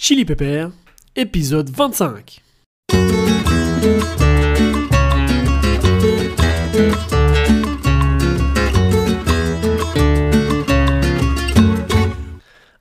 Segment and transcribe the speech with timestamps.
[0.00, 0.68] Chili Pepper,
[1.16, 2.40] épisode 25.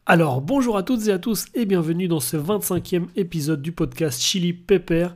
[0.06, 4.22] Alors, bonjour à toutes et à tous et bienvenue dans ce 25e épisode du podcast
[4.22, 5.08] Chili Pepper,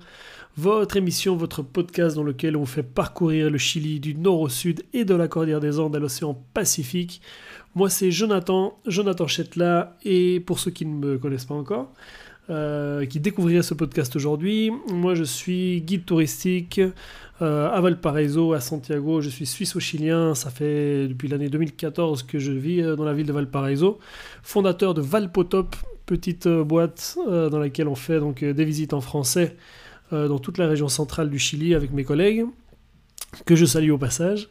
[0.57, 4.83] votre émission, votre podcast dans lequel on fait parcourir le Chili du nord au sud
[4.93, 7.21] et de la Cordillère des Andes à l'océan Pacifique.
[7.73, 11.93] Moi, c'est Jonathan, Jonathan Chetla, et pour ceux qui ne me connaissent pas encore,
[12.49, 16.81] euh, qui découvriraient ce podcast aujourd'hui, moi je suis guide touristique
[17.41, 19.21] euh, à Valparaiso, à Santiago.
[19.21, 23.25] Je suis suisse-chilien, ça fait depuis l'année 2014 que je vis euh, dans la ville
[23.27, 23.99] de Valparaiso,
[24.43, 29.55] fondateur de Valpotop, petite boîte dans laquelle on fait donc des visites en français
[30.11, 32.43] dans toute la région centrale du Chili avec mes collègues,
[33.45, 34.49] que je salue au passage.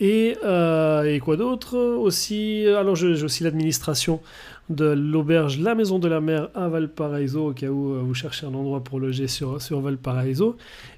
[0.00, 2.66] Et, et quoi d'autre aussi?
[2.66, 4.20] Alors j'ai aussi l'administration
[4.68, 8.54] de l'auberge La Maison de la Mer à Valparaiso, au cas où vous cherchez un
[8.54, 10.56] endroit pour loger sur, sur Valparaiso.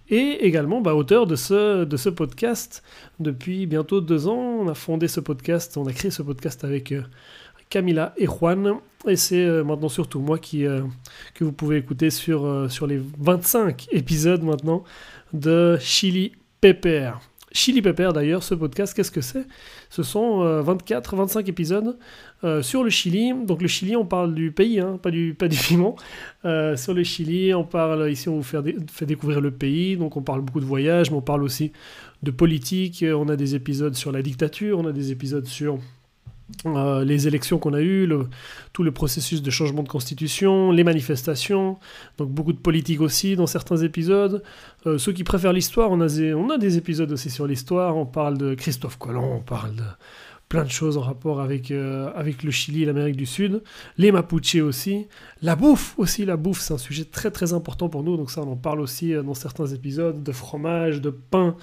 [0.08, 2.82] Et également bah, auteur de ce, podcast
[3.20, 4.60] depuis bientôt deux ans.
[4.60, 6.94] On a fondé ce podcast, on a créé ce podcast avec
[7.68, 8.76] Camila et Juan.
[9.06, 10.64] Et c'est maintenant surtout moi qui,
[11.34, 14.84] que vous pouvez écouter sur, sur les 25 épisodes maintenant
[15.32, 17.12] de Chili Pepper.
[17.54, 19.46] Chili Pepper d'ailleurs, ce podcast, qu'est-ce que c'est?
[19.88, 21.96] Ce sont 24, 25 épisodes
[22.44, 23.32] euh, sur le Chili.
[23.32, 25.96] Donc le Chili, on parle du pays, hein, pas, du, pas du piment.
[26.44, 30.22] Euh, sur le Chili, on parle, ici on vous fait, découvrir le pays, donc on
[30.22, 31.72] parle beaucoup de voyages, mais on parle aussi
[32.22, 33.04] de politique.
[33.08, 35.78] On a des épisodes sur la dictature, on a des épisodes sur
[36.66, 38.08] euh, les élections qu'on a eues,
[38.72, 41.78] tout le processus de changement de constitution, les manifestations,
[42.18, 44.42] donc beaucoup de politique aussi dans certains épisodes.
[44.86, 47.96] Euh, ceux qui préfèrent l'histoire, on a, des, on a des épisodes aussi sur l'histoire,
[47.96, 49.84] on parle de Christophe Colomb, on parle de
[50.50, 53.62] plein de choses en rapport avec, euh, avec le Chili et l'Amérique du Sud,
[53.96, 55.06] les Mapuches aussi,
[55.40, 58.42] la bouffe aussi, la bouffe c'est un sujet très très important pour nous, donc ça
[58.42, 61.56] on en parle aussi dans certains épisodes, de fromage, de pain,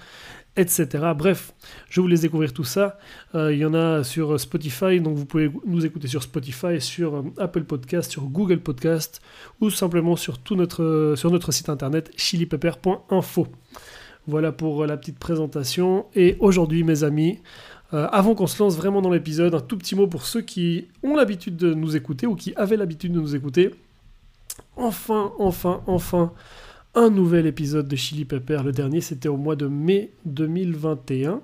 [0.58, 0.88] etc.
[1.16, 1.54] Bref,
[1.90, 2.98] je vous laisse découvrir tout ça.
[3.36, 7.16] Euh, il y en a sur Spotify, donc vous pouvez nous écouter sur Spotify, sur
[7.16, 9.22] euh, Apple Podcast, sur Google Podcast,
[9.62, 13.48] ou simplement sur, tout notre, sur notre site internet chilipepper.info.
[14.28, 16.06] Voilà pour la petite présentation.
[16.16, 17.40] Et aujourd'hui, mes amis,
[17.94, 20.88] euh, avant qu'on se lance vraiment dans l'épisode, un tout petit mot pour ceux qui
[21.04, 23.72] ont l'habitude de nous écouter ou qui avaient l'habitude de nous écouter.
[24.78, 26.32] Enfin, enfin, enfin,
[26.96, 28.62] un nouvel épisode de Chili Pepper.
[28.64, 31.42] Le dernier, c'était au mois de mai 2021.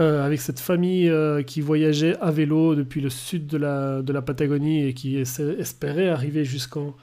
[0.00, 4.12] Euh, avec cette famille euh, qui voyageait à vélo depuis le sud de la, de
[4.12, 6.96] la Patagonie et qui espérait arriver jusqu'en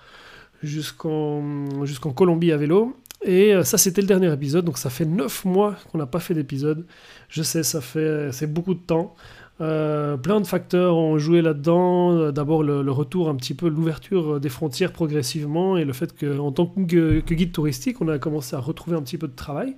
[2.14, 2.98] Colombie à vélo.
[3.24, 6.20] Et euh, ça, c'était le dernier épisode, donc ça fait 9 mois qu'on n'a pas
[6.20, 6.86] fait d'épisode.
[7.30, 9.16] Je sais, ça fait c'est beaucoup de temps.
[9.60, 12.14] Euh, plein de facteurs ont joué là-dedans.
[12.14, 16.52] Euh, d'abord le, retour un petit peu, l'ouverture des frontières progressivement et le fait qu'en
[16.52, 19.76] tant que, guide touristique, on a commencé à retrouver un petit peu de travail.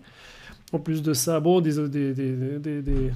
[0.71, 3.11] En plus de ça, bon, des, des, des, des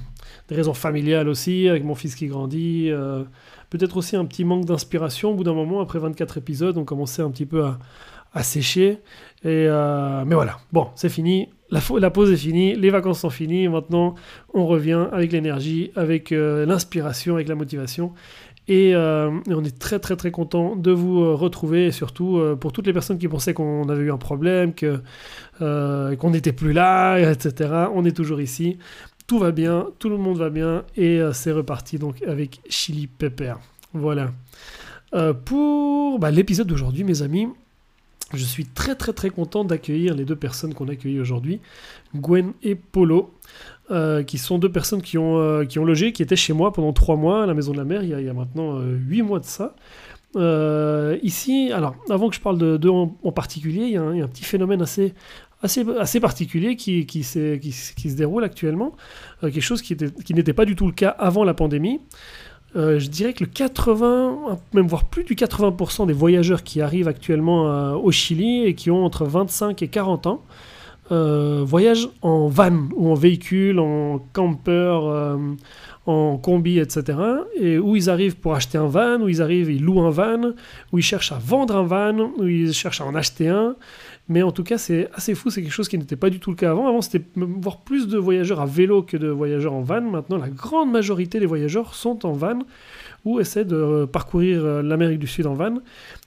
[0.50, 2.88] raisons familiales aussi, avec mon fils qui grandit.
[2.90, 3.24] Euh,
[3.70, 5.30] peut-être aussi un petit manque d'inspiration.
[5.30, 7.78] Au bout d'un moment, après 24 épisodes, on commençait un petit peu à,
[8.32, 8.98] à sécher.
[9.44, 9.66] Et
[10.26, 14.14] mais voilà, bon, c'est fini la, pause est finie, les vacances sont finies, maintenant
[14.54, 18.12] on revient avec l'énergie, avec euh, l'inspiration, avec la motivation.
[18.70, 22.72] Euh, et, on est très très très content de vous euh, retrouver et surtout pour
[22.72, 24.72] toutes les personnes qui pensaient qu'on avait eu un problème,
[25.58, 27.86] qu'on n'était plus là, etc.
[27.94, 28.78] On est toujours ici.
[29.26, 33.54] Tout va bien, tout le monde va bien et c'est reparti donc avec Chili Pepper.
[33.92, 34.32] Voilà.
[35.44, 37.48] pour bah, l'épisode d'aujourd'hui, mes amis,
[38.34, 41.60] je suis très très très content d'accueillir les deux personnes qu'on a accueillies aujourd'hui,
[42.14, 43.32] Gwen et Polo,
[43.90, 46.72] euh, qui sont deux personnes qui ont, euh, qui ont logé, qui étaient chez moi
[46.72, 49.22] pendant trois mois à la Maison de la Mer, il y a, maintenant euh, huit
[49.22, 49.74] mois de ça.
[51.22, 54.44] ici, alors avant que je parle de d'eux en, particulier, il y, a un, petit
[54.44, 55.14] phénomène assez,
[55.62, 58.94] assez, assez particulier qui, qui, qui, se déroule actuellement,
[59.40, 62.00] quelque chose qui n'était qui pas du tout le cas avant la pandémie.
[62.76, 67.08] Euh, je dirais que le 80, même voire plus du 80% des voyageurs qui arrivent
[67.08, 70.42] actuellement euh, au Chili et qui ont entre 25 et 40 ans
[71.10, 74.98] euh, voyagent en van ou en véhicule, en camper,
[76.04, 77.18] en combi, etc.
[77.58, 80.52] Et où ils arrivent pour acheter un van, où ils arrivent, ils louent un van,
[80.92, 83.76] où ils cherchent à vendre un van, où ils cherchent à en acheter un.
[84.28, 86.50] Mais en tout cas, c'est assez fou, c'est quelque chose qui n'était pas du tout
[86.50, 86.86] le cas avant.
[86.86, 90.02] Avant, c'était voir plus de voyageurs à vélo que de voyageurs en van.
[90.02, 92.58] Maintenant, la grande majorité des voyageurs sont en van
[93.24, 95.76] ou essaient de parcourir euh, l'Amérique du Sud en van.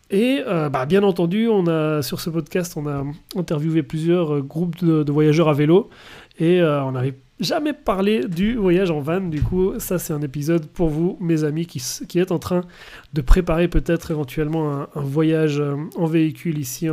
[0.10, 3.06] Et euh, bah, bien entendu, on a, sur ce podcast, on a
[3.36, 5.90] interviewé plusieurs euh, groupes de, voyageurs à vélo
[6.40, 9.20] et on avait jamais parlé du voyage en van.
[9.20, 12.62] Du coup, ça c'est un épisode pour vous, mes amis, qui, êtes en train
[13.14, 16.88] de préparer peut-être éventuellement un, voyage euh, en véhicule ici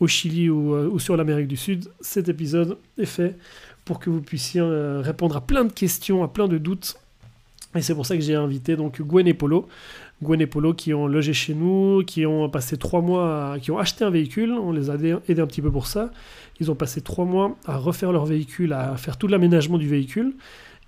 [0.00, 1.90] au Chili euh, ou, sur l'Amérique du Sud.
[2.00, 3.36] Cet épisode est fait
[3.84, 6.96] pour que vous puissiez euh, répondre à plein de questions, à plein de doutes.
[7.74, 9.68] Et c'est pour ça que j'ai invité donc Gwen et Polo.
[10.22, 13.78] Gwen et Polo qui ont logé chez nous, qui ont passé trois mois, qui ont
[13.78, 14.52] acheté un véhicule.
[14.52, 16.10] On les a aidés un petit peu pour ça.
[16.58, 20.34] Ils ont passé trois mois à refaire leur véhicule, à faire tout l'aménagement du véhicule.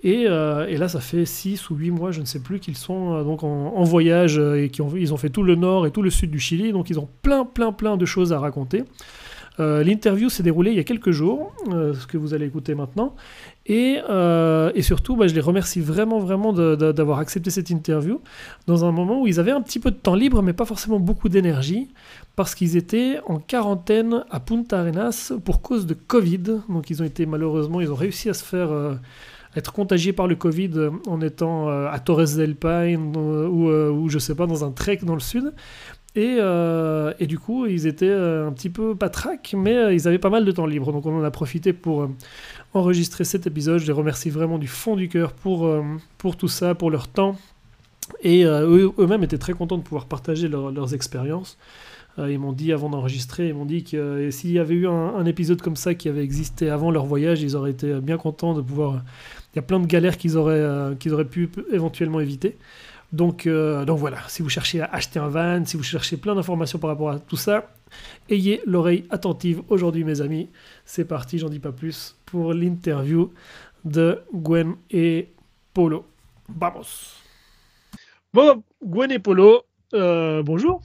[0.04, 2.76] Et, euh, et, là, ça fait 6 ou 8 mois, je ne sais plus, qu'ils
[2.76, 5.86] sont euh, donc en, voyage euh, et qu'ils ont, ils ont fait tout le nord
[5.86, 6.72] et tout le sud du Chili.
[6.72, 8.84] Donc ils ont plein, plein, plein de choses à raconter.
[9.58, 13.14] L'interview s'est déroulée il y a quelques jours, ce que vous allez écouter maintenant.
[13.66, 14.00] Et,
[14.80, 18.20] surtout, bah, je les remercie vraiment, vraiment d'avoir accepté cette interview
[18.66, 20.98] dans un moment où ils avaient un petit peu de temps libre, mais pas forcément
[20.98, 21.92] beaucoup d'énergie
[22.34, 26.62] parce qu'ils étaient en quarantaine à Punta Arenas pour cause de Covid.
[26.68, 28.98] Donc ils ont été malheureusement, ils ont réussi à se faire
[29.56, 34.08] être contagiés par le Covid euh, en étant euh, à Torres del Paine ou, ou,
[34.08, 35.52] je sais pas dans un trek dans le sud.
[36.14, 36.36] Et,
[37.18, 40.52] et du coup, ils étaient un petit peu patraques, mais ils avaient pas mal de
[40.52, 40.92] temps libre.
[40.92, 42.06] Donc on en a profité pour
[42.74, 43.78] enregistrer cet épisode.
[43.78, 45.74] Je les remercie vraiment du fond du cœur pour,
[46.18, 47.38] pour tout ça, pour leur temps.
[48.22, 51.56] Et eux-mêmes étaient très contents de pouvoir partager leurs expériences.
[52.18, 54.86] Euh, ils m'ont dit avant d'enregistrer, ils m'ont dit que euh, s'il y avait eu
[54.86, 58.54] un, épisode comme ça qui avait existé avant leur voyage, ils auraient été bien contents
[58.54, 59.02] de pouvoir.
[59.52, 62.56] Il y a plein de galères qu'ils auraient, euh, qu'ils auraient pu éventuellement éviter.
[63.12, 66.78] Donc, donc voilà, si vous cherchez à acheter un van, si vous cherchez plein d'informations
[66.78, 67.70] par rapport à tout ça,
[68.30, 70.48] ayez l'oreille attentive aujourd'hui mes amis.
[70.86, 73.30] C'est parti, j'en dis pas plus pour l'interview
[73.84, 75.28] de Gwen et
[75.74, 76.06] Polo.
[76.48, 77.18] Vamos.
[78.32, 80.80] Bon, Gwen et Polo, bonjour.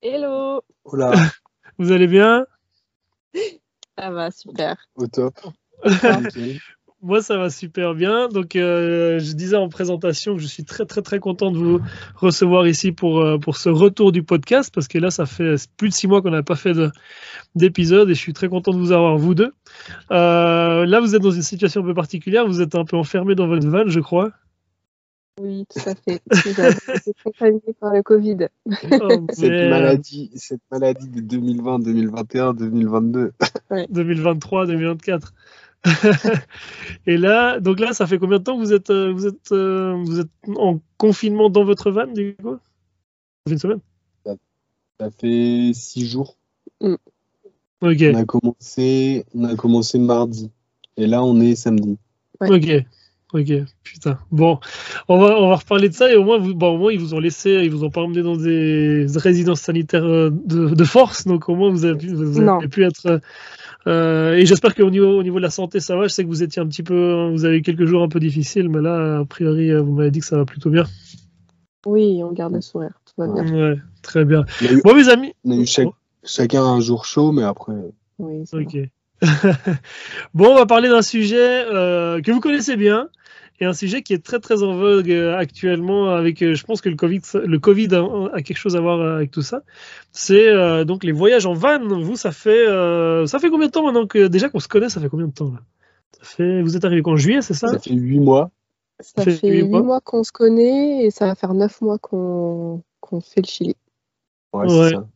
[0.00, 1.12] Hello Hola
[1.78, 2.46] Vous allez bien?
[3.98, 4.76] Ça va, super.
[4.94, 5.34] Au top.
[7.06, 8.26] Moi, ça va super bien.
[8.26, 11.80] Donc, euh, je disais en présentation que je suis très, très, très content de vous
[12.16, 15.90] recevoir ici pour, euh, pour ce retour du podcast, parce que là, ça fait plus
[15.90, 16.76] de six mois qu'on n'a pas fait
[17.54, 19.52] d'épisode et je suis très content de vous avoir, vous deux.
[20.10, 22.44] Euh, là, vous êtes dans une situation un peu particulière.
[22.44, 24.32] Vous êtes un peu enfermé dans votre van, je crois.
[25.40, 26.20] Oui, tout à fait.
[26.96, 28.48] été contaminé par le Covid.
[28.66, 33.32] Oh, cette, maladie, cette maladie de 2020, 2021, 2022.
[33.90, 35.32] 2023, 2024.
[37.06, 39.52] et là, donc là, ça fait combien de temps que vous êtes, euh, vous êtes,
[39.52, 42.54] euh, vous êtes en confinement dans votre van, du coup?
[42.54, 43.80] Ça fait une semaine?
[44.98, 46.36] Ça, fait six jours.
[46.80, 46.94] Mm.
[47.82, 48.02] Ok.
[48.02, 50.50] On a, commencé, on a commencé mardi.
[50.96, 51.98] Et là, on est samedi.
[52.40, 52.84] Ok.
[53.34, 53.52] Ok,
[53.82, 54.18] putain.
[54.30, 54.60] Bon,
[55.08, 57.00] on va, on va reparler de ça et au moins, vous, bon, au moins ils
[57.00, 60.84] vous ont laissé, ils vous ont pas emmené dans des résidences sanitaires euh, de, de
[60.84, 63.20] force, donc au moins vous avez pu, vous avez pu être.
[63.86, 66.04] Euh, et j'espère qu'au niveau, au niveau de la santé, ça va.
[66.04, 68.18] Je sais que vous étiez un petit peu, vous avez eu quelques jours un peu
[68.18, 70.84] difficiles, mais là, a priori, vous m'avez dit que ça va plutôt bien.
[71.86, 73.54] Oui, on garde le sourire, tout va bien.
[73.54, 74.44] Ouais, très bien.
[74.82, 75.34] bon, mes amis.
[75.44, 75.66] On a eu
[76.24, 77.74] chacun un jour chaud, mais après.
[78.18, 78.76] Oui, ok.
[80.34, 83.08] bon, on va parler d'un sujet euh, que vous connaissez bien
[83.60, 86.80] et un sujet qui est très très en vogue euh, actuellement avec, euh, je pense
[86.80, 87.88] que le Covid, le Covid
[88.32, 89.62] a, quelque chose à voir avec tout ça.
[90.12, 91.78] C'est donc les voyages en van.
[91.78, 92.66] Vous, ça fait,
[93.26, 95.32] ça fait combien de temps maintenant que déjà qu'on se connaît Ça fait combien de
[95.32, 95.60] temps là?
[96.12, 97.68] Ça fait, Vous êtes arrivé en juillet, c'est ça?
[97.68, 98.50] Ça fait 8 mois.
[99.00, 102.82] Ça, fait, 8 mois, qu'on se connaît et ça va faire 9 mois qu'on
[103.20, 103.76] fait le Chili.
[104.52, 105.06] Ouais, c'est ça.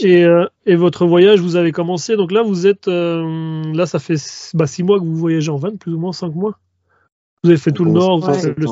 [0.00, 3.98] Et, euh, et, votre voyage, vous avez commencé, donc là, vous êtes, euh, là, ça
[3.98, 4.16] fait
[4.54, 6.58] bah, six mois que vous voyagez en van, plus ou moins cinq mois.
[7.42, 8.26] Vous avez fait tout le nord.
[8.28, 8.54] Ouais.
[8.56, 8.66] le...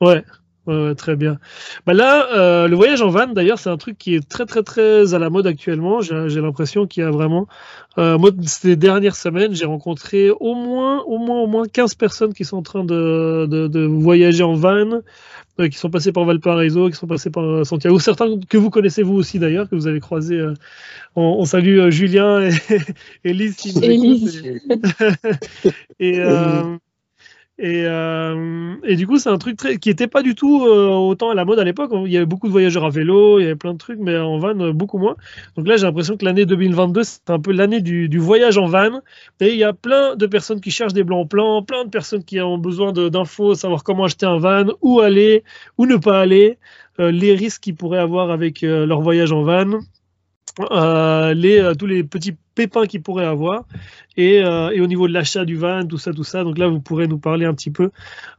[0.00, 0.24] ouais.
[0.66, 1.38] Ouais, très bien.
[1.86, 4.64] Bah là, euh, le voyage en van, d'ailleurs, c'est un truc qui est très, très,
[4.64, 6.00] très à la mode actuellement.
[6.00, 7.46] J'ai l'impression qu'il y a vraiment.
[7.98, 12.34] Euh, moi, ces dernières semaines, j'ai rencontré au moins, au moins, au moins 15 personnes
[12.34, 15.02] qui sont en train de, de, de voyager en van,
[15.60, 18.00] euh, qui sont passés par Valparaiso, qui sont passés par Santiago.
[18.00, 20.40] Certains que vous connaissez vous aussi d'ailleurs, que vous avez croisés.
[20.40, 20.54] Euh,
[21.14, 22.50] on, on, salue Julien et,
[23.24, 23.62] et Lise.
[26.00, 26.76] Et, euh,
[27.58, 31.30] et, euh, et, du coup, c'est un truc qui n'était pas du tout euh, autant
[31.30, 31.90] à la mode à l'époque.
[32.04, 34.14] Il y avait beaucoup de voyageurs à vélo, il y avait plein de trucs, mais
[34.18, 35.16] en van, euh, beaucoup moins.
[35.56, 39.00] Donc là, j'ai l'impression que l'année 2022, c'est un peu l'année du, voyage en van.
[39.40, 42.24] Et il y a plein de personnes qui cherchent des blancs plans, plein de personnes
[42.24, 45.42] qui ont besoin d'infos, savoir comment acheter un van, où aller,
[45.78, 46.58] où ne pas aller,
[46.98, 49.80] les risques qu'ils pourraient avoir avec leur voyage en van.
[50.58, 53.66] Euh, les, euh, tous les petits pépins qu'ils pourraient avoir
[54.16, 56.44] et, euh, et, au niveau de l'achat du van, tout ça, tout ça.
[56.44, 57.90] Donc là, vous pourrez nous parler un petit peu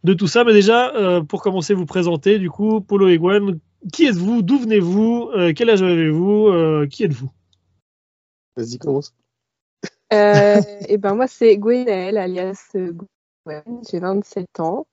[0.03, 0.43] de tout ça.
[0.43, 3.59] Mais déjà, euh, pour commencer, vous présenter, du coup, Polo et Gwen,
[3.93, 4.41] qui êtes-vous?
[4.41, 5.29] D'où venez-vous?
[5.55, 6.87] Quel âge avez-vous?
[6.89, 7.29] Qui êtes-vous?
[8.55, 9.13] Vas-y, commence.
[10.11, 13.81] et ben moi, c'est Gwenaël, alias Gwen.
[13.89, 14.87] J'ai 27 ans.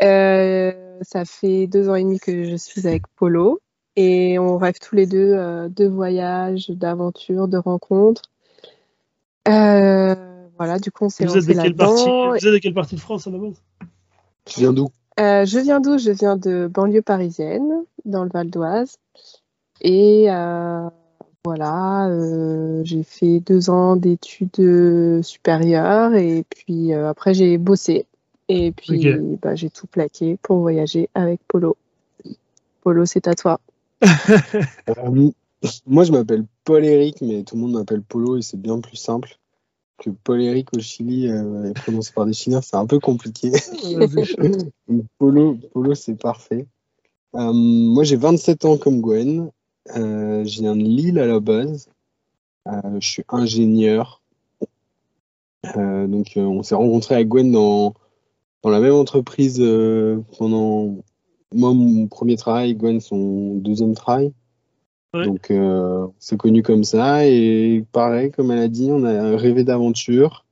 [0.00, 3.60] ça fait deux ans et demi que je suis avec Polo.
[3.96, 5.34] Et on rêve tous les deux
[5.68, 8.22] de voyages, d'aventures, de rencontres.
[9.46, 12.30] voilà, du coup, on s'est lancé là-dedans.
[12.30, 13.60] Vous êtes de quelle partie de France à la base?
[14.44, 14.88] Tu viens d'où?
[15.18, 15.98] Euh, je viens d'où?
[15.98, 18.96] Je viens de banlieue parisienne, dans le Val d'Oise.
[19.80, 20.88] Et euh,
[21.44, 28.06] voilà, euh, j'ai fait deux ans d'études supérieures et puis après j'ai bossé.
[28.48, 29.06] Et puis
[29.40, 31.76] bah, j'ai tout plaqué pour voyager avec Polo.
[32.82, 33.60] Polo, c'est à toi.
[35.86, 39.38] Moi, je m'appelle Paul-Éric, mais tout le monde m'appelle Polo et c'est bien plus simple
[40.00, 43.52] que Paul-Éric au Chili euh, est prononcé par des Chinois, c'est un peu compliqué.
[45.18, 46.66] Polo, Polo c'est parfait.
[47.36, 49.50] Euh, moi, j'ai 27 ans comme Gwen.
[49.96, 51.88] Euh, je viens de Lille à la base.
[52.66, 54.22] je suis ingénieur.
[55.74, 57.94] donc, on s'est rencontré avec Gwen dans,
[58.62, 59.62] dans la même entreprise
[60.38, 60.96] pendant
[61.54, 64.32] moi, mon premier travail, Gwen, son deuxième travail.
[65.12, 67.26] Donc, euh, c'est connu comme ça.
[67.26, 70.44] Et pareil, comme elle a dit, on a rêvé d'aventure.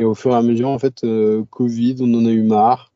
[0.00, 2.90] Et au fur et à mesure, en fait, euh, Covid, on en a eu marre.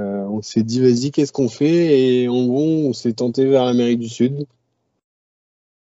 [0.00, 2.22] Euh, on s'est dit, vas-y, qu'est-ce qu'on fait?
[2.22, 4.46] Et en gros, on s'est tenté vers l'Amérique du Sud.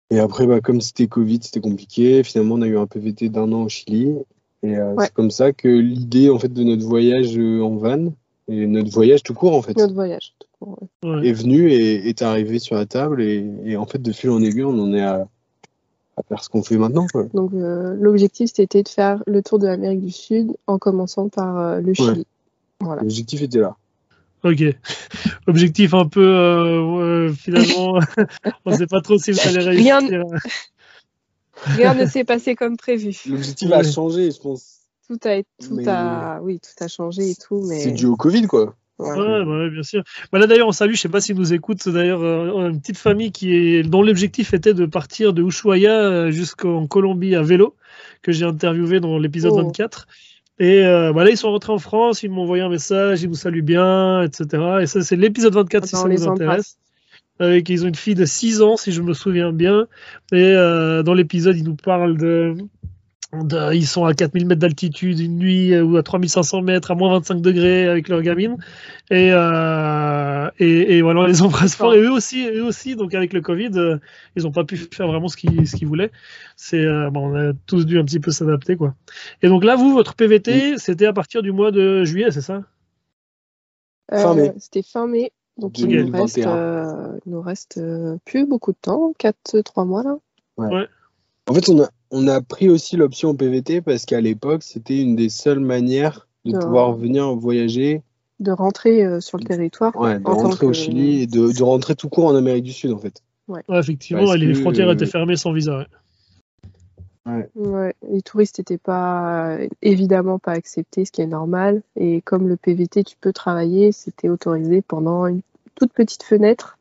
[0.10, 2.24] Et après, bah, comme c'était Covid, c'était compliqué.
[2.24, 4.16] Finalement, on a eu un PVT d'un an au Chili.
[4.64, 8.14] Et c'est comme ça que l'idée, en fait, de notre voyage en van,
[8.48, 9.78] et notre voyage tout court, en fait.
[9.78, 13.22] Notre voyage tout court, Est venu et est arrivé sur la table.
[13.22, 15.28] Et, en fait, de fil en aiguille, on en est à,
[16.28, 17.08] faire ce qu'on fait maintenant.
[17.34, 21.58] Donc, euh, l'objectif, c'était de faire le tour de l'Amérique du Sud en commençant par
[21.58, 22.26] euh, le Chili.
[22.82, 23.78] L'objectif était là.
[24.44, 24.62] Ok.
[25.48, 28.00] Objectif un peu, euh, finalement,
[28.66, 30.00] on ne sait pas trop si vous allez réussir.
[30.00, 30.24] Rien,
[31.66, 33.16] Rien ne s'est passé comme prévu.
[33.26, 34.83] L'objectif a changé, je pense
[35.17, 37.65] tout a, tout a, oui, tout a changé et tout.
[37.67, 37.79] Mais...
[37.79, 38.75] C'est dû au Covid, quoi.
[39.00, 40.03] Ouais, bien sûr.
[40.32, 42.98] Bah là d'ailleurs, on salue, je sais pas si nous écoute d'ailleurs, euh, une petite
[42.98, 47.75] famille qui est, dont l'objectif était de partir de Ushuaia euh, jusqu'en Colombie à vélo,
[48.22, 50.08] que j'ai interviewé dans l'épisode 24.
[50.60, 53.27] Et euh, bah là, ils sont rentrés en France, ils m'ont envoyé un message, ils
[53.27, 54.63] vous saluent bien, etc.
[54.82, 56.77] Et ça, c'est l'épisode 24 si ça vous intéresse.
[57.39, 59.88] Avec, ils ont une fille de 6 ans, si je me souviens bien.
[60.32, 62.55] Et dans l'épisode, ils nous parlent de,
[63.74, 67.13] ils sont à 4000 mètres d'altitude une nuit euh, ou à 3500 mètres à moins
[67.13, 68.58] 25 degrés avec leur gamine.
[69.10, 71.94] Et, euh, et, voilà, on les embrasse fort.
[71.96, 73.98] Et eux aussi, eux aussi, donc avec le Covid, euh,
[74.36, 76.12] ils n'ont pas pu faire vraiment ce qu'ils ce qu'ils voulaient.
[76.56, 78.94] C'est, bon, on a tous dû un petit peu s'adapter, quoi.
[79.42, 82.62] Et donc là, vous, votre PVT, c'était à partir du mois de juillet, c'est ça?
[84.12, 84.54] Fin mai.
[84.60, 85.32] C'était fin mai.
[85.58, 86.48] Donc il nous reste,
[87.25, 87.82] nous reste
[88.25, 90.18] plus beaucoup de temps, 4-3 mois là.
[90.58, 90.88] ouais.
[91.50, 95.15] En fait, on a, on a pris aussi l'option PVT parce qu'à l'époque, c'était une
[95.15, 98.03] des seules manières de, pouvoir venir voyager.
[98.39, 99.96] De rentrer euh, sur le territoire.
[99.96, 103.00] Ouais, de rentrer au Chili et de, rentrer tout court en Amérique du Sud, en
[103.00, 103.24] fait.
[103.48, 103.62] Ouais.
[103.70, 105.86] effectivement, les frontières étaient fermées sans visa.
[107.25, 107.96] Ouais.
[108.12, 111.82] les touristes n'étaient pas évidemment pas acceptés, ce qui est normal.
[111.96, 115.41] Et comme le PVT, tu peux travailler, c'était autorisé pendant une
[115.75, 116.77] toute petite fenêtre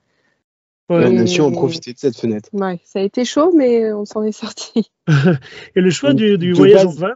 [0.91, 1.07] Ouais.
[1.07, 2.49] On a su en profiter de cette fenêtre.
[2.53, 4.91] Ouais, ça a été chaud, mais on s'en est sorti.
[5.77, 7.09] Et le choix du, voyage en van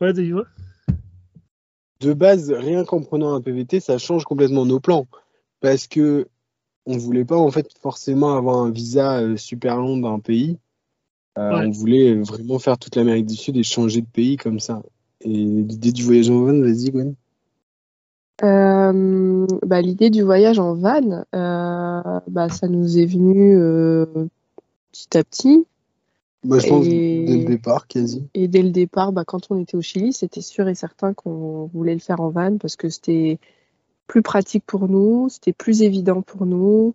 [0.00, 0.44] ouais, de...
[2.00, 5.06] de base, rien qu'en prenant un PVT, ça change complètement nos plans.
[5.60, 6.26] Parce que
[6.86, 10.58] on voulait pas en fait forcément avoir un visa euh, super long d'un pays.
[11.38, 14.82] Euh, on voulait vraiment faire toute l'Amérique du Sud et changer de pays comme ça.
[15.20, 17.14] Et l'idée du voyage en van, vas-y Gwen.
[18.42, 24.06] Euh, bah, l'idée du voyage en van, euh, bah, ça nous est venu euh,
[24.92, 25.66] petit à petit.
[26.44, 28.26] Bah, je pense dès le départ, quasi.
[28.32, 31.66] Et dès le départ, bah, quand on était au Chili, c'était sûr et certain qu'on
[31.74, 33.38] voulait le faire en van parce que c'était
[34.06, 36.94] plus pratique pour nous, c'était plus évident pour nous.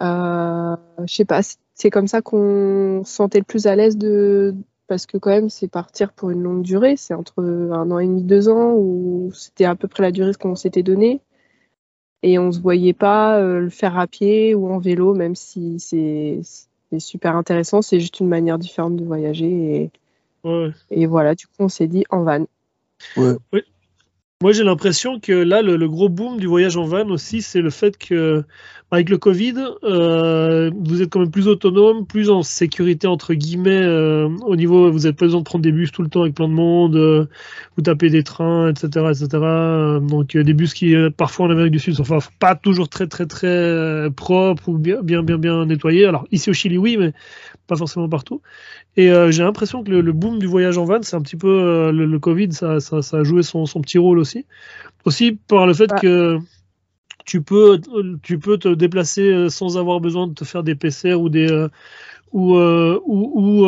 [0.00, 1.42] Je sais pas,
[1.74, 4.54] c'est comme ça qu'on se sentait le plus à l'aise de,
[4.86, 8.06] parce que quand même c'est partir pour une longue durée, c'est entre un an et
[8.06, 11.20] demi, deux ans, où c'était à peu près la durée qu'on s'était donné.
[12.22, 15.34] Et on ne se voyait pas euh, le faire à pied ou en vélo, même
[15.34, 16.40] si c'est
[16.98, 19.82] super intéressant, c'est juste une manière différente de voyager.
[19.82, 19.90] Et,
[20.90, 22.46] et voilà, du coup on s'est dit en van.
[23.16, 23.34] Ouais.
[23.52, 23.62] Oui.
[24.42, 27.70] Moi, j'ai l'impression que là, le, gros boom du voyage en van aussi, c'est le
[27.70, 28.44] fait que,
[28.92, 33.82] avec le Covid, euh, vous êtes quand même plus autonome, plus en sécurité, entre guillemets,
[33.82, 36.34] euh, au niveau, vous n'avez pas besoin de prendre des bus tout le temps avec
[36.34, 37.26] plein de monde, euh,
[37.76, 39.26] vous tapez des trains, etc., etc.
[40.02, 42.04] Donc, des bus qui, parfois en Amérique du Sud, sont
[42.38, 46.04] pas toujours très, très, très propres ou bien, bien, bien, bien nettoyés.
[46.06, 47.12] Alors, ici au Chili, oui, mais
[47.66, 48.40] pas forcément partout.
[48.96, 52.18] Et j'ai l'impression que le, boom du voyage en van, c'est un petit peu le,
[52.18, 54.25] Covid, ça, ça, a joué son, petit rôle aussi.
[55.04, 56.38] Aussi par le fait que
[57.24, 57.80] tu peux,
[58.22, 61.48] tu peux te déplacer euh, sans avoir besoin de te faire des PCR ou des
[62.32, 63.66] ou, ou,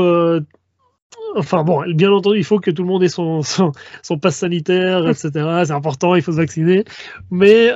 [1.36, 5.08] enfin bon, bien entendu, il faut que tout le monde ait son, son, passe sanitaire,
[5.08, 5.30] etc.
[5.64, 6.84] C'est important, il faut se vacciner.
[7.30, 7.70] Mais,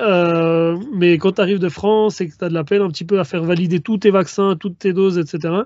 [0.93, 3.05] mais quand tu arrives de France et que tu as de la peine un petit
[3.05, 5.63] peu à faire valider tous tes vaccins, toutes tes doses, etc.,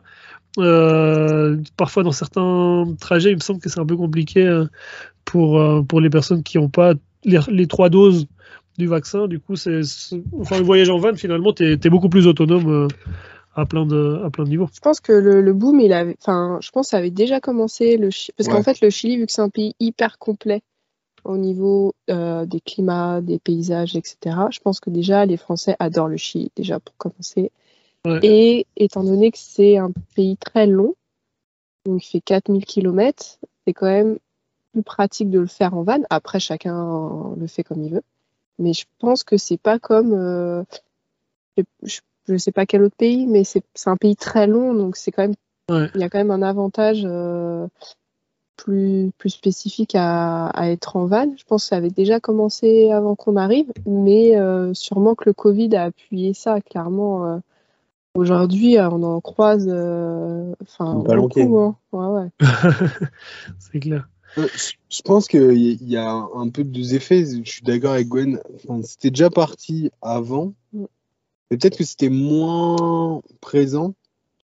[0.59, 4.67] euh, parfois, dans certains trajets, il me semble que c'est un peu compliqué euh,
[5.25, 6.95] pour, euh, pour les personnes qui n'ont pas
[7.25, 8.27] les, trois doses
[8.79, 9.27] du vaccin.
[9.27, 9.81] Du coup, c'est,
[10.39, 12.89] enfin, le voyage en van, finalement, tu es, beaucoup plus autonome
[13.55, 14.69] à plein de, à plein de niveaux.
[14.73, 17.97] Je pense que le, boom, il avait, enfin, je pense que ça avait déjà commencé.
[17.97, 20.63] Le, parce qu'en fait, le Chili, vu que c'est un pays hyper complet
[21.25, 26.17] au niveau des climats, des paysages, etc., je pense que déjà, les Français adorent le
[26.17, 27.51] Chili, déjà pour commencer.
[28.23, 30.95] Et étant donné que c'est un pays très long,
[31.85, 34.19] donc il fait 4000 km, c'est quand même
[34.77, 36.03] plus pratique de le faire en van.
[36.11, 38.03] Après, chacun le fait comme il veut.
[38.59, 40.13] Mais je pense que c'est pas comme.
[40.13, 40.65] Euh,
[41.87, 45.13] je ne sais pas quel autre pays, mais c'est un pays très long, donc c'est
[45.13, 45.35] quand même.
[45.95, 47.67] Il y a quand même un avantage euh,
[48.57, 51.35] plus, plus spécifique à, être en van.
[51.37, 55.33] Je pense que ça avait déjà commencé avant qu'on arrive, mais euh, sûrement que le
[55.33, 57.41] Covid a appuyé ça, clairement.
[58.15, 61.59] Aujourd'hui, on en croise euh, enfin, beaucoup.
[61.59, 61.77] Hein.
[61.93, 62.31] Ouais, ouais.
[63.59, 64.09] c'est clair.
[64.39, 64.49] Euh,
[64.89, 67.25] je pense qu'il y a un peu de deux effets.
[67.25, 68.41] Je suis d'accord avec Gwen.
[68.83, 70.55] c'était déjà parti avant.
[70.73, 70.85] Mm.
[71.51, 73.95] Mais peut-être que c'était moins présent.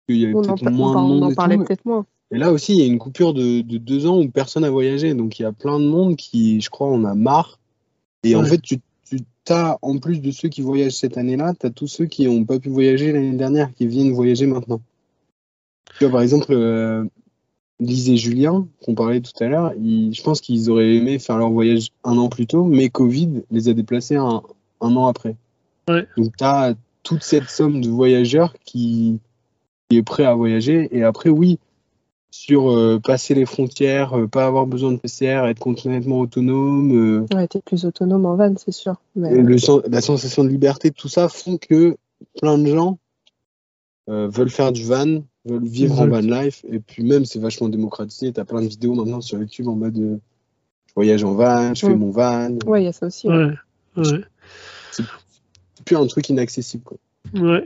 [0.08, 1.22] Il y avait peut-être moins de monde.
[1.22, 2.06] On en parlait peut-être moins.
[2.30, 5.14] Et là aussi, il y a une coupure de, deux ans où personne n'a voyagé.
[5.14, 7.58] Donc il y a plein de monde qui, je crois, en a marre.
[8.22, 8.80] Et en fait, tu
[9.50, 12.44] as, en plus de ceux qui voyagent cette année-là, tu as tous ceux qui n'ont
[12.44, 14.80] pas pu voyager l'année dernière, qui viennent voyager maintenant.
[15.98, 17.04] Tu vois, par exemple, euh,
[17.80, 21.50] Lise et Julien, qu'on parlait tout à l'heure, je pense qu'ils auraient aimé faire leur
[21.50, 24.42] voyage un an plus tôt, mais Covid les a déplacés un,
[24.80, 25.36] an après.
[25.88, 29.18] Donc, tu as toute cette somme de voyageurs qui,
[29.88, 30.88] qui est prêt à voyager.
[30.96, 31.58] Et après, oui,
[32.34, 36.92] sur euh, passer les frontières, euh, pas avoir besoin de PCR, être complètement autonome.
[36.92, 38.96] Euh, ouais, t'es plus autonome en van, c'est sûr.
[39.14, 41.96] la sensation de liberté, tout ça font que
[42.40, 42.98] plein de gens
[44.06, 48.32] veulent faire du van, veulent vivre en van life, et puis même c'est vachement démocratisé.
[48.32, 50.20] T'as plein de vidéos maintenant sur YouTube en mode
[50.94, 52.56] je voyage en van, je fais mon van.
[52.66, 53.28] Ouais, il y a ça aussi.
[53.28, 53.54] Ouais.
[54.92, 55.04] C'est
[55.84, 56.84] plus un truc inaccessible.
[56.84, 56.98] Quoi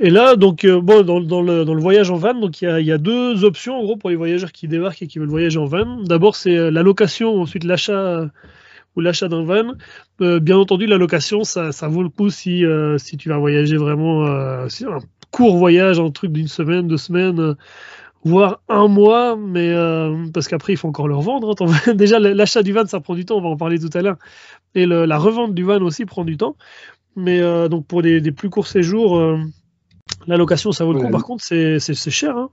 [0.01, 2.79] et là, donc, euh, bon, dans, dans, le, dans, le, voyage en van, donc il
[2.81, 5.29] y, y, a deux options en gros pour les voyageurs qui débarquent et qui veulent
[5.29, 6.03] voyager en van.
[6.03, 8.31] D'abord, c'est euh, la location, ensuite l'achat
[8.97, 9.75] ou l'achat d'un van.
[10.23, 12.65] Euh, bien entendu, la location, ça, ça, vaut le coup si,
[12.97, 14.85] si tu vas voyager vraiment, si
[15.31, 17.57] court voyage, un truc d'une semaine, deux semaines,
[18.25, 19.75] voire un mois, mais
[20.33, 21.55] parce qu'après il faut encore le revendre.
[21.61, 24.03] Hein, Déjà, l'achat du van, ça prend du temps, on va en parler tout à
[24.03, 24.17] l'heure,
[24.75, 26.57] et le, la revente du van aussi prend du temps.
[27.19, 29.39] Mais euh, donc pour des, plus courts séjours, euh,
[30.27, 31.11] la location, ça vaut le coup.
[31.11, 31.79] Par contre, c'est
[32.11, 32.37] cher.
[32.37, 32.51] Hein.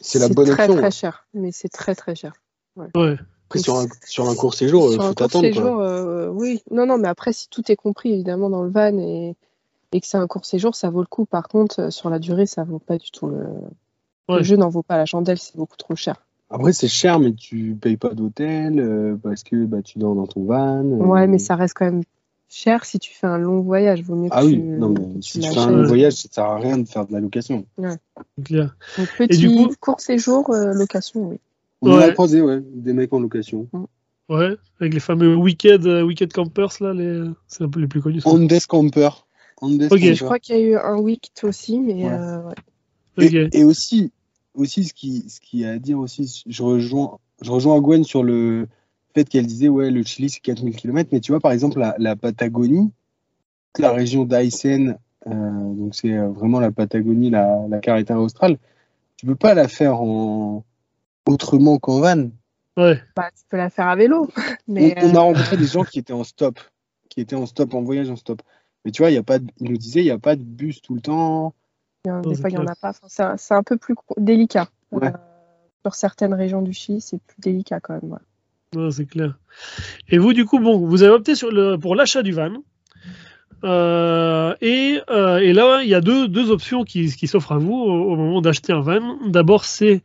[0.00, 1.26] C'est la bonne très, très cher.
[1.34, 2.34] Mais c'est très très cher.
[2.76, 3.16] Ouais.
[3.46, 5.44] Après, sur un, sur un court séjour, il faut t'attendre.
[5.44, 6.62] séjour, euh, oui.
[6.70, 9.36] Non, non, mais après, si tout est compris, évidemment, dans le van et,
[9.96, 11.24] et que c'est un court séjour, ça vaut le coup.
[11.24, 13.46] Par contre, sur la durée, ça vaut pas du tout le.
[14.28, 16.16] Le jeu n'en vaut pas la chandelle, c'est beaucoup trop cher.
[16.50, 20.44] Après, c'est cher, mais tu payes pas d'hôtel parce que bah, tu dors dans ton
[20.44, 20.82] van.
[20.82, 22.02] Ouais, mais ça reste quand même
[22.48, 24.02] cher si tu fais un long voyage.
[24.02, 26.58] Vaut mieux ah oui, non, mais si tu fais un long voyage, ça sert à
[26.58, 27.66] rien de faire de la location.
[27.78, 27.96] Ouais.
[28.44, 28.76] Clair.
[28.98, 29.74] Donc, petit Et du coup...
[29.80, 31.36] court séjour, euh, location, oui.
[31.82, 33.68] On a croisé, ouais, des mecs en location.
[34.28, 37.22] Ouais, avec les fameux weekend, uh, weekend campers, là, les...
[37.46, 38.22] c'est un peu les plus connus.
[38.24, 39.10] Andes Camper.
[39.60, 42.12] Andes Je crois qu'il y a eu un week aussi, mais ouais.
[42.12, 42.42] Euh,
[43.18, 43.26] ouais.
[43.26, 44.12] Et, et, aussi,
[44.54, 48.22] aussi ce qui, ce qui a à dire aussi, je rejoins, je rejoins Gwen sur
[48.22, 48.68] le,
[49.16, 52.16] fait qu'elle disait, ouais, le Chili, c'est 4000 km, mais tu vois, par exemple, la,
[52.16, 52.92] Patagonie,
[53.78, 58.58] la région d'Aysén, euh, donc c'est euh, vraiment la Patagonie, la, la carretera australe,
[59.16, 60.64] tu peux pas la faire en
[61.26, 62.28] autrement qu'en van.
[62.76, 63.00] Ouais.
[63.16, 64.28] Bah, tu peux la faire à vélo.
[64.68, 66.60] Mais on, a euh, rencontré des gens qui étaient en stop,
[67.08, 68.42] qui étaient en stop, en voyage en stop.
[68.86, 70.44] Mais tu vois, il y a pas, il nous disait, il n'y a pas de
[70.44, 71.54] bus tout le temps.
[72.04, 72.92] Des fois, il n'y en a pas.
[73.08, 74.68] c'est un, peu plus délicat.
[75.82, 78.92] sur certaines régions du Chili, c'est plus délicat quand même.
[78.92, 79.36] c'est clair.
[80.08, 82.52] Et vous, du coup, bon, vous avez opté sur le, pour l'achat du van.
[83.64, 87.58] Euh, et, euh, et, là, il y a deux, deux options qui, qui s'offrent à
[87.58, 89.18] vous au, moment d'acheter un van.
[89.26, 90.04] D'abord, c'est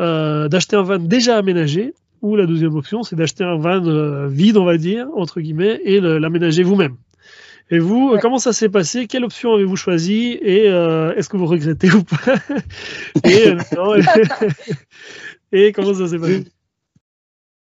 [0.00, 4.56] euh, d'acheter un van déjà aménagé, ou la deuxième option, c'est d'acheter un van vide,
[4.56, 6.96] on va dire, entre guillemets, et l'aménager vous-même.
[7.70, 9.06] Et vous, comment ça s'est passé?
[9.06, 12.34] Quelle option avez-vous choisi Et est-ce que vous regrettez ou pas?
[13.24, 13.56] Et,
[15.52, 16.44] et, comment ça s'est passé?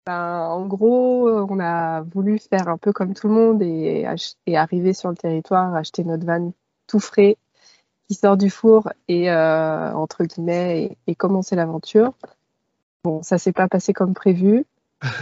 [0.06, 4.06] Ben, en gros, on a voulu faire un peu comme tout le monde et,
[4.54, 6.52] arriver sur le territoire, acheter notre van
[6.86, 7.36] tout frais,
[8.08, 12.12] qui sort du four et euh, entre guillemets et, commencer l'aventure.
[13.04, 14.66] Bon, ça s'est pas passé comme prévu.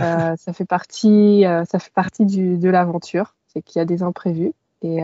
[0.00, 4.02] Euh, ça fait partie, euh, ça fait partie de l'aventure, c'est qu'il y a des
[4.02, 5.00] imprévus et,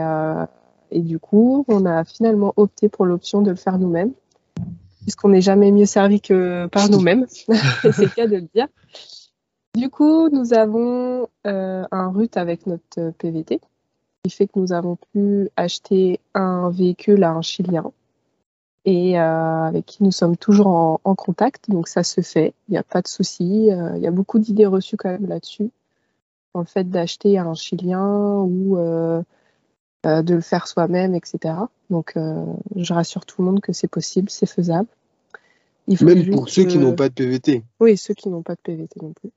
[0.90, 4.12] et du coup, on a finalement opté pour l'option de le faire nous-mêmes,
[5.02, 7.26] puisqu'on n'est jamais mieux servi que par nous-mêmes.
[7.28, 8.68] c'est le cas de le dire.
[9.74, 13.60] Du coup, nous avons euh, un RUT avec notre PVT,
[14.22, 17.90] qui fait que nous avons pu acheter un véhicule à un Chilien
[18.84, 21.70] et euh, avec qui nous sommes toujours en, contact.
[21.70, 23.70] Donc ça se fait, il n'y a pas de souci.
[23.72, 25.70] Euh, il y a beaucoup d'idées reçues quand même là-dessus,
[26.60, 31.54] le fait d'acheter un Chilien ou de le faire soi-même, etc.
[31.90, 32.14] Donc
[32.76, 34.88] je rassure tout le monde que c'est possible, c'est faisable.
[35.88, 37.62] même pour ceux qui n'ont pas de PVT.
[37.80, 39.30] Oui, ceux qui n'ont pas de PVT non plus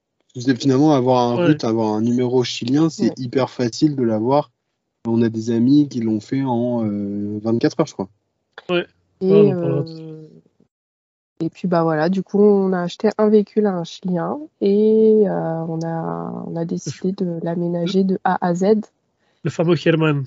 [0.57, 4.51] finalement, avoir un route, avoir un numéro chilien, c'est hyper facile de l'avoir.
[5.07, 8.09] On a des amis qui l'ont fait en 24 euh, heures, je crois.
[8.69, 8.85] Ouais.
[9.23, 10.16] Euh,
[11.39, 15.23] et, puis bah voilà, du coup on a acheté un véhicule à un Chilien et
[15.25, 18.65] euh, on, a, on a décidé de l'aménager de A à Z.
[19.43, 20.25] Le fameux Herman.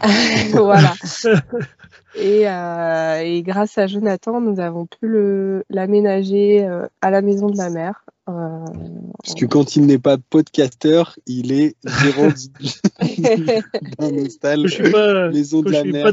[0.52, 0.94] voilà.
[2.16, 6.68] et, et, grâce à Jonathan, nous avons pu l'aménager
[7.00, 8.64] à la maison de la mère euh,
[9.22, 12.28] Parce que quand il n'est pas podcasteur, il est gérant
[13.98, 14.66] d'un hostel,
[15.32, 16.12] maison de la mer.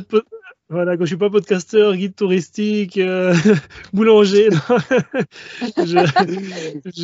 [0.72, 3.34] Voilà, quand je suis pas podcasteur, guide touristique, euh,
[3.94, 4.50] boulanger,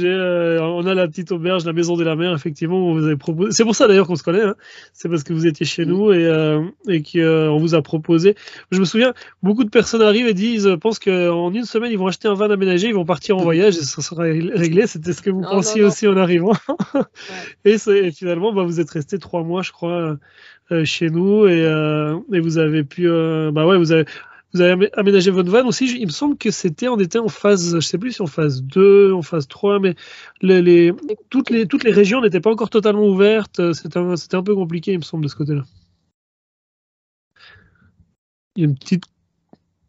[0.03, 3.53] euh, on a la petite auberge, la maison de la mer, effectivement, vous avez proposé.
[3.53, 4.43] C'est pour ça d'ailleurs qu'on se connaît.
[4.43, 4.53] Hein.
[4.93, 8.35] C'est parce que vous étiez chez nous et, euh, et qu'on vous a proposé.
[8.69, 12.05] Je me souviens, beaucoup de personnes arrivent et disent, pensent qu'en une semaine ils vont
[12.05, 14.85] acheter un van aménagé, ils vont partir en voyage et ça sera réglé.
[14.85, 16.53] C'était ce que vous pensiez aussi en arrivant.
[17.65, 17.79] et,
[18.11, 20.15] finalement, bah, vous êtes resté trois mois, je crois euh,
[20.83, 24.05] chez nous et, euh, et, vous avez pu euh, bah ouais vous avez
[24.53, 25.85] vous avez aménagé votre van aussi.
[25.99, 28.63] Il me semble que c'était, on était en phase, je sais plus si en phase
[28.63, 29.95] 2, en phase 3, mais
[30.41, 30.93] les, les
[31.29, 33.73] toutes, les, toutes les régions n'étaient pas encore totalement ouvertes.
[33.73, 35.63] C'était un, un peu compliqué, il me semble, de ce côté-là.
[38.55, 39.03] Il y a une petite,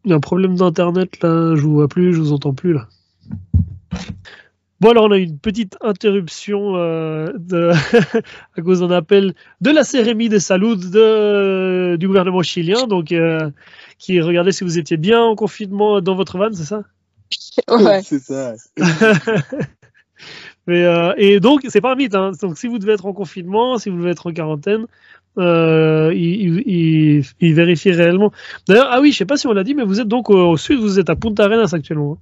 [0.03, 2.73] il y a un problème d'internet là, je vous vois plus, je vous entends plus
[2.73, 2.89] là.
[4.79, 7.71] Bon, alors on a une petite interruption euh, de,
[8.57, 13.49] à cause d'un appel de la cérémonie de salut de, du gouvernement chilien, donc euh,
[13.97, 16.83] qui regardait si vous étiez bien en confinement dans votre van, c'est ça?
[17.67, 18.53] Ouais, c'est ça.
[20.67, 22.13] Mais, euh, et donc, c'est pas un mythe.
[22.13, 22.33] Hein.
[22.41, 24.85] Donc, si vous devez être en confinement, si vous devez être en quarantaine,
[25.37, 28.31] euh, il, il, il, vérifie réellement.
[28.67, 30.51] D'ailleurs, ah oui, je sais pas si on l'a dit, mais vous êtes donc au,
[30.51, 32.17] au sud, vous êtes à Punta Arenas actuellement.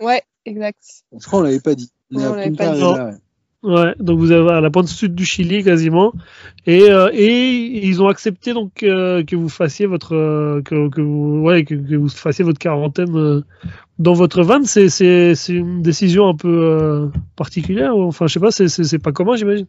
[0.00, 0.04] Hein.
[0.04, 0.78] Ouais, exact.
[1.12, 1.90] Je crois qu'on l'avait pas dit.
[3.62, 6.12] Ouais, donc vous avez à la pointe sud du Chili quasiment,
[6.66, 11.00] et, euh, et ils ont accepté donc euh, que vous fassiez votre euh, que, que,
[11.00, 13.42] vous ouais que, que, vous fassiez votre quarantaine
[13.98, 14.62] dans votre van.
[14.62, 17.96] C'est c'est c'est une décision un peu particulière.
[17.96, 19.66] Enfin, je sais pas, c'est c'est pas commun, j'imagine.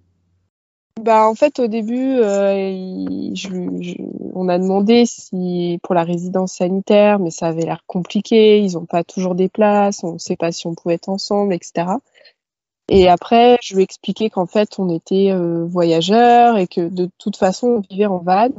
[1.02, 2.18] Bah en fait au début,
[3.34, 3.96] je,
[4.38, 8.60] on a demandé si pour la résidence sanitaire, mais ça avait l'air compliqué.
[8.60, 11.54] Ils n'ont pas toujours des places, on ne sait pas si on pouvait être ensemble,
[11.54, 11.88] etc.
[12.90, 17.10] Et après, je lui ai expliqué qu'en fait, on était euh, voyageurs et que de
[17.18, 18.50] toute façon, on vivait en van.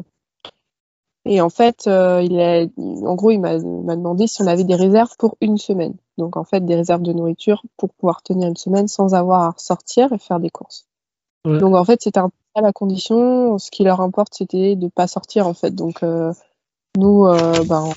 [1.25, 2.67] Et en fait, euh, il a,
[3.07, 5.95] en gros, il m'a demandé si on avait des réserves pour une semaine.
[6.17, 9.51] Donc, en fait, des réserves de nourriture pour pouvoir tenir une semaine sans avoir à
[9.51, 10.88] ressortir et faire des courses.
[11.59, 13.59] Donc, en fait, c'était un peu la condition.
[13.59, 15.75] Ce qui leur importe, c'était de pas sortir, en fait.
[15.75, 16.33] Donc, euh,
[16.97, 17.25] nous,
[17.69, 17.93] ben,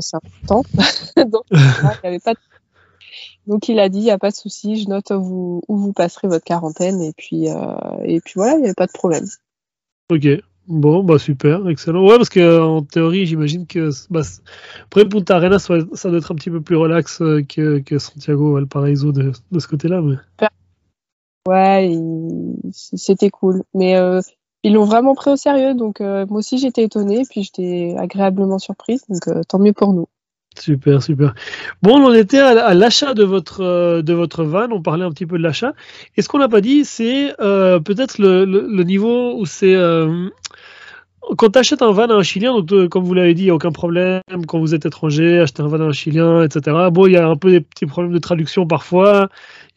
[0.00, 0.62] c'est important.
[1.16, 1.58] Donc, il
[2.02, 2.40] n'y avait pas de
[3.48, 5.78] donc il a dit, il n'y a pas de souci, je note où vous, où
[5.78, 8.92] vous passerez votre quarantaine et puis, euh, et puis voilà, il n'y a pas de
[8.92, 9.24] problème.
[10.10, 10.26] Ok,
[10.66, 12.06] bon, bah super, excellent.
[12.06, 14.20] Ouais, parce qu'en théorie, j'imagine que bah,
[14.84, 18.52] après Punta Arenas, ça, doit être un petit peu plus relax euh, que, que Santiago
[18.52, 20.02] Valparaiso de, de ce côté-là.
[20.02, 20.16] Mais...
[21.48, 21.90] Ouais,
[22.72, 23.62] c'était cool.
[23.72, 24.20] Mais euh,
[24.64, 29.04] ils l'ont vraiment pris au sérieux, donc moi aussi j'étais étonnée, puis j'étais agréablement surprise,
[29.08, 30.08] donc tant mieux pour nous.
[30.58, 31.34] Super, super.
[31.80, 35.42] Bon, on était à, l'achat de votre, de van, on parlait un petit peu de
[35.42, 35.72] l'achat.
[36.16, 39.74] Et ce qu'on n'a pas dit, c'est peut-être le, niveau où c'est
[41.36, 43.46] quand tu achètes un van à un Chilien, donc euh, comme vous l'avez dit, il
[43.46, 44.22] n'y a aucun problème.
[44.46, 46.76] Quand vous êtes étranger, acheter un van à un Chilien, etc.
[46.90, 49.28] Bon, il y a un peu des petits problèmes de traduction parfois.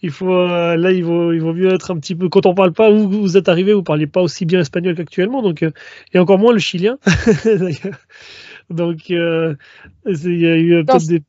[0.02, 2.30] Il faut, euh, là, il vaut, il vaut mieux être un petit peu.
[2.30, 5.42] Quand on parle pas, où vous êtes arrivé, vous parlez pas aussi bien espagnol qu'actuellement,
[5.42, 5.72] donc euh,
[6.14, 6.98] et encore moins le chilien.
[8.70, 11.22] donc, il y a eu peut-être des.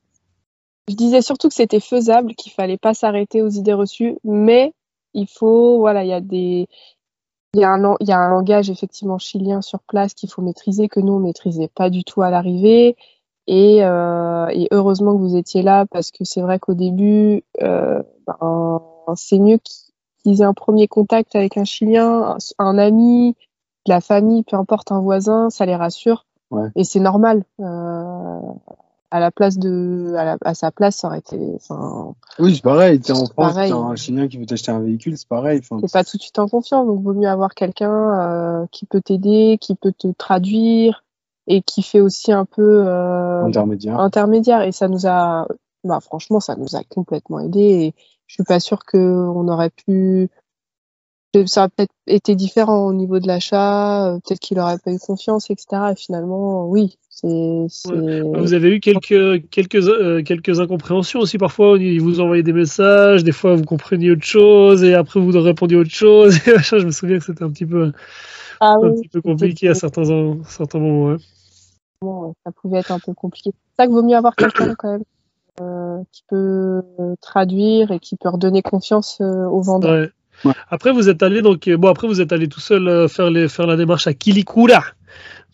[0.89, 4.73] Je disais surtout que c'était faisable, qu'il fallait pas s'arrêter aux idées reçues, mais
[5.15, 6.67] il faut, voilà, il y a des,
[7.55, 10.41] il y, a un, il y a un langage effectivement chilien sur place qu'il faut
[10.41, 12.97] maîtriser, que nous, on maîtrisait pas du tout à l'arrivée.
[13.47, 18.03] Et, euh, et, heureusement que vous étiez là, parce que c'est vrai qu'au début, euh,
[18.27, 18.81] ben,
[19.17, 23.37] c'est mieux qu'ils aient un premier contact avec un Chilien, un, ami,
[23.87, 26.25] de la famille, peu importe, un voisin, ça les rassure.
[26.51, 26.69] Ouais.
[26.77, 27.45] Et c'est normal.
[27.61, 28.41] Euh,
[29.13, 31.39] à la place de à, sa place ça aurait été
[32.39, 35.61] oui c'est pareil t'es en France un chilien qui veut t'acheter un véhicule c'est pareil
[35.61, 39.01] t'es pas tout de suite en confiance donc vaut mieux avoir quelqu'un euh, qui peut
[39.01, 41.03] t'aider qui peut te traduire
[41.47, 43.99] et qui fait aussi un peu euh, intermédiaire.
[43.99, 44.63] intermédiaire.
[44.63, 45.47] Et ça nous a
[45.85, 47.95] bah franchement ça nous a complètement aidé et
[48.27, 50.31] je suis pas sûre que on aurait pu
[51.47, 54.99] ça aurait peut-être été différent au niveau de l'achat, euh, peut-être qu'il aurait pas eu
[54.99, 55.93] confiance, etc.
[55.93, 57.27] Et finalement, oui, c'est.
[57.87, 61.79] Vous avez eu quelques quelques euh, quelques incompréhensions aussi parfois.
[61.79, 65.77] Ils vous envoyaient des messages, des fois vous compreniez autre chose et après vous répondiez
[65.77, 66.35] autre chose.
[66.45, 67.93] je me souviens que c'était un petit peu
[68.61, 70.05] ah un petit peu compliqué à certains
[70.49, 71.17] certains moments.
[72.03, 73.51] Bon, ça pouvait être un peu compliqué.
[73.53, 75.05] C'est ça qu'il vaut mieux avoir quelqu'un quand même
[75.61, 76.83] euh, qui peut
[77.21, 80.09] traduire et qui peut redonner confiance aux vendeurs.
[80.71, 83.67] Après, vous êtes allé donc bon après vous êtes allé tout seul euh, faire faire
[83.67, 84.83] la démarche à Kilikura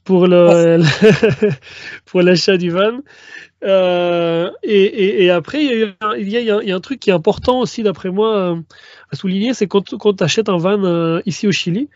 [0.05, 0.83] pour le,
[2.07, 3.01] pour l'achat du van.
[3.65, 7.83] Euh, et, et, après, il y, a, il, y un truc qui est important aussi,
[7.83, 8.57] d'après moi, euh,
[9.11, 11.91] à souligner, c'est quand, quand tu achètes un van ici au Chili,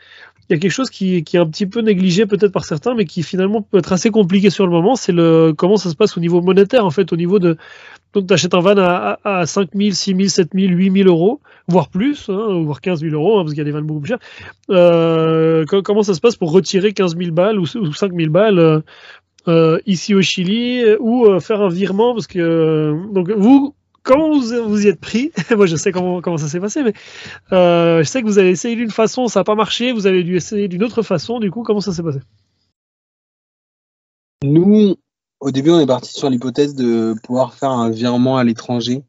[0.53, 2.95] il y a quelque chose qui, qui est un petit peu négligé peut-être par certains,
[2.95, 5.97] mais qui finalement peut être assez compliqué sur le moment, c'est le comment ça se
[5.97, 7.57] passe au niveau monétaire, en fait, au niveau de,
[8.13, 11.09] donc, tu achètes un van à, à, 5 000, 6 000, 7 000, 8 000
[11.09, 13.87] euros, voire plus, hein, voire 15 000 euros, hein, parce qu'il y a des vannes
[13.87, 14.19] beaucoup plus chers.
[14.71, 18.81] Euh, comment ça se passe pour retirer 15 000 balles ou, 5 000 balles euh,
[19.49, 24.31] euh, ici au Chili ou euh, faire un virement Parce que, euh, donc, vous, comment
[24.31, 25.33] vous, vous y êtes pris?
[25.57, 26.95] Moi, je sais comment, comment ça s'est passé, mais
[27.51, 30.37] je sais que vous avez essayé d'une façon, ça n'a pas marché, vous avez dû
[30.37, 31.41] essayer d'une autre façon.
[31.41, 32.21] Du coup, comment ça s'est passé?
[34.45, 34.97] Nous,
[35.41, 39.03] au début, on est parti sur l'hypothèse de pouvoir faire un virement à l'étranger.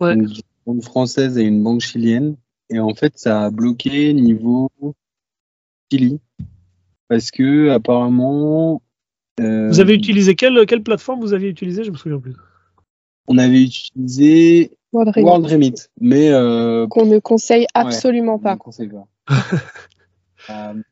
[0.00, 0.14] Ouais.
[0.14, 0.32] Une
[0.66, 2.36] banque française et une banque chilienne.
[2.70, 4.70] Et en fait, ça a bloqué niveau
[5.90, 6.20] Chili.
[7.08, 8.82] Parce que, apparemment.
[9.40, 12.34] Euh, vous avez utilisé quelle, quelle plateforme vous aviez utilisé Je me souviens plus.
[13.26, 15.74] On avait utilisé World Remit.
[16.00, 16.30] mais.
[16.30, 18.52] Euh, Qu'on ne conseille absolument pas.
[18.52, 19.08] On ne conseille pas.
[20.50, 20.82] euh,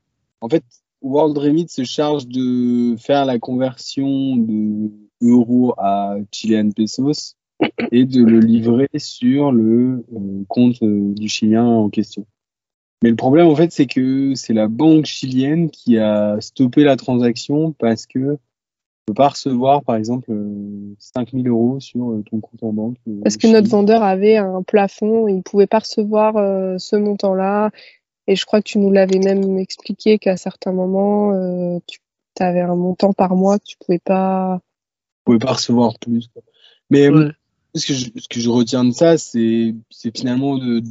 [0.40, 0.64] en fait,
[1.02, 4.90] World Remit se charge de faire la conversion de
[5.20, 7.36] euros à Chilean pesos
[7.92, 12.26] et de le livrer sur le euh, compte euh, du Chilien en question.
[13.02, 16.96] Mais le problème, en fait, c'est que c'est la banque chilienne qui a stoppé la
[16.96, 18.38] transaction parce que
[19.08, 20.32] ne peut pas recevoir, par exemple,
[20.98, 22.96] 5000 euh, euros sur ton compte en banque.
[23.22, 26.34] Parce que notre vendeur avait un plafond, il ne pouvait pas recevoir
[26.78, 27.70] ce montant-là.
[28.26, 31.98] Et je crois que tu nous l'avais même expliqué qu'à certains moments, euh, tu
[32.40, 34.60] avais un montant par mois que tu pouvais pas.
[35.18, 36.30] Tu pouvais pas recevoir plus.
[36.90, 37.08] Mais
[37.74, 39.74] ce, que je, ce, que je, retiens de ça, c'est
[40.14, 40.82] finalement de,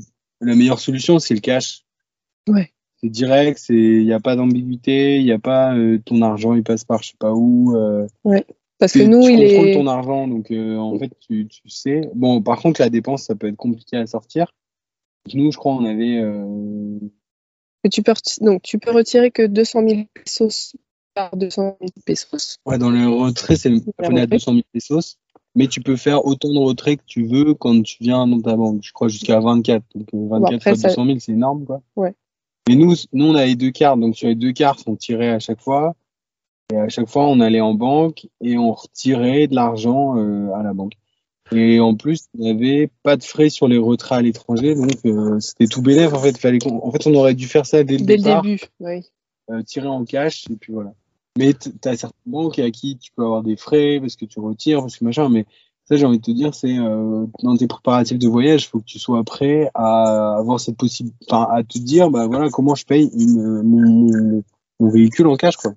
[0.42, 1.84] la meilleure solution, c'est le cash.
[2.48, 2.72] Ouais.
[3.04, 6.64] C'est direct, il n'y a pas d'ambiguïté, il n'y a pas euh, ton argent, il
[6.64, 7.76] passe par je sais pas où.
[7.76, 8.46] Euh, ouais.
[8.78, 9.74] Parce que nous, tu il est.
[9.74, 12.10] ton argent, donc euh, en fait, tu, tu, sais.
[12.16, 14.52] Bon, par contre, la dépense, ça peut être compliqué à sortir.
[15.34, 16.20] Nous, je crois, on avait
[17.90, 20.76] tu peux, donc, tu peux retirer que 200 000 pesos
[21.14, 22.58] par 200 000 pesos.
[22.66, 25.18] Ouais, dans le retrait, c'est à 200 000 pesos.
[25.56, 28.56] Mais tu peux faire autant de retraits que tu veux quand tu viens dans ta
[28.56, 28.84] banque.
[28.84, 29.84] Je crois jusqu'à 24.
[29.96, 31.82] Donc 24 euh, fois 200 000, c'est énorme, quoi.
[31.96, 32.16] Ouais.
[32.68, 34.00] Mais nous, nous, on avait deux cartes.
[34.00, 35.96] Donc sur les deux cartes, on tirait à chaque fois.
[36.72, 40.64] Et à chaque fois, on allait en banque et on retirait de l'argent euh, à
[40.64, 40.94] la banque.
[41.52, 45.38] Et en plus, on n'avait pas de frais sur les retraits à l'étranger, donc euh,
[45.42, 46.14] c'était tout bénéf.
[46.14, 48.42] En fait, fallait en fait, on aurait dû faire ça dès le dès départ.
[48.42, 49.10] le début, oui.
[49.50, 50.94] Euh, tirer en cash, et puis voilà.
[51.38, 54.40] Mais tu as certaines banques à qui tu peux avoir des frais parce que tu
[54.40, 55.46] retires, parce que machin, mais
[55.92, 58.80] ça, j'ai envie de te dire, c'est euh, dans tes préparatifs de voyage, il faut
[58.80, 62.76] que tu sois prêt à avoir cette possibilité, enfin, à te dire, bah voilà, comment
[62.76, 64.42] je paye une, mon,
[64.80, 65.58] mon véhicule en cash.
[65.58, 65.74] Quoi.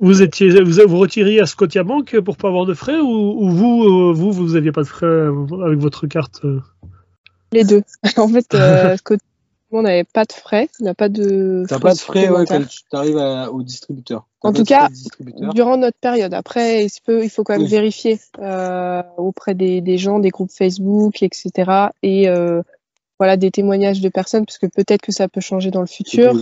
[0.00, 4.12] Vous étiez, vous, vous retiriez à Scotiabank pour pas avoir de frais ou, vous, euh,
[4.12, 5.28] vous, vous aviez pas de frais
[5.64, 6.42] avec votre carte
[7.52, 7.84] Les deux.
[8.16, 8.96] en fait, euh,
[9.72, 11.64] on n'avait pas de frais, on n'a pas de.
[11.68, 14.26] T'as pas de frais ouais, quand tu arrives au distributeur.
[14.42, 14.88] En tout cas,
[15.54, 16.34] durant notre période.
[16.34, 20.50] Après, il, peut, il faut quand même vérifier euh, auprès des, des, gens, des groupes
[20.50, 21.90] Facebook, etc.
[22.02, 22.62] Et euh,
[23.20, 26.34] voilà des témoignages de personnes parce que peut-être que ça peut changer dans le futur.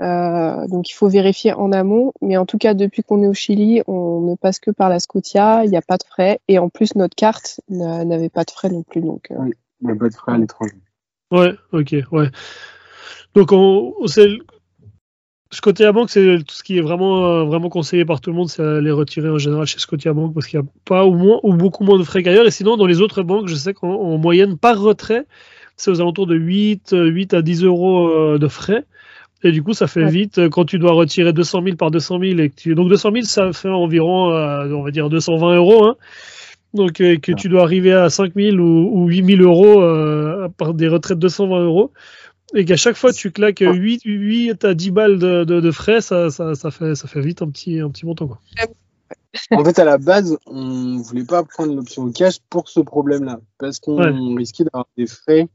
[0.00, 2.12] euh, donc il faut vérifier en amont.
[2.22, 5.00] Mais en tout cas, depuis qu'on est au Chili, on ne passe que par la
[5.00, 5.64] Scotia.
[5.64, 8.68] Il n'y a pas de frais et en plus notre carte n'avait pas de frais
[8.68, 9.00] non plus.
[9.00, 9.36] Donc euh...
[9.38, 10.76] oui, il n'y a pas de frais à l'étranger.
[11.30, 12.30] Ouais, ok, ouais.
[13.34, 14.38] Donc on, c'est
[15.52, 18.80] Scotiabank, c'est tout ce qui est vraiment, euh, vraiment conseillé par tout le monde, c'est
[18.80, 21.84] les retirer en général chez Scotiabank parce qu'il n'y a pas ou moins ou beaucoup
[21.84, 22.46] moins de frais qu'ailleurs.
[22.46, 25.26] Et sinon, dans les autres banques, je sais qu'en moyenne, par retrait,
[25.76, 28.84] c'est aux alentours de 8, 8 à 10 euros euh, de frais.
[29.42, 32.18] Et du coup, ça fait vite euh, quand tu dois retirer 200 000 par 200
[32.20, 32.38] 000.
[32.40, 35.84] Et que donc 200 000, ça fait environ, euh, on va dire, 220 euros.
[35.84, 35.96] Hein.
[36.76, 39.80] Donc que tu dois arriver à 5 000 ou, ou 8 000 euros
[40.56, 41.92] par des retraites de 220 euros.
[42.54, 46.30] Et qu'à chaque fois tu claques 8, 8 à 10 balles de, de, frais, ça,
[46.30, 48.28] ça, ça, fait, ça fait vite un petit, un petit montant.
[48.28, 48.40] Quoi.
[49.50, 53.80] en fait, à la base, on voulait pas prendre l'option cash pour ce problème-là, parce
[53.80, 55.48] qu'on risquait d'avoir des frais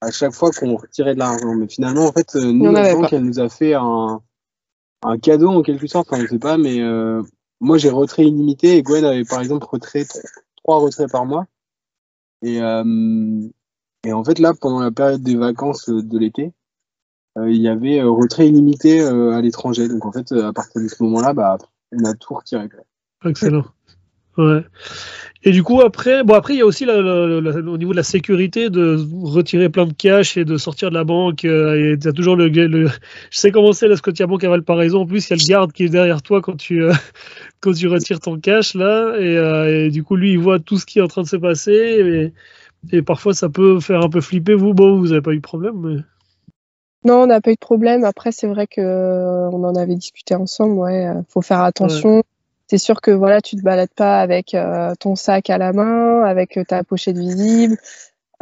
[0.00, 1.54] à chaque fois qu'on retirait de l'argent.
[1.54, 4.20] Mais finalement, en fait, euh, nous, la banque, elle nous a fait un,
[5.02, 6.08] un cadeau en quelque sorte.
[6.10, 7.22] Enfin, je sais pas, mais euh,
[7.60, 10.06] moi, j'ai retrait illimité et Gwen avait par exemple retrait
[10.66, 11.46] trois retraits par mois.
[12.42, 13.48] Et, euh,
[14.04, 16.52] et en fait, là, pendant la période des vacances de l'été,
[17.36, 19.88] il y avait retrait illimité à l'étranger.
[19.88, 21.58] Donc en fait, à partir de ce moment-là, bah,
[21.92, 22.68] on a tout retiré.
[23.24, 23.64] Excellent.
[24.38, 24.62] Ouais.
[25.46, 28.68] Et du coup, après, bon, après, il y a aussi au niveau de la sécurité
[28.68, 31.44] de retirer plein de cash et de sortir de la banque.
[31.44, 32.88] Euh, et toujours le, Je
[33.30, 34.98] sais comment c'est la Scotiabank à Valparaiso.
[34.98, 36.92] En plus, il y a le garde qui est derrière toi quand tu, euh,
[37.60, 39.14] quand tu retires ton cash là.
[39.14, 41.36] Euh, et, du coup, lui, il voit tout ce qui est en train de se
[41.36, 42.32] passer.
[42.90, 44.54] Et, et parfois, ça peut faire un peu flipper.
[44.54, 45.80] Vous, bon, vous n'avez pas eu de problème.
[45.80, 46.00] Mais...
[47.04, 48.04] Non, on n'a pas eu de problème.
[48.04, 50.74] Après, c'est vrai que on en avait discuté ensemble.
[50.74, 52.24] Ouais, faut faire attention
[52.68, 56.22] c'est sûr que voilà, tu te balades pas avec euh, ton sac à la main,
[56.24, 57.76] avec euh, ta pochette visible.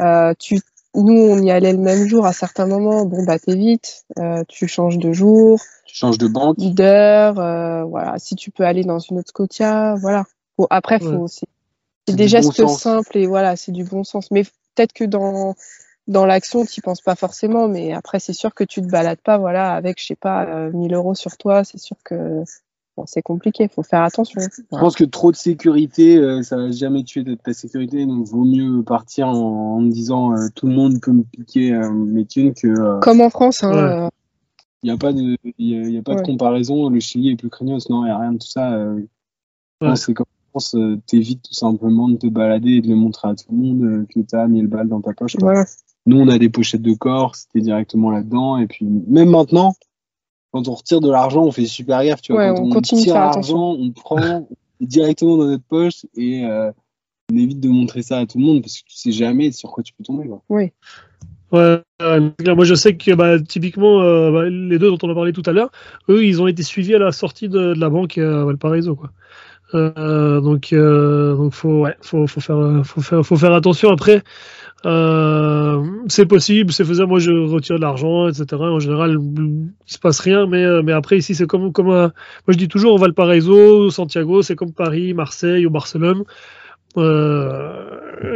[0.01, 0.59] Euh, tu,
[0.95, 3.05] nous, on y allait le même jour à certains moments.
[3.05, 5.59] Bon, bah t'évites, euh, tu changes de jour.
[5.85, 6.57] Tu changes de banque.
[6.57, 7.35] D'heure,
[7.87, 8.17] voilà.
[8.17, 10.25] Si tu peux aller dans une autre Scotia, voilà.
[10.57, 14.29] Bon, après, faut c'est des gestes bon simples et voilà, c'est du bon sens.
[14.31, 15.55] Mais peut-être que dans
[16.07, 19.39] dans l'action, tu penses pas forcément, mais après, c'est sûr que tu te balades pas,
[19.39, 21.63] voilà, avec, je sais pas, 1000 euros sur toi.
[21.63, 22.43] C'est sûr que
[23.05, 24.39] c'est compliqué, il faut faire attention.
[24.41, 28.25] Je pense que trop de sécurité, euh, ça va jamais tuer de ta sécurité, donc
[28.25, 32.53] vaut mieux partir en, disant euh, tout le monde peut me piquer euh, mes thunes
[32.53, 32.99] que.
[33.01, 34.09] Comme en France, hein.
[34.83, 36.89] Il n'y a pas de, il y a, pas de comparaison.
[36.89, 38.77] Le Chili est plus craignos, non, il n'y a rien de tout ça.
[39.95, 40.75] C'est comme en France,
[41.07, 44.19] t'évites tout simplement de te balader et de le montrer à tout le monde que
[44.19, 45.37] tu as 1000 balles dans ta poche.
[46.05, 48.57] Nous, on a des pochettes de corps, c'était directement là-dedans.
[48.57, 49.73] Et puis, même maintenant,
[50.55, 52.53] quand on retire de l'argent, on fait super gaffe, tu vois.
[52.53, 54.47] quand on, continue tire l'argent, on prend
[54.79, 56.71] directement dans notre poche et euh,
[57.29, 59.69] on évite de montrer ça à tout le monde parce que tu sais jamais sur
[59.69, 60.25] quoi tu peux tomber.
[60.29, 60.41] Quoi.
[60.47, 60.71] Oui.
[61.51, 65.33] Ouais, moi je sais que bah, typiquement euh, bah, les deux dont on a parlé
[65.33, 65.71] tout à l'heure,
[66.07, 69.11] eux ils ont été suivis à la sortie de, la banque à Valparaiso quoi.
[69.73, 74.23] Euh, donc donc faut ouais faut, faut faire faut faire faut faire attention après
[74.85, 77.09] euh, c'est possible, c'est faisable.
[77.09, 78.45] Moi, je retire de l'argent, etc.
[78.51, 82.11] En général, il se passe rien, mais, euh, mais après, ici, c'est comme, comme un...
[82.47, 86.23] Moi, je dis toujours, Valparaiso, Santiago, c'est comme Paris, Marseille ou Barcelone.
[86.97, 87.85] Euh,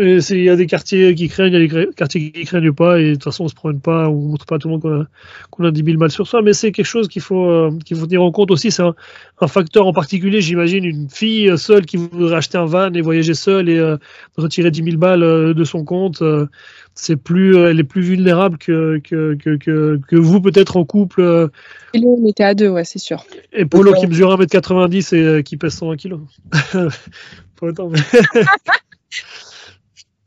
[0.01, 2.99] il y a des quartiers qui craignent, il y a des quartiers qui craignent pas,
[2.99, 5.07] et de toute façon, on se promène pas, on montre pas à tout le monde
[5.51, 7.71] qu'on a, a 10 000 balles sur soi, mais c'est quelque chose qu'il faut, euh,
[7.85, 8.71] qu'il faut tenir en compte aussi.
[8.71, 8.95] C'est un,
[9.39, 13.33] un, facteur en particulier, j'imagine, une fille seule qui voudrait acheter un van et voyager
[13.33, 13.97] seule et euh,
[14.37, 16.21] retirer 10 000 balles euh, de son compte.
[16.21, 16.47] Euh,
[16.93, 21.49] c'est plus, elle est plus vulnérable que, que, que, que, que vous, peut-être en couple.
[21.93, 23.23] Et nous, on était à deux, ouais, c'est sûr.
[23.53, 26.17] Et Polo qui mesure 1m90 et qui pèse 120 kg.
[27.59, 27.99] Pas autant, mais.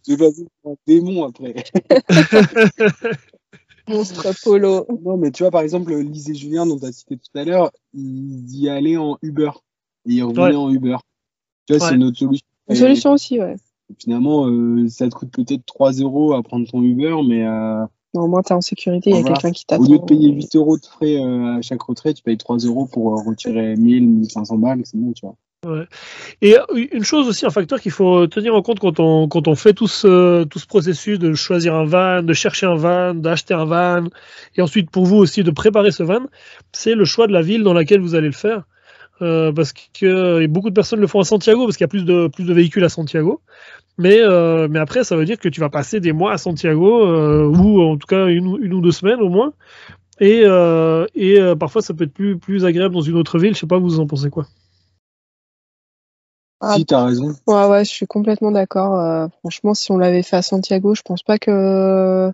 [0.07, 1.55] J'ai passé un démon après.
[3.88, 4.87] Monstre polo.
[5.03, 7.45] Non, mais tu vois, par exemple, Lise et Julien, dont tu as cité tout à
[7.45, 9.51] l'heure, ils y allaient en Uber.
[10.07, 10.97] Et ils revenaient en Uber.
[11.66, 12.47] Tu vois, c'est une autre solution.
[12.68, 13.57] Une solution aussi, ouais.
[13.99, 17.47] Finalement, euh, ça te coûte peut-être 3 euros à prendre ton Uber, mais.
[17.47, 19.85] Euh, non, au moins, tu es en sécurité, il y a quelqu'un qui t'attend.
[19.85, 22.59] Au lieu de payer 8 euros de frais euh, à chaque retrait, tu payes 3
[22.59, 25.37] euros pour retirer 1000, 1500 balles, c'est bon, tu vois.
[26.40, 29.55] Et une chose aussi, un facteur qu'il faut tenir en compte quand on, quand on
[29.55, 33.55] fait tout ce, tout ce processus de choisir un van, de chercher un van, d'acheter
[33.55, 34.05] un van,
[34.57, 36.26] et ensuite pour vous aussi de préparer ce van,
[36.72, 38.64] c'est le choix de la ville dans laquelle vous allez le faire.
[39.20, 42.05] Euh, parce que beaucoup de personnes le font à Santiago, parce qu'il y a plus
[42.05, 43.41] de, plus de véhicules à Santiago.
[43.99, 47.07] Mais, euh, mais après, ça veut dire que tu vas passer des mois à Santiago,
[47.07, 49.53] euh, ou en tout cas une, une, ou deux semaines au moins.
[50.18, 50.43] Et,
[51.14, 53.55] et parfois, ça peut être plus, plus agréable dans une autre ville.
[53.55, 54.47] Je sais pas, vous en pensez quoi?
[56.65, 57.35] Ah, si, t'as raison.
[57.49, 58.95] Ouais, ouais, je suis complètement d'accord.
[58.95, 62.33] Euh, franchement, si on l'avait fait à Santiago, je pense pas que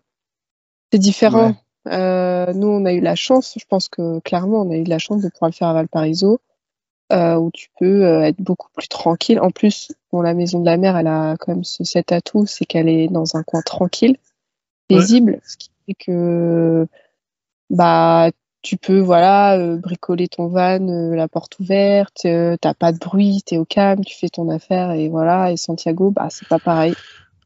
[0.92, 1.56] c'est différent.
[1.86, 4.98] Euh, nous, on a eu la chance, je pense que clairement, on a eu la
[4.98, 6.40] chance de pouvoir le faire à Valparaiso,
[7.10, 9.40] euh, où tu peux être beaucoup plus tranquille.
[9.40, 12.44] En plus, bon, la maison de la mer, elle a quand même ce, cet atout,
[12.44, 14.18] c'est qu'elle est dans un coin tranquille,
[14.88, 16.86] paisible, ce qui fait que
[17.70, 18.30] bah
[18.62, 22.98] tu peux voilà euh, bricoler ton van euh, la porte ouverte euh, t'as pas de
[22.98, 26.58] bruit t'es au calme tu fais ton affaire et voilà et Santiago bah c'est pas
[26.58, 26.94] pareil.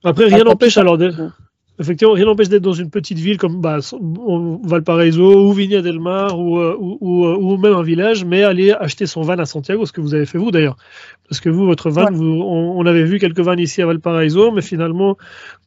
[0.04, 0.98] Après rien n'empêche alors
[1.78, 3.78] effectivement rien n'empêche d'être dans une petite ville comme bah,
[4.64, 9.20] Valparaiso ou Viña del Mar ou, ou, ou, même un village mais aller acheter son
[9.20, 10.76] van à Santiago ce que vous avez fait vous d'ailleurs.
[11.28, 15.16] Parce que vous votre van on, avait vu quelques vannes ici à Valparaiso mais finalement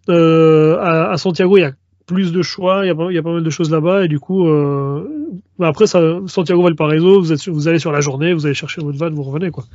[0.08, 1.72] à, à Santiago il y a
[2.06, 4.06] plus de choix, il y, a pas, il y a pas mal de choses là-bas,
[4.06, 8.02] et du coup, euh, bah, après, ça, Santiago Valparaiso, vous, êtes, vous allez sur la
[8.02, 9.66] journée, vous allez chercher votre van, vous revenez, quoi.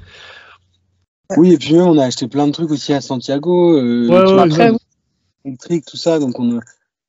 [1.36, 4.72] Oui, et puis on a acheté plein de trucs aussi à Santiago, euh, ouais,
[5.44, 6.60] électrique, tout ça, donc on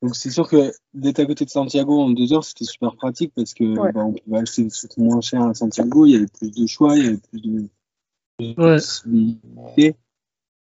[0.02, 3.32] donc c'est sûr que d'être à côté de Santiago en deux heures, c'était super pratique
[3.36, 6.26] parce que bah, on pouvait acheter des trucs moins chers à Santiago, il y avait
[6.26, 7.68] plus de choix, il y avait plus de,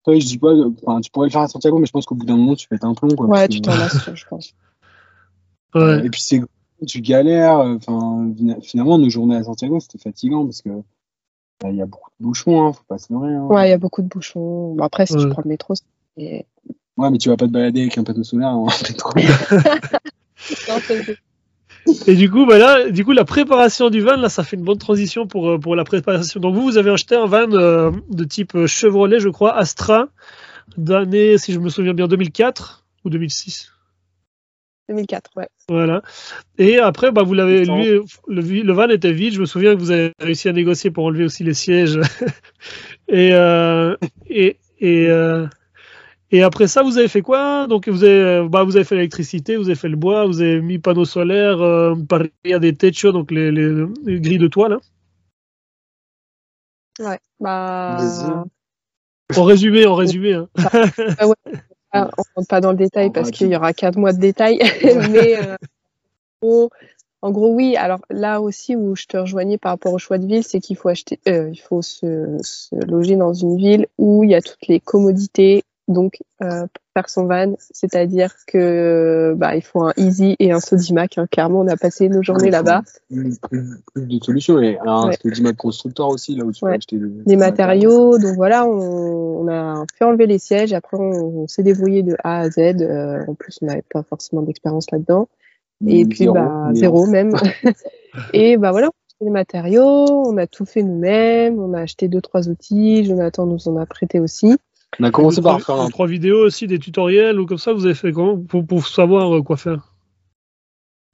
[0.07, 0.53] ouais je dis pas,
[0.85, 2.67] enfin, tu pourrais le faire à Santiago, mais je pense qu'au bout d'un moment, tu
[2.67, 3.15] pètes un plomb.
[3.15, 4.53] Quoi, ouais, tu t'en lasses, je pense.
[5.75, 6.05] Ouais.
[6.05, 6.41] Et puis, c'est
[6.85, 7.59] tu galères.
[7.59, 8.31] Enfin,
[8.61, 10.69] finalement, nos journées à Santiago, c'était fatigant parce que
[11.61, 13.33] bah, il y a beaucoup de bouchons, hein, faut pas se leurrer.
[13.33, 13.47] Hein.
[13.47, 14.75] Ouais, il y a beaucoup de bouchons.
[14.75, 16.45] Bon, après, si tu prends le métro, c'est.
[16.95, 19.11] Ouais, mais tu vas pas te balader avec un panneau solaire en métro.
[22.07, 24.63] Et du coup, bah là, du coup, la préparation du van, là, ça fait une
[24.63, 26.39] bonne transition pour, euh, pour la préparation.
[26.39, 30.07] Donc vous, vous avez acheté un van euh, de type euh, Chevrolet, je crois, Astra,
[30.77, 33.69] d'année, si je me souviens bien, 2004 ou 2006
[34.89, 35.47] 2004, ouais.
[35.69, 36.01] Voilà.
[36.57, 39.33] Et après, bah, vous l'avez, lui, le, van était vide.
[39.33, 41.97] Je me souviens que vous avez réussi à négocier pour enlever aussi les sièges.
[43.07, 43.29] et,
[44.29, 45.07] et, et,
[46.33, 47.67] et après ça, vous avez fait quoi?
[47.67, 50.61] Donc vous avez, bah, vous avez fait l'électricité, vous avez fait le bois, vous avez
[50.61, 51.93] mis panneaux solaires, euh,
[52.43, 54.73] il y a des techos, donc les, les, grilles de toile.
[54.73, 54.81] Hein.
[56.99, 57.97] Ouais, bah.
[59.37, 60.33] En résumé, en résumé.
[60.33, 60.49] Hein.
[61.19, 61.35] Ah ouais.
[61.95, 64.57] Ah, on rentre pas dans le détail parce qu'il y aura quatre mois de détail,
[65.11, 66.67] mais euh,
[67.21, 67.75] en gros, oui.
[67.75, 70.75] Alors là aussi où je te rejoignais par rapport au choix de ville, c'est qu'il
[70.75, 74.41] faut acheter, euh, il faut se, se, loger dans une ville où il y a
[74.41, 80.35] toutes les commodités donc euh, faire son van, c'est-à-dire que bah, il faut un Easy
[80.39, 81.17] et un Sodimac.
[81.17, 81.27] Hein.
[81.29, 82.83] Clairement, on a passé nos journées là-bas.
[83.09, 83.39] Plus,
[83.95, 88.17] de solutions et un Sodimac constructeur aussi là où tu peux acheter des, matériaux.
[88.17, 90.73] Donc voilà, on, a fait enlever les sièges.
[90.73, 92.59] Après, on, s'est débrouillé de A à Z.
[92.59, 95.27] Euh, en plus, on n'avait pas forcément d'expérience là-dedans.
[95.85, 97.33] Et puis zéro, bah zéro même.
[98.33, 102.21] et bah voilà, on les matériaux, on a tout fait nous-mêmes, on a acheté deux
[102.21, 103.03] trois outils.
[103.03, 104.55] Jonathan nous en a prêté aussi.
[104.99, 105.89] On a commencé par faire un...
[105.89, 107.73] trois vidéos aussi, des tutoriels ou comme ça.
[107.73, 109.93] Vous avez fait comment pour, pour savoir euh, quoi faire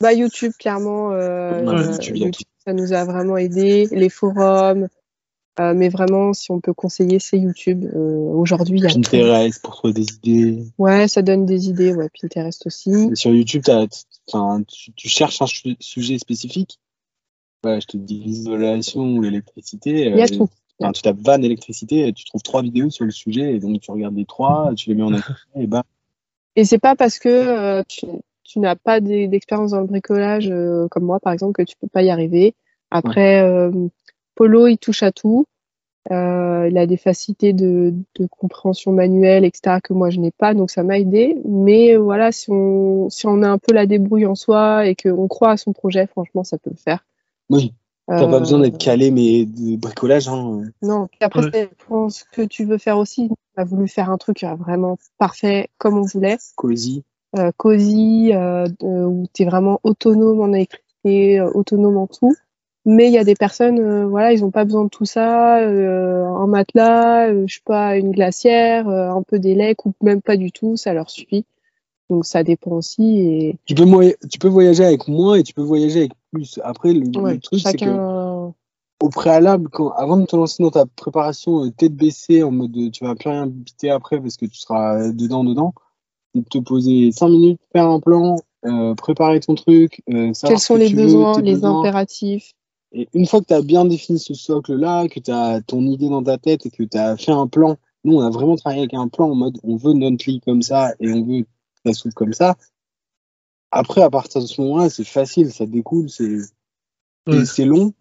[0.02, 1.12] Bah YouTube, clairement.
[1.12, 1.64] Euh,
[2.14, 3.88] YouTube, ça nous a vraiment aidé.
[3.92, 4.88] Les forums.
[5.60, 7.86] Euh, mais vraiment, si on peut conseiller, c'est YouTube.
[7.94, 10.64] Aujourd'hui, il y a Pinterest pour trouver des idées.
[10.78, 11.94] Ouais, ça donne des idées.
[11.94, 13.10] Ouais, Pinterest aussi.
[13.14, 15.48] sur YouTube, tu, tu, cherches un
[15.80, 16.80] sujet spécifique.
[17.66, 20.06] Ouais, je te dis l'isolation ou l'électricité.
[20.06, 20.50] Il y a tout
[20.94, 24.16] tu tapes van électricité, tu trouves trois vidéos sur le sujet, et donc tu regardes
[24.16, 25.84] les trois, tu les mets en accès, et bah.
[26.56, 31.04] Et c'est pas parce que euh, tu, n'as pas d'expérience dans le bricolage, euh, comme
[31.04, 32.56] moi par exemple, que tu peux pas y arriver.
[32.92, 33.72] Après, euh,
[34.36, 35.46] Polo, il touche à tout.
[36.10, 36.16] il
[36.78, 37.94] a des facilités de,
[38.32, 41.38] compréhension manuelle, etc., que moi je n'ai pas, donc ça m'a aidé.
[41.46, 45.28] Mais voilà, si on, si on a un peu la débrouille en soi et qu'on
[45.28, 47.06] croit à son projet, franchement, ça peut le faire.
[47.50, 47.74] Oui.
[48.10, 50.28] T'as pas besoin d'être euh, calé, mais de bricolage.
[50.28, 50.64] Hein.
[50.82, 51.70] Non, après, c'est
[52.10, 53.30] ce que tu veux faire aussi.
[53.56, 56.38] On a voulu faire un truc euh, vraiment parfait comme on voulait.
[56.56, 57.04] Cosy.
[57.38, 62.36] Euh, cosy, euh, où tu es vraiment autonome en électricité, autonome en tout.
[62.86, 65.58] Mais il y a des personnes, voilà, ils ont pas besoin de tout ça.
[65.58, 70.78] un matelas, je sais pas, une glacière, un peu d'élec ou même pas du tout,
[70.78, 71.46] ça leur suffit.
[72.10, 73.20] Donc ça dépend aussi.
[73.20, 73.58] Et...
[73.66, 73.86] Tu, peux
[74.32, 76.60] tu peux voyager avec moins et tu peux voyager avec plus.
[76.64, 78.50] Après, le, truc, c'est que
[79.02, 82.92] au préalable, quand, avant de te lancer dans ta préparation euh, tête baissée, en mode
[82.92, 85.74] tu vas plus rien biter après parce que tu seras dedans, dedans,
[86.36, 90.02] de te poser 5 minutes, faire un plan, euh, préparer ton truc.
[90.10, 92.54] Euh, Quels sont les besoins, les impératifs?
[92.92, 96.10] Et une fois que tu as bien défini ce socle-là, que tu as ton idée
[96.10, 98.82] dans ta tête et que tu as fait un plan, nous on a vraiment travaillé
[98.82, 101.46] avec un plan en mode on veut notre lit comme ça et on veut
[101.86, 102.58] la soupe comme ça.
[103.72, 106.38] Après, à partir de ce moment-là, c'est facile, ça découle, c'est
[107.46, 107.94] c'est long,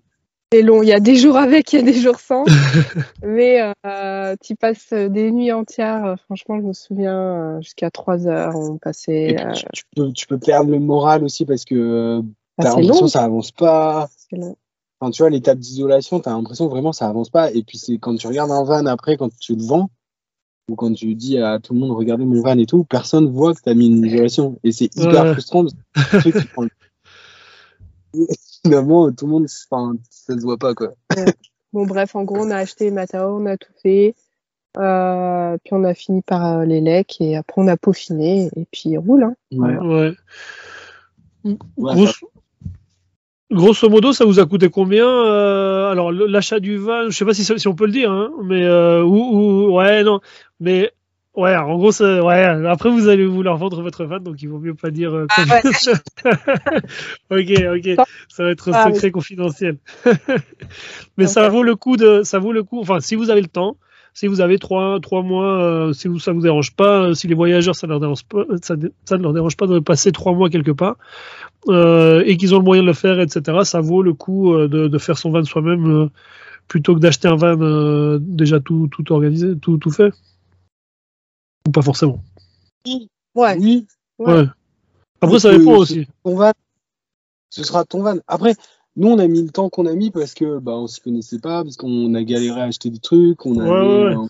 [0.53, 0.83] c'est long.
[0.83, 2.45] Il y a des jours avec, il y a des jours sans.
[3.23, 6.17] mais euh, tu passes des nuits entières.
[6.25, 9.37] Franchement, je me souviens, euh, jusqu'à 3 heures, on passait.
[9.39, 12.23] Euh, tu, peux, tu, peux, perdre le moral aussi parce que
[12.59, 14.09] tu as l'impression que ça avance pas.
[15.01, 17.53] Enfin, tu vois, l'étape d'isolation, tu as l'impression vraiment ça avance pas.
[17.53, 19.91] Et puis, c'est quand tu regardes un van après, quand tu le vends,
[20.69, 23.55] ou quand tu dis à tout le monde, regardez mon van et tout, personne voit
[23.55, 24.59] que tu as mis une isolation.
[24.65, 25.65] Et c'est hyper frustrant.
[28.63, 30.93] finalement, tout le monde, enfin, ça se voit pas, quoi.
[31.73, 34.15] Bon, bref, en gros, on a acheté Matao, on a tout fait.
[34.77, 38.67] Euh, puis on a fini par euh, les lecs et après on a peaufiné et
[38.71, 39.25] puis il roule.
[39.25, 39.35] Hein.
[39.51, 40.13] Ouais.
[43.51, 47.33] Grosso, modo, ça vous a coûté combien euh, Alors l'achat du van, je sais pas
[47.33, 48.69] si, si, on peut le dire, hein, mais
[49.01, 50.21] ou, ouais non,
[50.61, 50.93] mais
[51.39, 54.75] Ouais, en gros, ouais, après vous allez vouloir vendre votre van, donc il vaut mieux
[54.75, 55.15] pas dire.
[55.15, 55.61] Euh, ah,
[57.31, 59.79] ok, ok, ça va être ah, secret confidentiel.
[61.17, 62.81] Mais ça vaut le coup de, ça vaut le coup.
[62.81, 63.77] Enfin, si vous avez le temps,
[64.15, 67.29] si vous avez trois, trois mois, euh, si vous, ça vous dérange pas, euh, si
[67.29, 70.51] les voyageurs ça leur dérange pas, ça, ne leur dérange pas de passer trois mois
[70.51, 70.97] quelque part
[71.67, 73.59] et qu'ils ont le moyen de le faire, etc.
[73.65, 76.11] Ça vaut le coup de, de, faire son van soi-même
[76.69, 80.13] plutôt que d'acheter un van déjà tout, tout organisé, tout, tout fait
[81.73, 82.23] pas forcément
[83.35, 83.57] Ouais.
[83.59, 83.87] Oui.
[84.19, 84.45] Ouais.
[85.21, 86.07] Après, ça dépend aussi.
[86.25, 86.53] Ton van,
[87.51, 88.17] ce sera ton van.
[88.27, 88.55] Après,
[88.97, 91.39] nous, on a mis le temps qu'on a mis parce que bah, on s'y connaissait
[91.39, 94.29] pas, parce qu'on a galéré à acheter des trucs, on a ouais,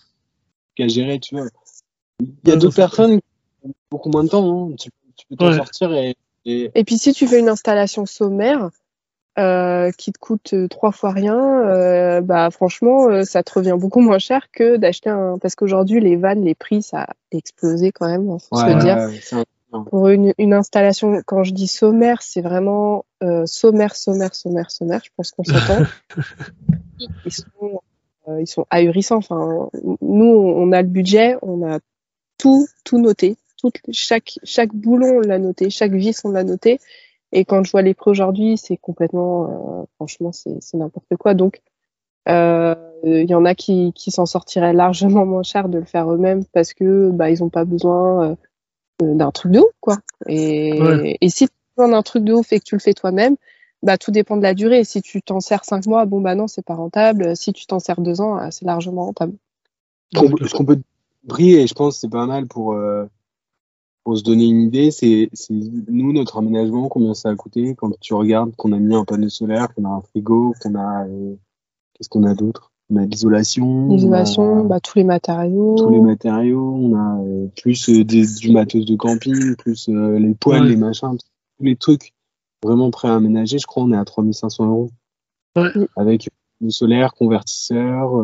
[0.75, 1.47] qu'à gérer, tu vois.
[2.21, 3.27] Il y a d'autres personnes qui
[3.69, 4.71] ont beaucoup moins de temps.
[4.71, 4.75] Hein.
[4.79, 4.91] Tu,
[5.29, 6.17] peux t'en sortir et,
[6.49, 6.71] et...
[6.75, 8.71] Et puis, si tu fais une installation sommaire,
[9.39, 14.01] euh, qui te coûte euh, trois fois rien, euh, bah franchement, ça te revient beaucoup
[14.01, 15.39] moins cher que d'acheter un.
[15.39, 19.47] Parce qu'aujourd'hui, les vannes, les prix, ça a explosé quand même, faut se dire.
[19.91, 23.05] Pour une, une, installation, quand je dis sommaire, c'est vraiment
[23.45, 25.03] sommaire, sommaire, sommaire, sommaire.
[25.05, 25.85] Je pense qu'on s'entend.
[27.25, 27.81] ils, sont,
[28.41, 29.19] ils sont ahurissants.
[29.19, 29.69] Enfin,
[30.01, 31.79] nous, on a le budget, on a
[32.39, 33.37] tout, tout noté.
[33.61, 36.79] Tout, chaque, chaque boulon, on l'a noté, chaque vis, on l'a noté.
[37.33, 41.35] Et quand je vois les prix aujourd'hui, c'est complètement, euh, franchement, c'est n'importe quoi.
[41.35, 41.61] Donc,
[42.29, 46.11] euh, il y en a qui, qui s'en sortiraient largement moins cher de le faire
[46.11, 48.37] eux-mêmes parce que bah, ils n'ont pas besoin
[49.03, 49.99] euh, d'un truc de ouf, quoi.
[50.27, 52.95] Et, et si tu as besoin d'un truc de ouf et que tu le fais
[52.95, 53.37] toi-même,
[53.83, 54.85] bah, tout dépend de la durée.
[54.85, 57.37] Si tu t'en sers cinq mois, bon, bah non, c'est pas rentable.
[57.37, 59.35] Si tu t'en sers deux ans, c'est largement rentable.
[60.15, 60.81] Ce qu'on peut
[61.25, 62.75] briller, je pense, c'est pas mal pour,
[64.09, 65.29] pour se donner une idée, c'est
[65.87, 69.29] nous, notre aménagement, combien ça a coûté quand tu regardes qu'on a mis un panneau
[69.29, 71.07] solaire, qu'on a un frigo, qu'on a.
[71.07, 71.35] Euh,
[71.93, 72.73] qu'est-ce qu'on a d'autre?
[72.89, 73.89] On a l'isolation.
[73.89, 75.75] L'isolation, bah, tous les matériaux.
[75.77, 80.65] Tous les matériaux, on a euh, plus euh, du matos de camping, plus les poêles,
[80.65, 82.15] les machins, tous les trucs
[82.65, 83.59] vraiment prêts à aménager.
[83.59, 84.91] Je crois on est à 3500 euros.
[85.97, 86.31] Avec
[86.63, 88.15] le solaire, convertisseur,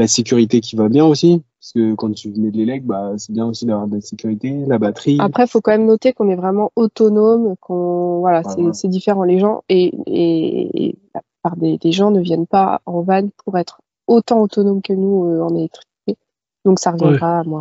[0.00, 1.42] la sécurité qui va bien aussi.
[1.60, 4.64] Parce que quand tu mets de l'élec, bah, c'est bien aussi d'avoir de la sécurité,
[4.66, 5.18] la batterie.
[5.20, 8.42] Après, il faut quand même noter qu'on est vraiment autonome, qu'on voilà,
[8.72, 9.24] c'est différent.
[9.24, 10.96] Les gens et, et,
[11.42, 15.26] par des, des, gens ne viennent pas en van pour être autant autonomes que nous
[15.26, 16.16] euh, en électricité.
[16.64, 17.60] Donc ça reviendra à moins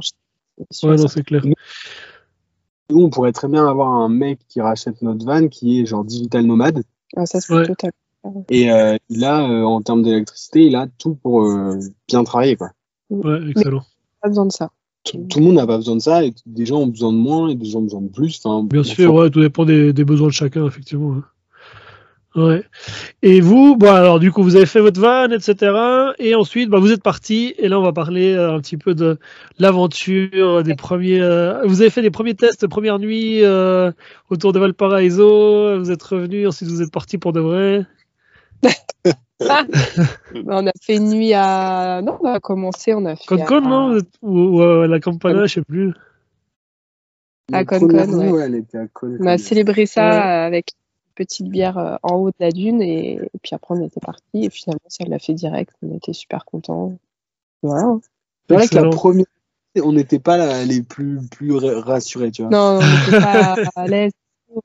[0.84, 1.42] Ouais, non, c'est clair.
[2.90, 6.04] Nous, on pourrait très bien avoir un mec qui rachète notre van qui est genre
[6.04, 6.84] digital nomade.
[7.16, 7.92] Ah, ça, c'est total.
[8.49, 11.47] Et euh, il a, euh, en termes d'électricité, il a tout pour
[12.07, 12.72] bien travailler, quoi.
[13.09, 13.84] Ouais, excellent.
[14.22, 14.70] pas besoin de ça.
[15.03, 17.49] Tout, le monde n'a pas besoin de ça, et des gens ont besoin de moins,
[17.49, 18.41] et des gens ont besoin de plus.
[18.70, 21.13] Bien sûr, ouais, tout dépend des, besoins de chacun, effectivement.
[21.13, 21.24] Hein.
[22.36, 22.63] Ouais.
[23.24, 25.74] Et vous, bon alors du coup vous avez fait votre van, etc.
[26.20, 27.55] Et ensuite, bah, vous êtes parti.
[27.57, 29.17] Et là on va parler euh, un petit peu de
[29.57, 31.20] l'aventure, des premiers.
[31.22, 33.91] Euh, vous avez fait les premiers tests, première nuit euh,
[34.30, 35.80] autour de Valparaiso.
[35.80, 37.86] Vous êtes revenu, ensuite vous êtes parti pour de vrai.
[40.45, 42.01] On a fait une nuit à.
[42.03, 43.26] Non, on a commencé, on a fait.
[43.26, 45.93] Concon, non Ou, à la Campana, je sais plus.
[47.51, 48.64] À Concon, ouais.
[49.20, 53.20] On a célébré ça avec une petite bière euh, en haut de la dune et,
[53.41, 55.74] puis après on était parti et finalement ça l'a fait direct.
[55.82, 56.97] On était super contents.
[57.64, 57.97] Voilà.
[58.47, 59.26] C'est vrai qu'à premier,
[59.82, 62.51] on n'était pas les plus, plus rassurés, tu vois.
[62.51, 64.12] Non, on n'était pas à l'aise.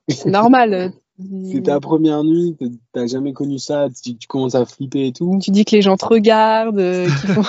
[0.09, 2.57] C'est normal c'est ta première nuit,
[2.93, 5.39] t'as jamais connu ça, tu, tu, commences à flipper et tout.
[5.41, 7.43] Tu dis que les gens te regardent, euh, qu'ils font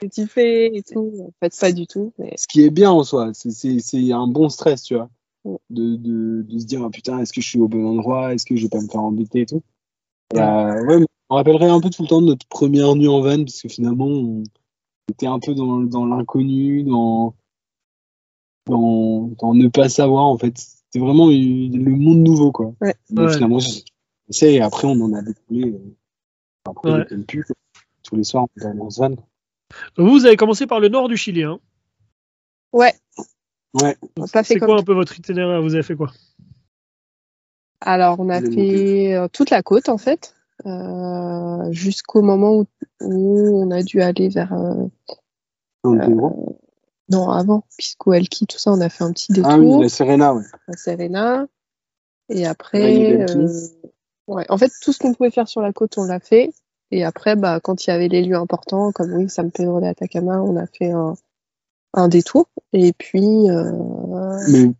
[0.00, 1.12] que tu fais et tout.
[1.20, 2.12] En fait, pas du tout.
[2.18, 2.34] Mais...
[2.36, 5.08] Ce qui est bien en soi, c'est un bon stress, tu vois.
[5.44, 8.32] De, de, de, se dire, ah, putain, est-ce que je suis au bon endroit?
[8.32, 9.62] Est-ce que je vais pas me faire embêter et tout?
[10.32, 10.40] Ouais.
[10.40, 13.44] Euh, ouais, on rappellerait un peu tout le temps de notre première nuit en van,
[13.44, 14.42] parce que finalement, on
[15.10, 17.34] était un peu dans, dans l'inconnu, dans,
[18.66, 20.56] dans, dans ne pas savoir, en fait
[20.94, 22.72] c'était vraiment le monde nouveau, quoi.
[22.80, 22.94] Ouais.
[23.08, 23.58] Finalement,
[24.30, 25.72] c'est après, on en a découlé.
[25.72, 25.96] Euh,
[26.70, 27.04] après, ouais.
[27.26, 27.44] plus,
[28.04, 29.16] tous les soirs, on dans ce van.
[29.96, 31.58] Vous, avez commencé par le nord du Chili, hein
[32.72, 32.94] Ouais.
[33.82, 33.96] Ouais.
[34.44, 35.60] C'est quoi un peu votre itinéraire?
[35.62, 36.12] Vous avez fait quoi?
[37.80, 42.66] Alors, on a fait euh, toute la côte, en fait, euh, jusqu'au moment où,
[43.00, 44.52] où, on a dû aller vers.
[44.52, 44.86] Euh,
[45.86, 46.30] euh,
[47.10, 49.50] non, avant, Pisco Alki, tout ça, on a fait un petit détour.
[49.50, 50.44] Ah oui, la Serena, ouais.
[50.68, 51.46] La Serena.
[52.30, 53.58] Et après, euh,
[54.26, 54.46] ouais.
[54.48, 56.52] en fait, tout ce qu'on pouvait faire sur la côte, on l'a fait.
[56.90, 59.86] Et après, bah, quand il y avait les lieux importants, comme oui, San Pedro de
[59.86, 61.14] Atacama, on a fait un,
[61.92, 62.46] un détour.
[62.72, 63.50] Et puis.
[63.50, 64.38] Euh...
[64.48, 64.70] Mais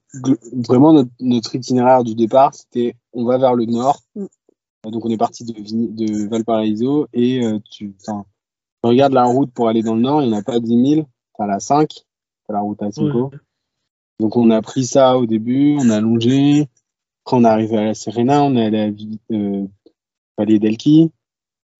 [0.66, 4.00] vraiment, notre, notre, itinéraire du départ, c'était on va vers le nord.
[4.14, 4.26] Mm.
[4.90, 8.10] Donc, on est parti de, de Valparaiso et euh, tu, tu
[8.82, 11.06] regardes la route pour aller dans le nord, il n'y en a pas 10 000,
[11.36, 12.04] t'as la 5
[12.52, 13.30] la route à Cinco.
[13.30, 13.38] Ouais.
[14.20, 16.68] Donc on a pris ça au début, on a longé.
[17.24, 19.66] Après on est arrivé à la Serena, on est allé à la euh,
[20.38, 21.10] Vallée d'Elqui.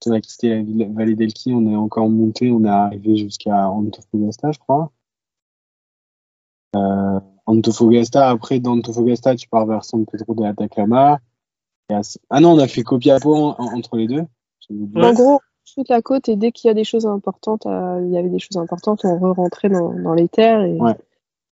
[0.07, 4.53] On a quitté la Vallée d'Elqui, on est encore monté, on est arrivé jusqu'à Antofagasta,
[4.53, 4.93] je crois.
[6.77, 11.21] Euh, Antofagasta, après d'Antofagasta, tu pars vers San Pedro de Atacama.
[12.31, 14.25] Ah non, on a fait Copiapo en, entre les deux.
[14.97, 15.41] En gros,
[15.75, 18.29] toute la côte et dès qu'il y a des choses importantes, euh, il y avait
[18.29, 20.95] des choses importantes, on re-rentrait dans, dans, les terres et, ouais.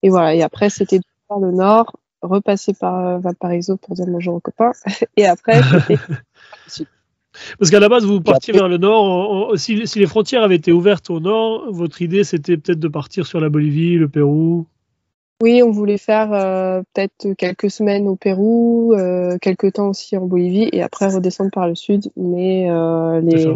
[0.04, 0.36] et voilà.
[0.36, 4.72] Et après, c'était par le nord, repasser par euh, Valparaiso pour dire bonjour aux copains
[5.18, 6.02] et après, c'était
[7.58, 9.58] Parce qu'à la base, vous partiez vers le nord.
[9.58, 13.26] Si, si, les frontières avaient été ouvertes au nord, votre idée c'était peut-être de partir
[13.26, 14.68] sur la Bolivie, le Pérou?
[15.42, 20.28] Oui, on voulait faire euh, peut-être quelques semaines au Pérou, euh, quelques temps aussi en
[20.28, 22.12] Bolivie et après redescendre par le sud.
[22.16, 23.48] Mais euh, les,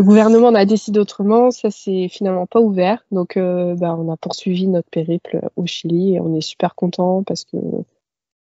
[0.00, 3.04] le gouvernement en a décidé autrement, ça s'est finalement pas ouvert.
[3.12, 7.22] Donc euh, bah, on a poursuivi notre périple au Chili et on est super content
[7.22, 7.58] parce que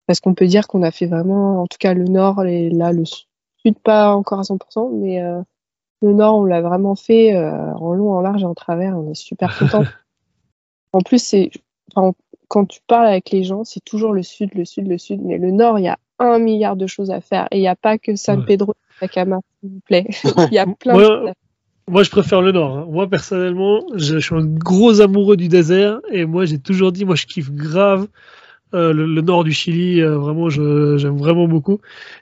[0.07, 2.93] parce qu'on peut dire qu'on a fait vraiment, en tout cas le nord et là
[2.93, 3.27] le sud
[3.85, 5.43] pas encore à 100%, mais euh,
[6.01, 8.97] le nord on l'a vraiment fait euh, en long, en large et en travers.
[8.97, 9.85] On est super content.
[10.95, 11.51] en plus c'est
[11.95, 12.15] enfin,
[12.49, 15.37] quand tu parles avec les gens, c'est toujours le sud, le sud, le sud, mais
[15.37, 17.77] le nord il y a un milliard de choses à faire et il n'y a
[17.77, 20.07] pas que San Pedro Atacama, s'il vous plaît.
[20.51, 21.33] Il y a plein ouais, de choses.
[21.89, 22.79] Moi, je préfère le nord.
[22.79, 22.87] Hein.
[22.89, 27.05] Moi, personnellement, je, je, suis un gros amoureux du désert et moi, j'ai toujours dit,
[27.05, 28.07] moi, je kiffe grave
[28.75, 30.01] euh, le, le, nord du Chili.
[30.01, 31.81] Euh, vraiment, j'aime vraiment beaucoup.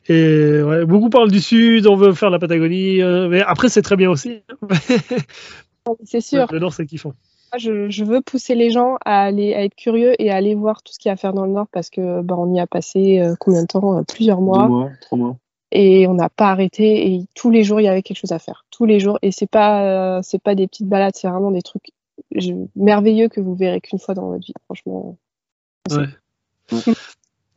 [0.08, 3.82] Et ouais, beaucoup parlent du sud, on veut faire la Patagonie, euh, mais après, c'est
[3.82, 4.42] très bien aussi.
[6.04, 6.46] c'est sûr.
[6.50, 7.12] Le nord, c'est kiffant.
[7.58, 10.82] Je, je, veux pousser les gens à aller à être curieux et à aller voir
[10.82, 12.60] tout ce qu'il y a à faire dans le nord parce que bah, on y
[12.60, 14.62] a passé euh, combien de temps Plusieurs mois.
[14.62, 15.36] Deux mois, trois mois
[15.72, 18.38] et on n'a pas arrêté et tous les jours il y avait quelque chose à
[18.38, 19.82] faire tous les jours et c'est pas
[20.16, 21.92] euh, c'est pas des petites balades c'est vraiment des trucs
[22.34, 25.16] je, merveilleux que vous verrez qu'une fois dans votre vie franchement
[25.90, 26.06] ouais.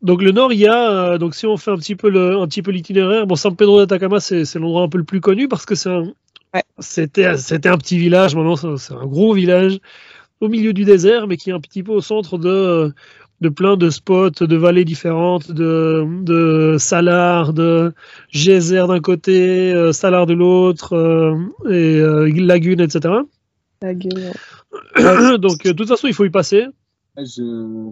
[0.02, 2.38] donc le nord il y a euh, donc si on fait un petit peu le
[2.38, 5.22] un petit peu l'itinéraire bon San Pedro d'Atacama c'est c'est l'endroit un peu le plus
[5.22, 6.64] connu parce que c'est ouais.
[6.80, 9.80] c'était c'était un petit village maintenant c'est un gros village
[10.40, 12.94] au milieu du désert mais qui est un petit peu au centre de
[13.44, 17.94] de plein de spots, de vallées différentes, de, de Salar, de
[18.30, 21.38] geyser d'un côté, euh, Salar de l'autre, euh,
[21.70, 23.14] et euh, lagune, etc.
[23.82, 24.32] Lagune.
[25.38, 26.66] Donc, de toute façon, il faut y passer.
[27.18, 27.92] Je...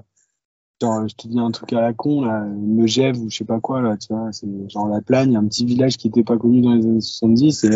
[0.82, 3.60] Genre, je te dis un truc à la con, là, Megève ou je sais pas
[3.60, 6.62] quoi, là, tu vois, c'est genre la Plagne, un petit village qui était pas connu
[6.62, 7.70] dans les années 70, et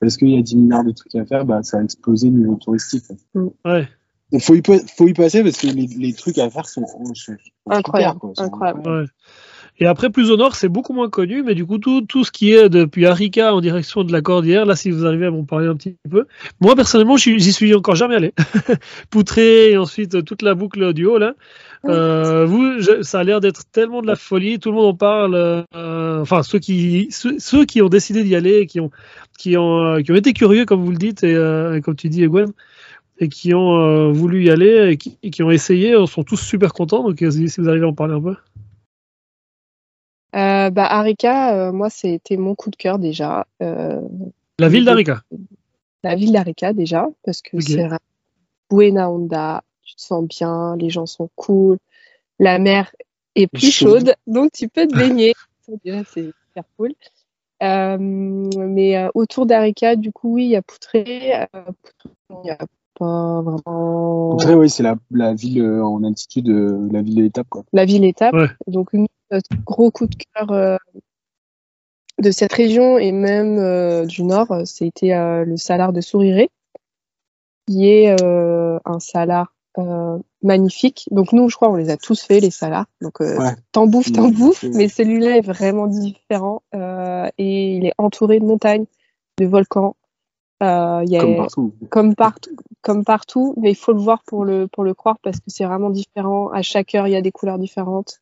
[0.00, 2.36] parce qu'il y a 10 milliards de trucs à faire, bah, ça a explosé le
[2.36, 3.04] niveau touristique.
[3.64, 3.88] Ouais.
[4.32, 7.36] Il faut y, faut y passer parce que les, les trucs à faire sont, sont
[7.70, 8.18] incroyables.
[8.20, 8.88] Super, incroyable.
[8.88, 9.04] Ouais.
[9.78, 12.32] Et après, plus au nord, c'est beaucoup moins connu, mais du coup, tout, tout ce
[12.32, 15.44] qui est depuis Arica en direction de la Cordillère, là, si vous arrivez à m'en
[15.44, 16.26] parler un petit peu.
[16.60, 18.32] Moi, personnellement, j'y suis encore jamais allé.
[19.10, 21.34] Poutré, et ensuite toute la boucle du haut, là.
[21.84, 24.96] Euh, vous, je, ça a l'air d'être tellement de la folie, tout le monde en
[24.96, 25.34] parle.
[25.74, 28.90] Euh, enfin, ceux qui, ceux, ceux, qui ont décidé d'y aller, qui ont,
[29.38, 32.26] qui ont, qui ont été curieux, comme vous le dites, et, euh, comme tu dis,
[32.26, 32.50] Gwen,
[33.18, 36.36] et qui ont euh, voulu y aller et qui, et qui, ont essayé sont tous
[36.36, 37.02] super contents.
[37.02, 38.36] Donc, si vous arrivez à en parler un peu.
[40.36, 43.46] Euh, bah, Arica, euh, moi, c'était mon coup de cœur déjà.
[43.62, 44.00] Euh,
[44.58, 45.22] la ville d'Arica
[46.02, 47.72] La ville d'Arica déjà, parce que okay.
[47.72, 47.88] c'est
[48.68, 51.78] Buena Onda, tu te sens bien, les gens sont cool,
[52.38, 52.94] la mer
[53.34, 55.34] et plus chaude, donc tu peux te baigner.
[55.84, 56.92] Déjà, c'est super cool.
[57.62, 61.32] Euh, mais euh, autour d'Arica, du coup, oui, il y a Poutré.
[62.30, 62.58] il n'y a
[62.98, 64.36] pas vraiment.
[64.36, 67.48] Oui, c'est la, la, ville en altitude, la ville étape.
[67.48, 67.64] Quoi.
[67.72, 68.34] La ville étape.
[68.66, 70.78] Donc, notre gros coup de cœur
[72.18, 76.50] de cette région et même du nord, c'était le salar de Souriré,
[77.66, 81.06] qui est un salar euh, magnifique.
[81.10, 82.86] Donc nous, je crois, on les a tous fait les salars.
[83.02, 83.38] Donc euh,
[83.72, 88.44] t'en bouffes, t'en bouffes, mais celui-là est vraiment différent euh, et il est entouré de
[88.44, 88.86] montagnes,
[89.38, 89.96] de volcans.
[90.62, 91.74] Euh, y a, comme partout.
[91.90, 92.56] Comme partout,
[92.86, 93.54] comme partout.
[93.56, 96.48] Mais il faut le voir pour le pour le croire parce que c'est vraiment différent.
[96.50, 98.20] À chaque heure, il y a des couleurs différentes.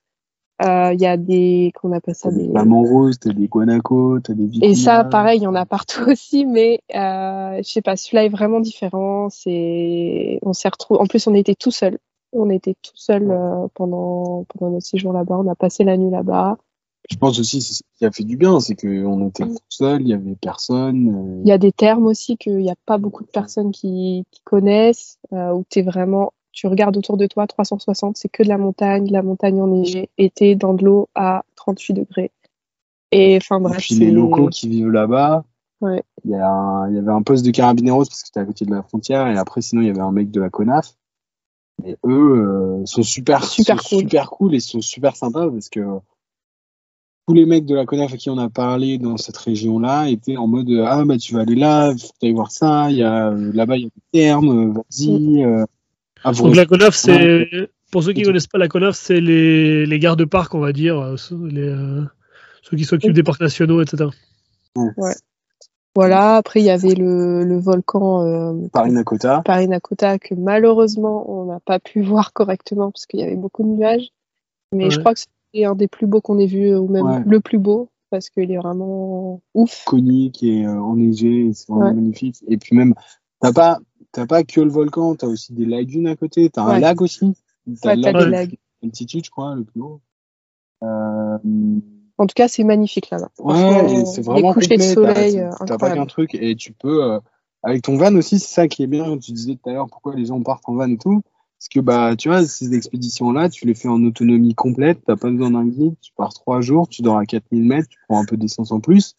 [0.63, 4.35] Euh, il y a des qu'on appelle ça des flamants roses, t'as des guanacos, t'as
[4.35, 7.97] des et ça pareil il y en a partout aussi mais euh, je sais pas
[7.97, 11.99] celui-là est vraiment différent c'est on s'est retrouvé en plus on était tout seul
[12.33, 16.11] on était tout seul euh, pendant pendant notre séjour là-bas on a passé la nuit
[16.11, 16.57] là-bas
[17.11, 20.03] je pense aussi ce qui a fait du bien c'est que on était tout seul
[20.03, 23.25] il y avait personne il y a des termes aussi qu'il n'y a pas beaucoup
[23.25, 28.17] de personnes qui, qui connaissent où tu es vraiment tu regardes autour de toi, 360,
[28.17, 31.95] c'est que de la montagne, de la montagne enneigée, été dans de l'eau à 38
[31.95, 32.31] degrés.
[33.11, 33.79] Et enfin bref.
[33.79, 35.45] puis les locaux qui vivent là-bas.
[35.83, 38.65] Il, y a il y avait un poste de carabineros parce que c'était à côté
[38.65, 40.95] de la frontière, et après, sinon, il y avait un mec de la CONAF.
[41.85, 43.99] Et eux euh, sont super, super, cool.
[43.99, 45.81] super cool et sont super sympas parce que
[47.27, 50.37] tous les mecs de la CONAF à qui on a parlé dans cette région-là étaient
[50.37, 53.31] en mode Ah, bah, tu vas aller là, faut aller voir ça, il y a,
[53.31, 55.09] là-bas, il y a des termes, vas-y.
[55.09, 55.45] Mm.
[55.45, 57.49] Euh, donc la CONAF, c'est
[57.91, 60.99] pour ceux qui ne connaissent pas la CONAF, c'est les, les gardes-parcs, on va dire,
[60.99, 61.17] euh,
[61.49, 62.03] les, euh,
[62.63, 64.11] ceux qui s'occupent des parcs nationaux, etc.
[64.77, 65.15] Ouais.
[65.95, 69.43] Voilà, après il y avait le, le volcan euh, Parinacota.
[69.45, 73.69] Parinacota que malheureusement on n'a pas pu voir correctement parce qu'il y avait beaucoup de
[73.69, 74.11] nuages.
[74.73, 75.21] Mais je crois que
[75.55, 78.51] c'est un des plus beaux qu'on ait vu, ou même le plus beau, parce qu'il
[78.51, 79.85] est vraiment ouf.
[79.87, 82.37] Connu, qui est enneigé, c'est vraiment magnifique.
[82.49, 82.95] Et puis même,
[83.41, 83.79] t'as pas,
[84.15, 87.35] T'as pas que le volcan, t'as aussi des lagunes à côté, t'as un lac aussi.
[87.83, 88.57] T'as des lacs.
[88.85, 90.01] Altitude, je crois, le plus haut.
[90.85, 91.39] Euh...
[92.17, 93.31] En tout cas, c'est magnifique là-bas.
[93.41, 95.43] Ouais, c'est vraiment soleil.
[95.67, 97.19] T'as pas qu'un truc et tu peux euh,
[97.65, 99.19] avec ton van aussi, c'est ça qui est bien.
[99.19, 101.23] Tu disais tout à l'heure pourquoi les gens partent en van et tout.
[101.65, 105.31] Parce que bah, tu vois, ces expéditions-là, tu les fais en autonomie complète, t'as pas
[105.31, 108.27] besoin d'un guide, tu pars trois jours, tu dors à 4000 mètres, tu prends un
[108.27, 109.17] peu d'essence en plus.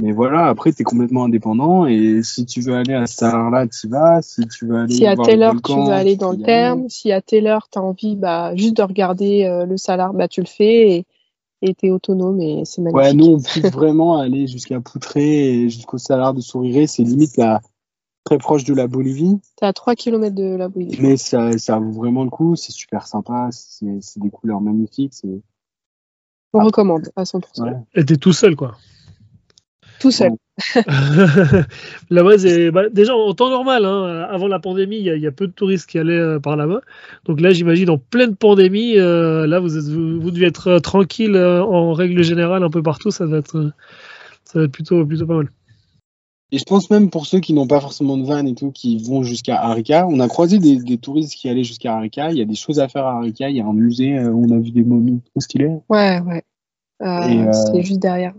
[0.00, 3.66] Mais voilà, après, tu es complètement indépendant et si tu veux aller à ce là
[3.66, 4.22] tu vas.
[4.22, 7.10] Si tu veux aller si à telle heure tu veux aller dans le terme, si
[7.10, 10.40] à telle heure tu as envie bah, juste de regarder euh, le salar, bah, tu
[10.40, 11.06] le fais
[11.62, 13.02] et tu es autonome et c'est magnifique.
[13.02, 16.86] Ouais, nous, on peut vraiment aller jusqu'à Poutré et jusqu'au salar de Souriré.
[16.86, 17.60] C'est limite là,
[18.28, 19.40] très proche de la Bolivie.
[19.56, 20.98] Tu à 3 km de la Bolivie.
[21.00, 22.56] Mais ça, ça vaut vraiment le coup.
[22.56, 23.48] C'est super sympa.
[23.50, 25.14] C'est des couleurs magnifiques.
[26.52, 27.62] On recommande à 100%.
[27.62, 27.72] Ouais.
[27.94, 28.76] Et t'es tout seul, quoi.
[29.98, 30.32] Tout seul.
[32.10, 32.36] là-bas,
[32.70, 33.86] bah, déjà en temps normal.
[33.86, 36.82] Hein, avant la pandémie, il y, a peu de touristes qui allaient euh, par là-bas.
[37.24, 41.36] Donc là, j'imagine en pleine pandémie, euh, là, vous, êtes, vous, devez être euh, tranquille
[41.36, 43.10] en règle générale un peu partout.
[43.10, 43.72] Ça va être,
[44.44, 45.48] ça va être plutôt, plutôt pas mal.
[46.50, 49.02] Et je pense même pour ceux qui n'ont pas forcément de van et tout, qui
[49.02, 52.30] vont jusqu'à Arica, on a croisé des, touristes qui allaient jusqu'à Arica.
[52.30, 53.50] Il y a des choses à faire à Arica.
[53.50, 55.76] Il y a un musée où on a vu des momies trop stylées.
[55.88, 56.44] Ouais, ouais.
[57.52, 58.34] c'est juste derrière.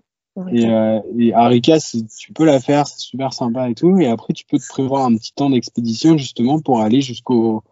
[0.52, 1.78] Et, euh, et Arica,
[2.18, 4.00] tu peux la faire, c'est super sympa et tout.
[4.00, 7.64] Et après, tu peux te prévoir un petit temps d'expédition justement pour aller jusqu'au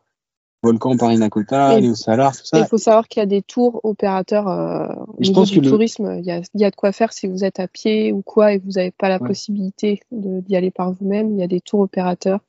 [0.64, 2.60] volcan Parinacota, aller au Salar, tout ça.
[2.60, 4.88] Il faut savoir qu'il y a des tours opérateurs euh,
[5.18, 6.18] au niveau du tourisme.
[6.20, 8.22] Il y, a, il y, a, de quoi faire si vous êtes à pied ou
[8.22, 11.34] quoi et que vous n'avez pas la possibilité d'y aller par vous-même.
[11.34, 12.40] Il y a des tours opérateurs.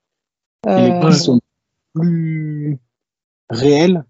[0.67, 1.41] Euh, les prix sont
[1.95, 2.79] plus
[3.51, 4.05] réels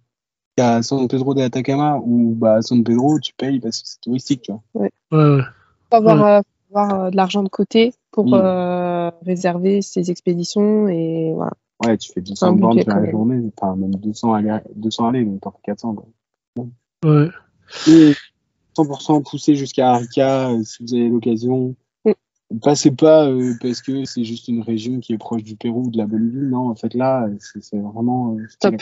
[0.56, 4.00] qu'à San Pedro de Atacama ou bah, à San Pedro, tu payes parce que c'est
[4.00, 4.42] touristique.
[4.42, 4.62] Tu vois.
[4.74, 4.90] Ouais.
[5.12, 5.42] ouais
[5.90, 6.40] faut avoir, euh,
[6.70, 11.52] avoir euh, de l'argent de côté pour euh, réserver ces expéditions et voilà.
[11.84, 15.52] Ouais, tu fais 200 bandes la journée, enfin même 200 aller, 200 aller donc t'en
[15.52, 15.94] fais 400.
[15.94, 16.66] Quoi.
[17.04, 17.28] Ouais.
[17.86, 18.14] Et
[18.76, 21.76] 100% poussé jusqu'à Arica si vous avez l'occasion.
[22.04, 22.58] Mm.
[22.60, 25.98] Passez pas parce que c'est juste une région qui est proche du Pérou ou de
[25.98, 26.48] la Bolivie.
[26.48, 28.74] Non, en fait là, c'est vraiment top.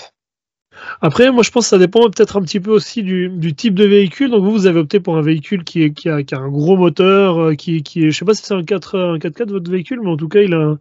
[1.00, 3.84] Après, moi, je pense que ça dépend peut-être un petit peu aussi du, type de
[3.84, 4.30] véhicule.
[4.30, 7.38] Donc, vous, vous avez opté pour un véhicule qui, est, qui, a, un gros moteur,
[7.38, 10.00] euh, qui, qui est, je sais pas si c'est un 4 un 4x4 votre véhicule,
[10.02, 10.76] mais en tout cas, il a,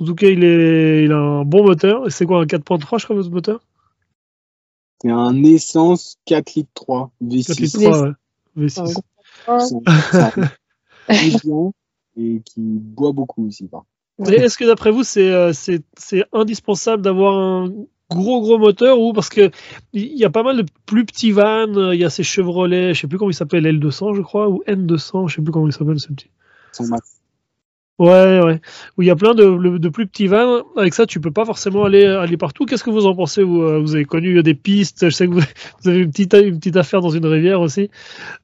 [0.00, 2.10] en tout cas, il est, il a un bon moteur.
[2.10, 3.60] C'est quoi un 4.3, je crois, votre moteur?
[5.02, 7.46] C'est un essence 4 litres 3 V6.
[7.46, 8.14] 4 litres 3,
[8.56, 9.02] V6.
[12.16, 13.68] et qui boit beaucoup aussi.
[14.26, 17.72] Est-ce que d'après vous, c'est, euh, c'est, c'est indispensable d'avoir un
[18.10, 19.50] gros gros moteur ou parce que
[19.92, 23.00] il y a pas mal de plus petits vannes, il y a ces Chevrolet, je
[23.00, 25.72] sais plus comment il s'appelle, L200 je crois, ou N200, je sais plus comment il
[25.72, 26.30] s'appelle ce petit.
[28.00, 28.58] Ouais, ouais.
[28.96, 30.62] Où il y a plein de, de, plus petits vannes.
[30.74, 32.64] Avec ça, tu peux pas forcément aller, aller partout.
[32.64, 35.10] Qu'est-ce que vous en pensez vous, euh, vous avez connu des pistes?
[35.10, 35.40] Je sais que vous,
[35.82, 37.90] vous, avez une petite, une petite affaire dans une rivière aussi.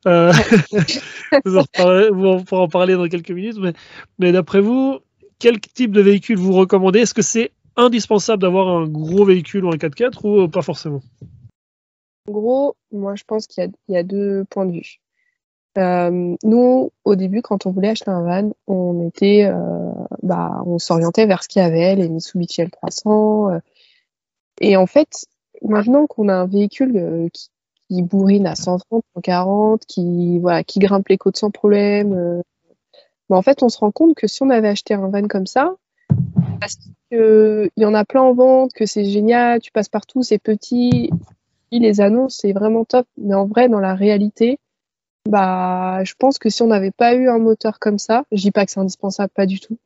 [0.07, 0.31] Euh,
[1.47, 3.57] vous, en reparlez, vous pourrez en parler dans quelques minutes.
[3.59, 3.73] Mais,
[4.19, 4.99] mais d'après vous,
[5.39, 6.99] quel type de véhicule vous recommandez?
[6.99, 11.01] Est-ce que c'est indispensable d'avoir un gros véhicule ou un 4x4 ou euh, pas forcément?
[12.29, 15.01] En gros, moi je pense qu'il y, y, a deux points de vue.
[15.79, 20.79] Euh, nous, au début, quand on voulait acheter un van, on était, euh, bah, on
[20.79, 23.55] s'orientait vers ce qu'il y avait, les Mitsubishi L300.
[23.55, 23.61] Euh,
[24.61, 25.27] et en fait,
[25.63, 27.51] maintenant qu'on a un véhicule euh, qui,
[27.89, 32.43] qui, bourrine à 130, 140, qui, voilà, qui grimpe les côtes sans problème,
[33.29, 35.47] bah, en fait, on se rend compte que si on avait acheté un van comme
[35.47, 35.75] ça,
[36.61, 36.77] parce
[37.11, 41.11] qu'il y en a plein en vente, que c'est génial, tu passes partout, c'est petit,
[41.79, 43.07] les annonces, c'est vraiment top.
[43.17, 44.59] Mais en vrai, dans la réalité,
[45.27, 48.51] bah, je pense que si on n'avait pas eu un moteur comme ça, je dis
[48.51, 49.79] pas que c'est indispensable, pas du tout.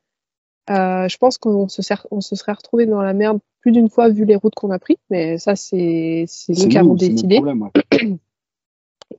[0.70, 4.08] Euh, je pense qu'on se, on se serait retrouvé dans la merde plus d'une fois
[4.08, 7.38] vu les routes qu'on a pris, mais ça c'est c'est nous qui avons décidé.
[7.38, 7.54] Ouais.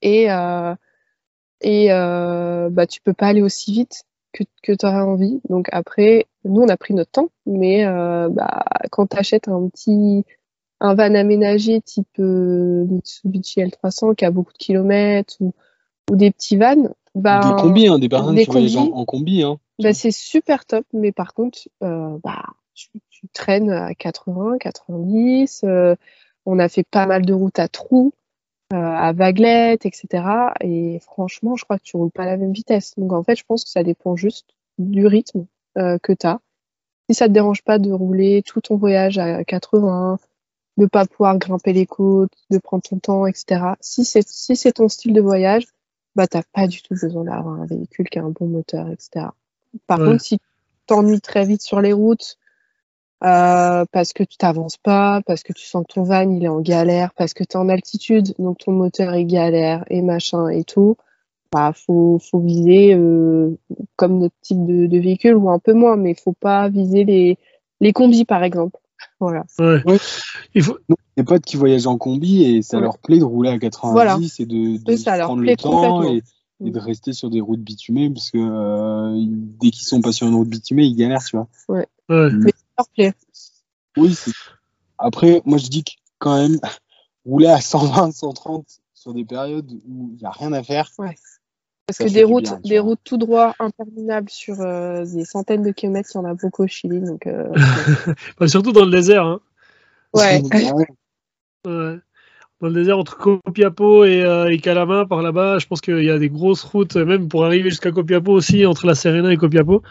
[0.01, 0.73] Et euh,
[1.61, 4.03] et euh, bah tu peux pas aller aussi vite
[4.33, 5.41] que, que tu aurais envie.
[5.49, 9.67] Donc après, nous on a pris notre temps, mais euh, bah quand tu achètes un
[9.67, 10.25] petit
[10.79, 15.53] un van aménagé type euh, Mitsubishi L300 qui a beaucoup de kilomètres ou
[16.11, 16.93] ou des petits vannes.
[17.15, 19.43] Bah, des combis, hein, des personnes qui voyagent en, combi.
[19.43, 19.57] Hein.
[19.79, 22.43] Bah, c'est super top, mais par contre, euh, bah,
[22.73, 25.61] tu, tu, traînes à 80, 90.
[25.63, 25.95] Euh,
[26.45, 28.13] on a fait pas mal de routes à trous,
[28.73, 30.23] euh, à vaguelettes, etc.
[30.59, 32.93] Et franchement, je crois que tu roules pas à la même vitesse.
[32.97, 34.47] Donc en fait, je pense que ça dépend juste
[34.77, 35.45] du rythme
[35.75, 36.39] que tu as.
[37.09, 40.17] Si ça te dérange pas de rouler tout ton voyage à 80,
[40.77, 43.73] de pas pouvoir grimper les côtes, de prendre ton temps, etc.
[43.79, 45.65] Si c'est si c'est ton style de voyage,
[46.15, 49.27] bah t'as pas du tout besoin d'avoir un véhicule qui a un bon moteur, etc.
[49.87, 50.05] Par ouais.
[50.05, 50.45] contre, si tu
[50.87, 52.37] t'ennuies très vite sur les routes,
[53.23, 56.47] euh, parce que tu t'avances pas, parce que tu sens que ton van il est
[56.47, 60.49] en galère, parce que tu es en altitude, donc ton moteur est galère et machin
[60.49, 60.97] et tout,
[61.51, 63.57] bah faut, faut viser euh,
[63.95, 67.37] comme notre type de, de, véhicule ou un peu moins, mais faut pas viser les,
[67.79, 68.79] les combis par exemple.
[69.19, 69.43] Voilà.
[69.59, 69.83] Ouais.
[69.85, 69.97] Ouais.
[70.55, 70.77] Il faut...
[71.17, 72.83] Des potes qui voyagent en combi et ça ouais.
[72.83, 74.17] leur plaît de rouler à 90 voilà.
[74.39, 76.23] et de, de ça prendre le temps et,
[76.63, 79.25] et, de rester sur des routes bitumées parce que euh,
[79.61, 81.47] dès qu'ils sont pas sur une route bitumée, ils galèrent, tu vois.
[81.67, 81.87] Ouais.
[82.07, 83.13] Mais ça leur plaît.
[83.97, 84.17] Oui,
[84.97, 86.59] après, moi je dis que quand même,
[87.25, 91.15] rouler à 120, 130 sur des périodes où il n'y a rien à faire, ouais.
[91.87, 95.71] Parce que des routes, bien, des routes tout droit, interminables sur euh, des centaines de
[95.71, 97.01] kilomètres, il y en a beaucoup au Chili.
[97.01, 97.49] Donc, euh,
[98.39, 99.25] bah, surtout dans le désert.
[99.25, 99.41] Hein.
[100.13, 100.41] Ouais.
[101.65, 101.99] ouais.
[102.61, 106.11] Dans le désert entre Copiapo et, euh, et Calama, par là-bas, je pense qu'il y
[106.11, 109.81] a des grosses routes, même pour arriver jusqu'à Copiapo aussi, entre la Serena et Copiapo.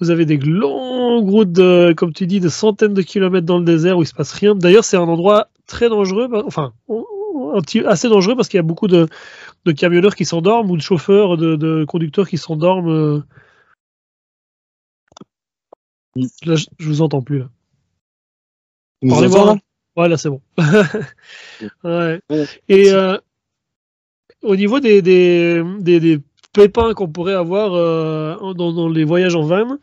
[0.00, 3.64] Vous avez des longues routes, de, comme tu dis, de centaines de kilomètres dans le
[3.64, 4.54] désert où il se passe rien.
[4.54, 6.28] D'ailleurs, c'est un endroit très dangereux.
[6.46, 6.72] Enfin,
[7.86, 9.08] assez dangereux parce qu'il y a beaucoup de,
[9.64, 12.90] de camionneurs qui s'endorment ou de chauffeurs, de, de conducteurs qui s'endorment.
[12.90, 13.22] Euh.
[16.44, 17.40] Là, je, vous entends plus.
[17.40, 17.48] Là.
[19.08, 19.56] Parlez-moi.
[19.96, 20.40] Ouais, là, c'est bon.
[21.84, 22.20] ouais.
[22.68, 23.16] Et euh,
[24.42, 26.20] au niveau des, des, des, des
[26.52, 29.78] pépins qu'on pourrait avoir euh, dans, dans, les voyages en van.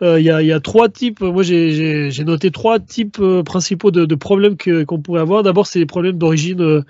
[0.00, 1.20] Il euh, y, a, y, a, trois types.
[1.20, 4.56] Moi, j'ai noté trois types principaux de, de problèmes
[4.86, 5.42] qu'on pourrait avoir.
[5.42, 6.84] D'abord, c'est les problèmes d'origine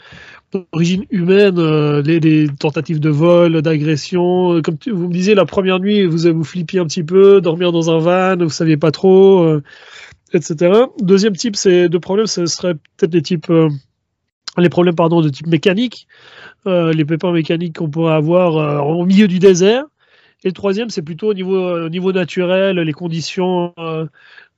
[0.53, 4.61] d'origine humaine, euh, les, les, tentatives de vol, d'agression.
[4.63, 7.73] Comme tu, vous me disiez, la première nuit, vous vous flippiez un petit peu, dormir
[7.73, 9.61] dans un van, vous saviez pas trop,
[10.37, 10.73] etc.
[11.01, 13.51] Deuxième type, c'est de problèmes, ce serait peut-être les types
[14.59, 16.07] les problèmes pardon de type mécanique,
[16.67, 19.85] euh, les pépins mécaniques qu'on pourrait avoir euh, au milieu du désert.
[20.45, 24.07] Et le troisième, c'est plutôt au niveau, au niveau naturel, les conditions, euh,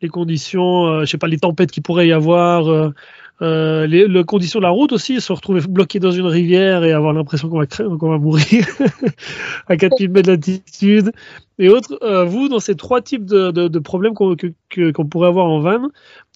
[0.02, 2.92] les conditions, je sais pas, les tempêtes qu'il pourrait y avoir,
[3.40, 7.12] les, les, conditions de la route aussi, se retrouver bloqué dans une rivière et avoir
[7.12, 8.66] l'impression qu'on va, mourir
[9.68, 11.12] à 4000 mètres d'altitude
[11.58, 11.98] et autres.
[12.26, 15.88] vous, dans ces trois types de, problèmes qu'on qu qu pourrait avoir en van,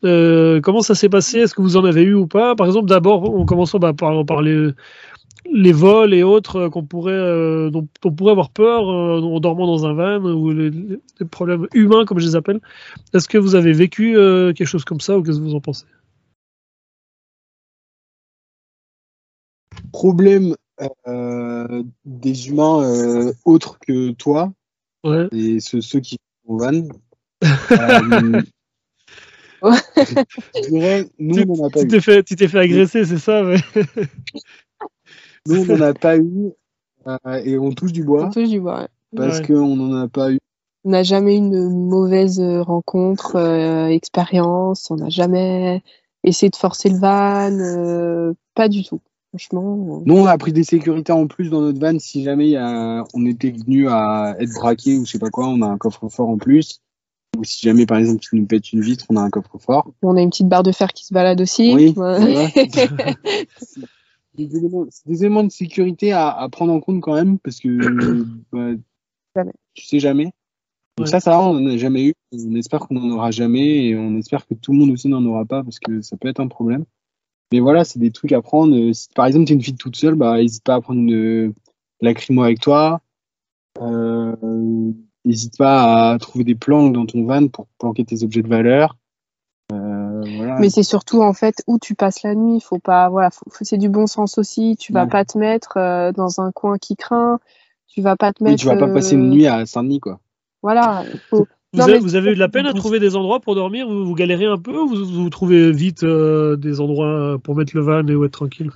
[0.05, 1.39] euh, comment ça s'est passé?
[1.39, 2.55] Est-ce que vous en avez eu ou pas?
[2.55, 7.71] Par exemple, d'abord, en commençant par, les, vols et autres euh, qu'on pourrait, euh,
[8.17, 10.73] pourrait avoir peur euh, en dormant dans un van ou les,
[11.31, 12.61] problèmes humains, comme je les appelle.
[13.15, 15.61] Est-ce que vous avez vécu euh, quelque chose comme ça ou qu'est-ce que vous en
[15.61, 15.85] pensez?
[19.93, 20.57] Problème
[21.07, 24.53] euh, des humains autres que toi
[25.05, 25.29] ouais.
[25.33, 26.89] et ceux, ceux qui sont en van.
[29.65, 33.19] Je dirais, nous, on n'en a pas tu t'es fait, tu t'es fait agresser, c'est
[33.19, 33.57] ça mais...
[35.49, 36.53] Nous, on n'en a pas eu.
[37.07, 38.81] euh, et on touche du On bois touche du bois.
[38.83, 38.89] ouais.
[39.17, 39.47] parce Ouais.
[39.49, 40.39] qu'on n'en a pas eu.
[40.85, 44.91] On n'a jamais eu une mauvaise euh, rencontre, euh, expérience.
[44.91, 45.83] On n'a jamais
[46.25, 47.53] essayé de forcer le van.
[47.53, 49.01] euh, pas du tout.
[49.33, 49.99] Franchement.
[50.01, 52.51] euh, Nous, on a pris des sécurités en plus dans notre van si jamais il
[52.53, 53.03] y a...
[53.15, 56.29] on était venu à être braqué ou je sais pas quoi, on a un coffre-fort
[56.29, 56.81] en plus.
[57.39, 59.91] Ou si jamais, par exemple, tu nous pètes une vitre, on a un coffre-fort.
[60.03, 61.75] On a une petite barre de fer qui se balade aussi.
[61.75, 62.53] Oui, Ouais.
[63.59, 63.81] c'est
[64.35, 67.59] des éléments, c'est des éléments de sécurité à, à prendre en compte quand même parce
[67.59, 67.69] que
[68.53, 70.25] bah, tu sais jamais.
[70.99, 71.07] Donc Ouais.
[71.07, 72.15] ça, ça va, on n'en a jamais eu.
[72.35, 75.25] On espère qu'on n'en aura jamais et on espère que tout le monde aussi n'en
[75.25, 76.85] aura pas parce que ça peut être un problème.
[77.53, 78.75] Mais voilà, c'est des trucs à prendre.
[78.75, 81.01] Euh, Si par exemple tu es une fille toute seule, bah n'hésite pas à prendre
[81.01, 81.53] une
[82.01, 83.01] lacrymo avec toi.
[83.81, 84.35] Euh,
[85.25, 88.97] N'hésite pas à trouver des planques dans ton van pour planquer tes objets de valeur.
[89.73, 90.59] Euh, voilà.
[90.59, 92.61] Mais c'est surtout en fait où tu passes la nuit.
[92.61, 93.31] Faut pas, voilà,
[93.61, 94.77] c'est du bon sens aussi.
[94.77, 95.09] Tu vas Ouais.
[95.11, 97.39] pas te mettre euh, dans un coin qui craint.
[97.87, 98.59] Tu vas pas te mettre.
[98.61, 100.19] tu vas pas euh, passer une nuit à Saint-Denis, quoi.
[100.61, 101.05] Voilà.
[101.31, 103.89] faut- Vous, Non, avez, vous eu de la peine à trouver des endroits pour dormir
[103.89, 107.75] vous, vous galérez un peu ou vous, vous trouvez vite euh, des endroits pour mettre
[107.75, 108.71] le van et où être tranquille?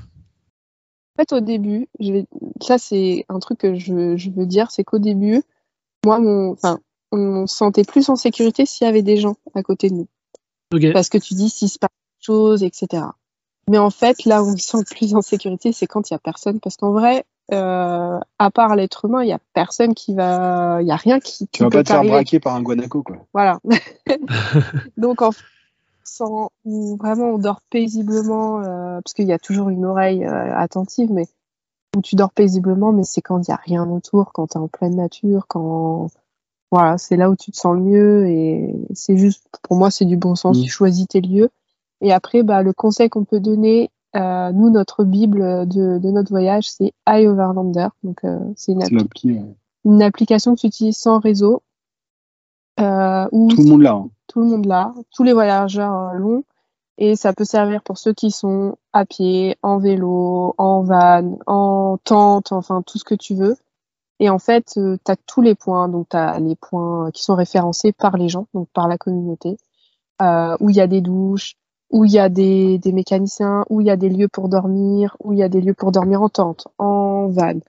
[1.18, 2.26] En fait, au début, je vais...
[2.61, 5.42] ça c'est un truc que je, je veux dire, c'est qu'au début,
[6.05, 6.78] moi, mon, enfin,
[7.12, 10.09] on se sentait plus en sécurité s'il y avait des gens à côté de nous.
[10.92, 13.05] Parce que tu dis s'il se passe quelque chose, etc.
[13.68, 16.16] Mais en fait, là où on se sent plus en sécurité, c'est quand il y
[16.16, 16.61] a personne.
[16.61, 20.86] Parce qu'en vrai, euh, à part l'être humain, il y a personne qui va, il
[20.86, 23.03] y a rien qui, Tu qui vas peut pas te faire braquer par un guanaco,
[23.03, 23.16] quoi.
[23.32, 23.61] Voilà.
[24.97, 25.30] Donc, en
[26.07, 30.57] sans, où vraiment on dort paisiblement, euh, parce qu'il y a toujours une oreille euh,
[30.57, 31.26] attentive, mais
[31.97, 34.61] où tu dors paisiblement, mais c'est quand il n'y a rien autour, quand tu es
[34.61, 36.09] en pleine nature, quand.
[36.72, 40.05] Voilà, c'est là où tu te sens le mieux et c'est juste, pour moi, c'est
[40.05, 40.59] du bon sens.
[40.59, 40.62] Mm.
[40.62, 41.49] Tu choisis tes lieux.
[42.01, 46.30] Et après, bah, le conseil qu'on peut donner, euh, nous, notre Bible de, de notre
[46.30, 47.88] voyage, c'est iOverlander.
[48.02, 51.62] Donc, euh, c'est une, appli- application que tu utilises sans réseau.
[52.80, 53.92] Euh, où Tout le monde là.
[53.92, 54.08] hein.
[54.26, 56.44] tout le monde là, tous les voyageurs l'ont,
[56.98, 61.96] et ça peut servir pour ceux qui sont à pied, en vélo, en van, en
[62.04, 63.56] tente, enfin tout ce que tu veux.
[64.18, 67.34] Et en fait, tu as tous les points, donc tu as les points qui sont
[67.34, 69.56] référencés par les gens, donc par la communauté,
[70.20, 71.54] où il y a des douches,
[71.91, 75.16] où il y a des, des mécaniciens, où il y a des lieux pour dormir,
[75.22, 77.61] où il y a des lieux pour dormir en tente, en van,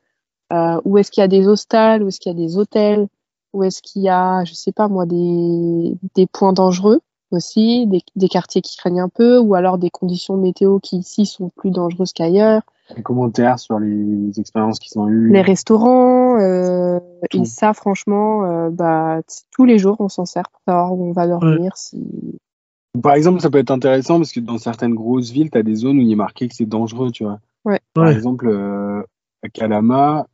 [0.53, 3.07] euh, où est-ce qu'il y a des hostels, où est-ce qu'il y a des hôtels,
[3.53, 7.01] où est-ce qu'il y a, je sais pas moi, des, des points dangereux
[7.32, 11.26] aussi, des, des quartiers qui craignent un peu, ou alors des conditions météo qui ici
[11.26, 12.61] sont plus dangereuses qu'ailleurs,
[12.95, 15.30] Les commentaires sur les expériences qu'ils ont eues.
[15.34, 16.99] les restaurants, euh,
[17.34, 19.20] et ça franchement, euh, bah,
[19.51, 21.76] tous les jours on s'en sert pour savoir où on va dormir.
[21.76, 21.99] Si...
[23.01, 25.75] Par exemple, ça peut être intéressant parce que dans certaines grosses villes, tu as des
[25.75, 27.39] zones où il est marqué que c'est dangereux, tu vois.
[27.65, 27.79] Ouais.
[27.93, 28.13] Par Ouais.
[28.13, 29.01] exemple, euh,
[29.43, 30.27] à Calama,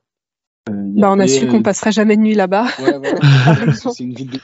[0.70, 2.66] euh, y Bah, on a su euh, qu'on passerait jamais de nuit là-bas.
[2.80, 3.20] Ouais, voilà.
[3.66, 4.40] Parce que c'est une ville de.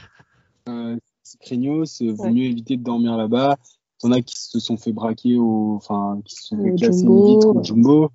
[0.70, 2.32] Euh, c'est craignos, euh, vaut Ouais.
[2.32, 3.58] mieux éviter de dormir là-bas.
[4.02, 5.76] T'en as qui se sont fait braquer au.
[5.76, 7.18] Enfin, qui se sont fait Au casser Jumbo.
[7.28, 8.12] une vitre au jumbo.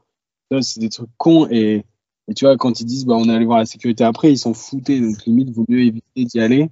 [0.61, 1.47] C'est des trucs cons.
[1.51, 1.85] Et,
[2.29, 4.39] et tu vois, quand ils disent, bah, on est allé voir la sécurité après, ils
[4.39, 5.01] s'en foutaient.
[5.01, 6.71] Donc, limite, vaut mieux éviter d'y aller.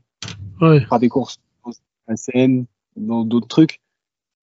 [0.60, 0.80] Ouais.
[0.86, 1.70] Faire des courses à
[2.08, 2.64] la Seine,
[2.97, 3.80] dans d'autres trucs,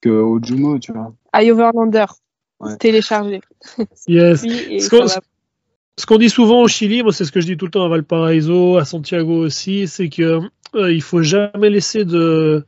[0.04, 1.14] qu'au jumbo, tu vois.
[1.36, 2.06] iOverlander,
[2.60, 2.76] Ouais.
[2.78, 3.42] téléchargé.
[4.08, 4.44] Yes.
[4.44, 4.90] Oui, et Ce
[6.06, 7.90] qu'on- dit souvent au Chili, moi c'est ce que je dis tout le temps à
[7.90, 10.42] Valparaiso, à Santiago aussi, c'est que
[10.76, 12.66] euh, il faut jamais laisser de,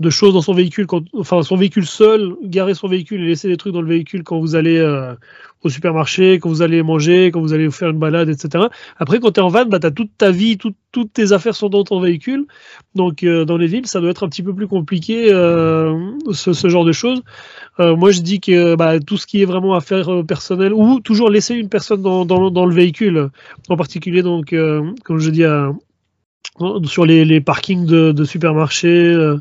[0.00, 3.48] de choses dans son véhicule, quand, enfin son véhicule seul, garer son véhicule et laisser
[3.48, 5.14] des trucs dans le véhicule quand vous allez euh,
[5.62, 8.64] au supermarché, quand vous allez manger, quand vous allez vous faire une balade, etc.
[8.98, 11.32] Après, quand tu es en van, bah, tu as toute ta vie, tout- toutes tes
[11.32, 12.46] affaires sont dans ton véhicule.
[12.94, 15.94] Donc euh, dans les villes, ça doit être un petit peu plus compliqué, euh,
[16.32, 17.22] ce, genre de choses.
[17.78, 21.54] Moi, je dis que bah, tout ce qui est vraiment affaires personnelles, ou toujours laisser
[21.54, 23.30] une personne dans, dans, le véhicule,
[23.70, 24.54] en particulier, donc,
[25.04, 25.72] comme je dis, à-
[26.84, 29.38] sur les, parkings de, supermarchés, euh,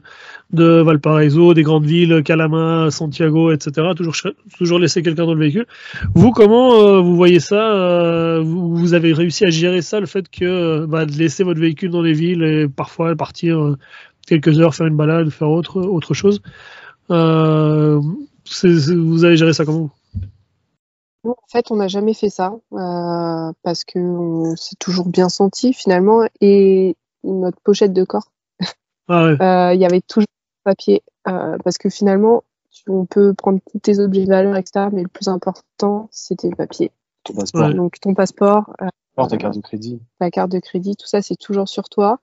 [0.51, 3.89] de Valparaiso, des grandes villes, Calama, Santiago, etc.
[3.95, 4.15] Toujours,
[4.57, 5.65] toujours laisser quelqu'un dans le véhicule.
[6.15, 10.29] Vous, comment euh, vous voyez ça euh, vous, avez réussi à gérer ça, le fait
[10.29, 13.75] que bah, de laisser votre véhicule dans les villes et parfois partir
[14.27, 16.41] quelques heures, faire une balade, faire autre, autre chose
[17.09, 17.15] Vous
[19.25, 19.91] avez géré ça comment
[21.23, 25.27] Nous, en fait, on n'a jamais fait ça euh, parce que on s'est toujours bien
[25.29, 28.31] senti finalement et notre pochette de corps,
[29.09, 29.41] Ah ouais.
[29.41, 30.27] euh, il y avait toujours
[30.63, 34.87] papier euh, parce que finalement, tu- on peut prendre tous tes objets de valeur, etc.
[34.93, 36.91] Mais le plus important, c'était le papier.
[37.23, 37.73] Ton passeport, Ouais.
[37.73, 38.87] Donc ton passeport, euh,
[39.27, 40.01] ta carte de crédit.
[40.19, 42.19] ta carte de crédit, tout ça, c'est toujours sur toi.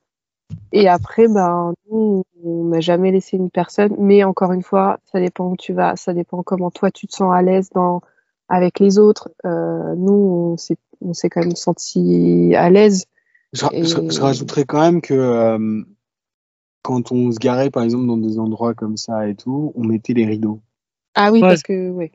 [0.73, 3.95] Et après, ben, nous, on n'a jamais laissé une personne.
[3.99, 7.15] Mais encore une fois, ça dépend où tu vas, ça dépend comment toi tu te
[7.15, 8.01] sens à l'aise dans
[8.49, 9.31] avec les autres.
[9.45, 13.07] Euh, nous, on s'est, on quand même senti à l'aise.
[13.53, 15.83] Je, je, je, rajouterais quand même que euh,
[16.83, 20.13] quand on se garait, par exemple, dans des endroits comme ça et tout, on mettait
[20.13, 20.61] les rideaux.
[21.15, 21.49] Ah oui, ouais.
[21.49, 22.13] parce que, ouais.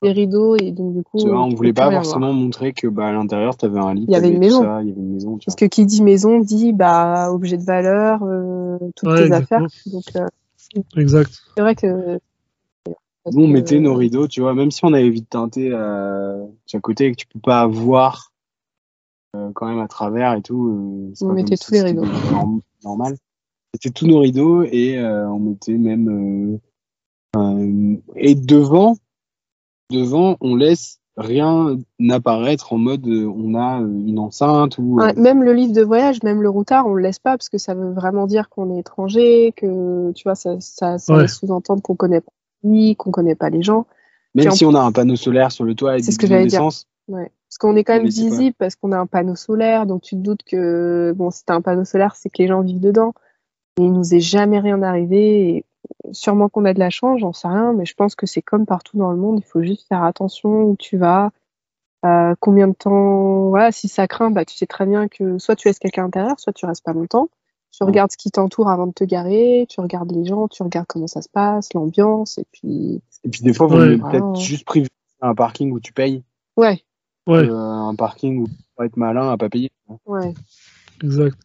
[0.00, 1.18] Les rideaux, et donc du coup.
[1.18, 4.04] Vois, on voulait pas forcément montrer que bah, à l'intérieur, tu avais un lit.
[4.06, 4.62] Il y avait une maison.
[4.62, 7.64] Ça, il y avait une maison parce que qui dit maison dit bah, objet de
[7.64, 9.66] valeur, euh, toutes Ouais, tes affaires.
[9.86, 10.26] Donc, euh,
[10.96, 11.32] Exact.
[11.56, 12.20] c'est vrai que.
[13.30, 16.80] Nous, on mettait nos rideaux, tu vois, même si on avait vite teinté euh, à
[16.80, 18.32] côté et que tu peux pas voir
[19.36, 20.68] euh, quand même à travers et tout.
[20.68, 22.06] euh, On mettait tous les rideaux.
[22.84, 23.16] normal.
[23.74, 26.08] C'était tous nos rideaux et euh, on mettait même.
[27.36, 28.96] euh, euh, et devant,
[29.90, 34.98] devant, on laisse rien n'apparaître en mode euh, on a une enceinte ou.
[35.00, 37.50] euh, Ouais, même le livre de voyage, même le routard, on le laisse pas parce
[37.50, 41.22] que ça veut vraiment dire qu'on est étranger, que tu vois, ça, ça, ça Ouais.
[41.22, 42.32] laisse sous-entendre qu'on connaît pas
[42.62, 43.86] pays, qu'on connaît pas les gens.
[44.34, 46.26] même si on a un panneau solaire sur le toit et C'est des ce que
[46.26, 46.68] j'allais dire.
[47.08, 47.30] Ouais.
[47.48, 50.20] Parce qu'on est quand même visible parce qu'on a un panneau solaire, donc tu te
[50.20, 53.14] doutes que bon, si t'as un panneau solaire, c'est que les gens vivent dedans.
[53.78, 55.48] Mais il nous est jamais rien arrivé.
[55.48, 55.64] Et
[56.12, 58.66] sûrement qu'on a de la chance, j'en sais rien, mais je pense que c'est comme
[58.66, 59.40] partout dans le monde.
[59.42, 61.30] Il faut juste faire attention où tu vas,
[62.04, 63.48] euh, combien de temps.
[63.48, 66.04] Voilà, si ça craint, bah tu sais très bien que soit tu laisses quelqu'un à
[66.06, 67.28] l'intérieur, soit tu restes pas longtemps.
[67.70, 70.86] Tu regardes ce qui t'entoure avant de te garer, tu regardes les gens, tu regardes
[70.88, 73.96] comment ça se passe, l'ambiance, et puis et puis des fois, vaut Ouais.
[73.98, 74.38] peut-être Ah.
[74.38, 74.90] juste privilégier
[75.20, 76.22] un parking où tu payes.
[76.56, 76.82] ouais,
[77.26, 79.70] Ouais, euh, un parking où tu peux être malin à pas payer.
[80.06, 80.34] ouais.
[81.04, 81.36] exact.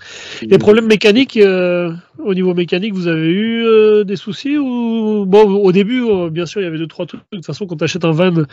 [0.41, 1.93] Les problèmes mécaniques, euh,
[2.24, 6.45] au niveau mécanique, vous avez eu euh, des soucis ou bon au début, euh, bien
[6.45, 7.21] sûr, il y avait deux trois trucs.
[7.32, 8.43] De toute façon, quand tu achètes un van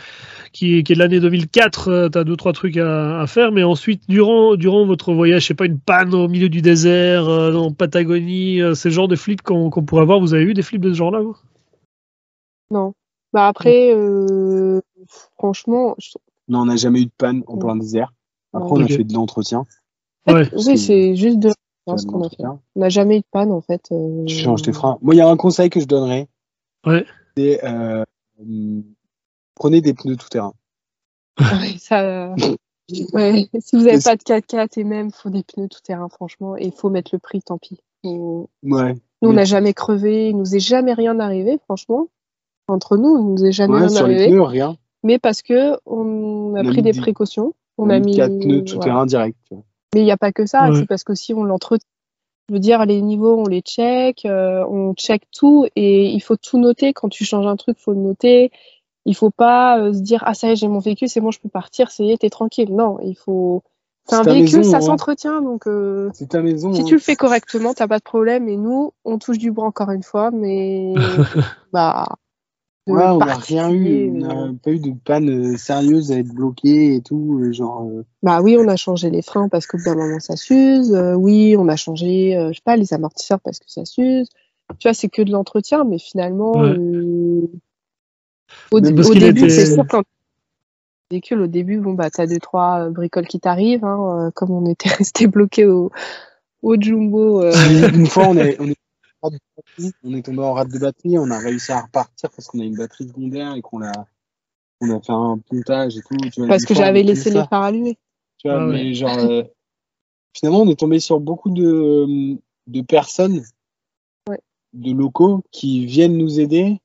[0.53, 3.51] qui est, qui est de l'année 2004, tu as deux trois trucs à, à faire.
[3.51, 7.27] Mais ensuite, durant durant votre voyage, je sais pas, une panne au milieu du désert,
[7.29, 10.19] euh, en Patagonie, euh, c'est le genre de flips qu'on pourrait avoir.
[10.19, 11.37] Vous avez eu des flips de ce genre-là vous?
[12.69, 12.93] Non.
[13.33, 14.81] Bah après, euh,
[15.37, 16.11] franchement, je-
[16.47, 18.13] Non, on n'a jamais eu de panne en plein désert.
[18.53, 19.65] Après, on a fait de l'entretien.
[20.27, 20.47] Ouais.
[20.53, 21.49] oui, c'est juste de
[21.87, 22.29] On
[22.75, 23.87] n'a jamais eu de panne en fait.
[23.91, 24.97] euh, Tu changes tes freins.
[25.01, 26.27] Moi, il y a un conseil que je donnerais.
[26.85, 27.05] Ouais.
[27.37, 28.03] C'est euh,
[29.55, 30.53] prenez des pneus tout terrain.
[31.39, 32.35] Ouais, ça,
[33.13, 33.47] ouais.
[33.59, 36.55] Si vous n'avez pas de 4x4 et même, faut des pneus tout terrain, franchement.
[36.57, 37.79] Et il faut mettre le prix, tant pis.
[38.03, 38.93] Faut- Ouais.
[39.21, 42.07] Nous, on n'a jamais crevé, il nous est jamais rien arrivé, franchement.
[42.67, 44.29] Entre nous, il nous est jamais Ouais, rien sur les arrivé.
[44.31, 44.77] pneus, rien.
[45.03, 47.53] Mais parce que on a On a pris des précautions.
[47.77, 48.83] On, On a mis mis quatre pneus tout voilà.
[48.91, 49.37] terrain direct.
[49.47, 49.63] tu vois.
[49.93, 50.75] Mais il n'y a pas que ça, Ouais.
[50.79, 51.87] c'est parce qu'aussi on l'entretient.
[52.49, 56.35] Je veux dire, les niveaux, on les check, euh, on check tout et il faut
[56.35, 56.91] tout noter.
[56.91, 58.51] Quand tu changes un truc, faut le noter.
[59.05, 61.31] Il faut pas euh, se dire ah ça y est, j'ai mon véhicule, c'est bon,
[61.31, 62.73] je peux partir, ça y est, t'es tranquille.
[62.75, 63.63] Non, il faut.
[64.07, 64.81] C'est un véhicule, maison, ça hein.
[64.81, 66.73] s'entretient, donc euh, C'est ta maison.
[66.73, 66.85] si hein.
[66.85, 68.49] tu le fais correctement, t'as pas de problème.
[68.49, 70.93] Et nous, on touche du bois encore une fois, mais
[71.73, 72.07] bah.
[72.87, 74.09] De Ouais, on n'a rien eu.
[74.11, 77.39] On euh, n'a pas eu de panne euh, sérieuse à être bloqué et tout.
[77.41, 80.19] euh, Genre, euh, Bah oui, on a changé les freins parce qu'au bout d'un moment
[80.19, 80.93] ça s'use.
[80.93, 84.29] Euh, oui, on a changé, euh, je sais pas, les amortisseurs parce que ça s'use.
[84.79, 86.75] Tu vois, c'est que de l'entretien, mais finalement, Ouais.
[86.77, 87.47] euh,
[88.71, 90.03] au, Mais début, était- c'est sûr quand
[91.11, 94.51] véhicule, au début, bon bah t'as deux trois euh, bricoles qui t'arrivent, hein, euh, comme
[94.51, 95.91] on était resté bloqué au,
[96.63, 97.41] au jumbo.
[97.43, 97.51] euh,
[97.93, 98.77] une fois, on est, on est,
[100.03, 101.17] on est tombé en rate de batterie.
[101.17, 103.91] On a réussi à repartir parce qu'on a une batterie secondaire et qu'on a,
[104.81, 106.17] on a fait un pontage et tout.
[106.31, 107.97] Tu vois, parce que j'avais laissé les phares allumés.
[108.37, 108.73] Tu vois, Ah ouais.
[108.73, 109.43] mais genre, euh,
[110.35, 113.43] finalement, on est tombé sur beaucoup de, de personnes,
[114.29, 114.39] Ouais.
[114.73, 116.79] de locaux qui viennent nous aider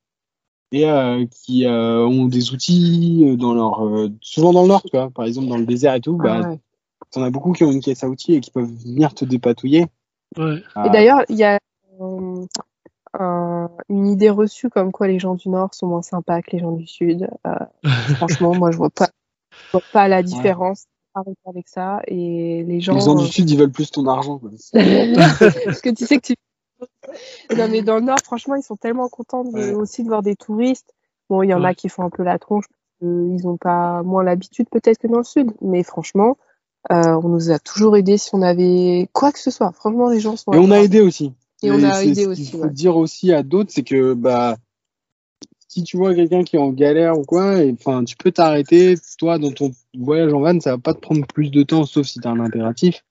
[0.73, 4.97] et euh, qui euh, ont des outils dans leur, euh, souvent dans le nord, tu
[4.97, 6.61] vois, par exemple dans le désert et tout, bah, Ah ouais.
[7.11, 9.87] t'en as beaucoup qui ont une caisse à outils et qui peuvent venir te dépatouiller.
[10.37, 10.63] Ouais.
[10.85, 11.59] Et d'ailleurs, il y a
[13.19, 16.59] un- une idée reçue comme quoi les gens du Nord sont moins sympas que les
[16.59, 17.29] gens du Sud.
[17.47, 17.55] Euh,
[18.17, 19.09] franchement, moi, je vois pas,
[19.51, 20.85] je vois pas la différence.
[21.47, 22.03] Avec ça.
[22.09, 22.93] Et les gens.
[22.95, 24.39] les gens du euh, sud, ils veulent plus ton argent.
[24.75, 26.35] Parce que tu sais que tu.
[27.57, 29.73] Non, mais dans le Nord, franchement, ils sont tellement contents de- Ouais.
[29.73, 30.93] aussi de voir des touristes.
[31.31, 32.67] Bon, il y en a qui font un peu la tronche.
[33.01, 35.53] Ils ont pas moins l'habitude peut-être que dans le Sud.
[35.63, 36.37] Mais franchement,
[36.93, 39.73] euh, on nous a toujours aidés si on avait quoi que ce soit.
[39.73, 40.53] Franchement, les gens sont.
[40.53, 41.33] Et on a aidé aussi.
[41.63, 44.57] Et on a aidé ce aussi, qu'il faut dire aussi à d'autres, c'est que bah
[45.69, 48.95] si tu vois quelqu'un qui est en galère ou quoi, enfin tu peux t'arrêter.
[49.19, 52.07] Toi, dans ton voyage en van, ça va pas te prendre plus de temps, sauf
[52.07, 53.05] si tu as un impératif.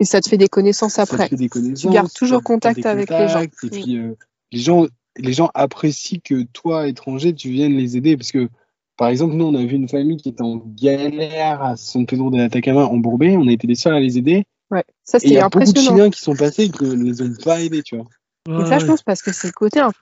[0.00, 1.28] Et ça te fait des connaissances Ça te après.
[1.28, 3.42] fait des connaissances, gardes toujours te contact avec les gens.
[3.42, 4.16] Et puis euh,
[4.50, 4.86] les gens,
[5.16, 8.48] les gens apprécient que toi, étranger, tu viennes les aider parce que
[8.96, 12.30] par exemple, nous, on a vu une famille qui était en galère à San Pedro
[12.30, 13.36] de l'Atacama embourbée.
[13.36, 14.44] On a été les seuls à les aider.
[14.72, 15.96] Ouais, ça Et il y a beaucoup de impressionnant.
[15.96, 18.06] Chiliens qui sont passés et qui ne les ont pas aidés, tu vois.
[18.58, 19.98] Et ça, je pense, parce que c'est le côté un peu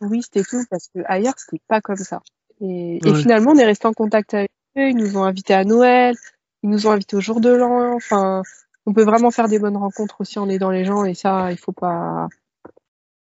[0.00, 2.22] touriste et tout, parce que ailleurs, c'était pas comme ça.
[2.62, 3.14] Et, et Ouais.
[3.14, 6.16] finalement, on est resté en contact avec eux, ils nous ont invités à Noël,
[6.62, 8.42] ils nous ont invités au jour de l'an, enfin,
[8.86, 11.58] on peut vraiment faire des bonnes rencontres aussi en aidant les gens, et ça, il
[11.58, 12.28] faut pas,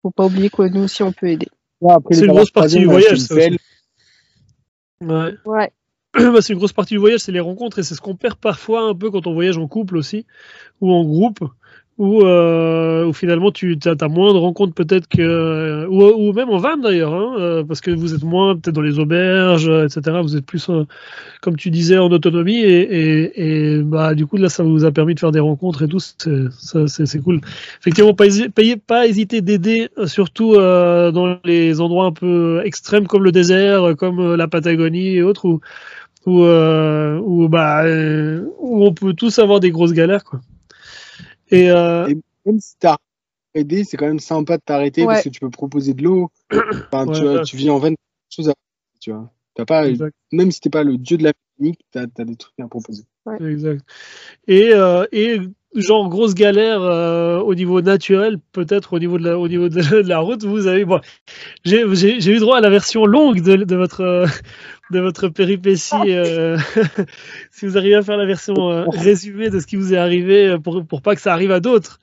[0.02, 1.48] faut pas oublier que nous aussi, on peut aider.
[1.88, 3.36] après, C'est une grosse partie du voyage, ça.
[3.36, 3.52] Ouais.
[5.46, 5.72] Ouais,
[6.42, 8.82] c'est une grosse partie du voyage, c'est les rencontres et c'est ce qu'on perd parfois
[8.82, 10.26] un peu quand on voyage en couple aussi
[10.82, 11.40] ou en groupe
[11.98, 16.78] où, euh, finalement tu as, moins de rencontres peut-être que ou, ou même en van
[16.78, 20.36] d'ailleurs hein, euh, parce que vous êtes moins peut-être dans les auberges euh, etc vous
[20.36, 20.84] êtes plus euh,
[21.42, 25.20] comme tu disais en autonomie et, bah du coup là ça vous a permis de
[25.20, 27.42] faire des rencontres et tout c'est cool.
[27.80, 33.08] Effectivement pas, payez- pas hésiter d'aider euh, surtout euh, dans les endroits un peu extrêmes
[33.08, 35.62] comme le désert euh, comme euh, la Patagonie et autres où
[36.28, 40.26] où, euh, où, bah, euh, où on peut tous avoir des grosses galères.
[40.26, 40.42] Quoi.
[41.50, 42.98] Et, euh, Et même si t'as
[43.54, 45.14] aidé, c'est quand même sympa de t'arrêter Ouais.
[45.14, 46.30] parce que tu peux proposer de l'eau.
[46.92, 47.44] Enfin, tu, Ouais, vois, ouais.
[47.44, 47.94] tu vis en vain
[48.30, 48.54] chose à
[49.00, 49.32] tu vois.
[49.56, 52.36] T'as pas, exact, même si t'es pas le dieu de la technique, t'as as des
[52.36, 53.04] trucs à proposer.
[53.40, 53.84] exact.
[54.48, 55.40] Et, euh, et
[55.82, 59.82] genre grosse galère euh, au niveau naturel, peut-être au niveau de la, au niveau de,
[60.04, 60.86] de la route, vous avez.
[60.86, 61.00] Bon,
[61.64, 64.26] j'ai eu droit à la version longue de, de votre euh,
[64.92, 65.96] de votre péripétie.
[66.08, 66.58] euh,
[67.52, 70.86] si vous arrivez à faire la version résumée de ce qui vous est arrivé pour
[70.86, 72.00] pour pas que ça arrive à d'autres.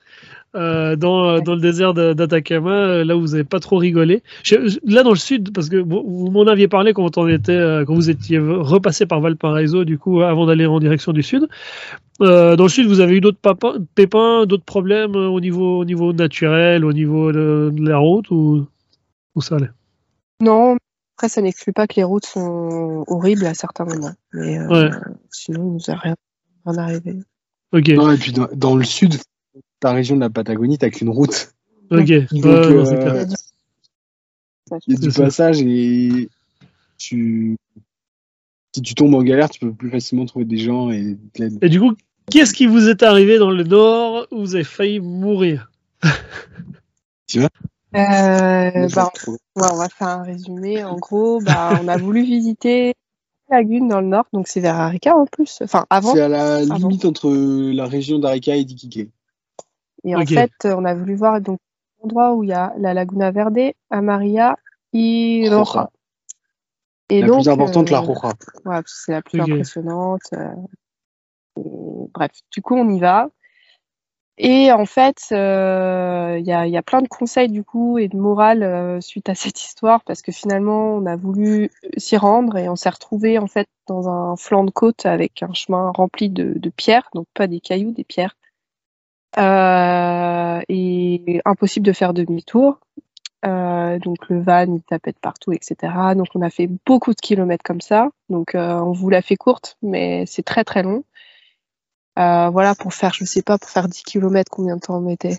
[0.55, 4.23] Euh, dans, euh, dans le désert d'Atacama, euh, là où vous n'avez pas trop rigolé.
[4.43, 7.83] Je- là dans le sud, parce que vous, vous m'en aviez parlé quand on était,
[7.85, 11.47] quand vous étiez repassé par Valparaiso, du coup, avant d'aller en direction du sud.
[12.21, 13.39] Euh, dans le sud, vous avez eu d'autres
[13.95, 18.65] pépins, d'autres problèmes au niveau, au niveau naturel, au niveau de, de la route ou,
[19.35, 19.71] ou ça allait?
[20.41, 20.77] Non,
[21.17, 24.89] après, ça n'exclut pas que les routes sont horribles à certains moments, mais euh, Ouais.
[25.31, 26.15] sinon, il nous a rien,
[26.65, 27.15] rien arrivé.
[27.73, 29.15] Ok, Non, et puis dans, dans le sud,
[29.85, 31.53] ta région de la Patagonie, t'as qu'une route.
[31.91, 31.99] ok.
[31.99, 33.27] Donc, ouais, euh, clair.
[34.87, 36.27] Il y a du- passage et
[36.97, 37.55] tu,
[38.73, 41.59] si tu tombes en galère, tu peux plus facilement trouver des gens et de l'aide.
[41.61, 41.93] Et du coup,
[42.31, 45.71] qu'est-ce qui vous est arrivé dans le nord où vous avez failli mourir
[47.35, 49.37] Euh, Je bah, trouve.
[49.55, 50.83] Ouais, on va faire un résumé.
[50.83, 52.93] En gros, bah, on a voulu visiter
[53.49, 55.59] la lagune dans le nord, donc c'est vers Arica en plus.
[55.61, 56.13] Enfin, avant.
[56.13, 59.11] C'est à la limite entre la région d'Arica et d'Iquique.
[60.05, 61.59] Et en fait, on a voulu voir donc
[62.01, 64.55] l'endroit où il y a la Laguna Verde, Amaria
[64.93, 65.89] et Roja.
[67.09, 68.33] Et La donc, plus importante, la euh, Roja.
[68.65, 70.21] ouais, c'est la plus impressionnante.
[70.33, 70.49] euh,
[71.57, 73.29] et bref, du coup, on y va.
[74.37, 77.97] Et en fait, euh, il y, a, il y a plein de conseils du coup
[77.97, 82.17] et de morale euh, suite à cette histoire parce que finalement, on a voulu s'y
[82.17, 85.89] rendre et on s'est retrouvé en fait dans un flanc de côte avec un chemin
[85.91, 88.35] rempli de, de pierres, donc pas des cailloux, des pierres.
[89.37, 92.79] Euh, et impossible de faire demi-tour.
[93.45, 95.93] Euh, donc le van il tapait de partout, etc.
[96.15, 98.09] Donc on a fait beaucoup de kilomètres comme ça.
[98.29, 101.03] Donc euh, on vous l'a fait courte, mais c'est très très long.
[102.17, 105.01] Euh, voilà, pour faire, je sais pas, pour faire 10 km, combien de temps on
[105.01, 105.37] mettait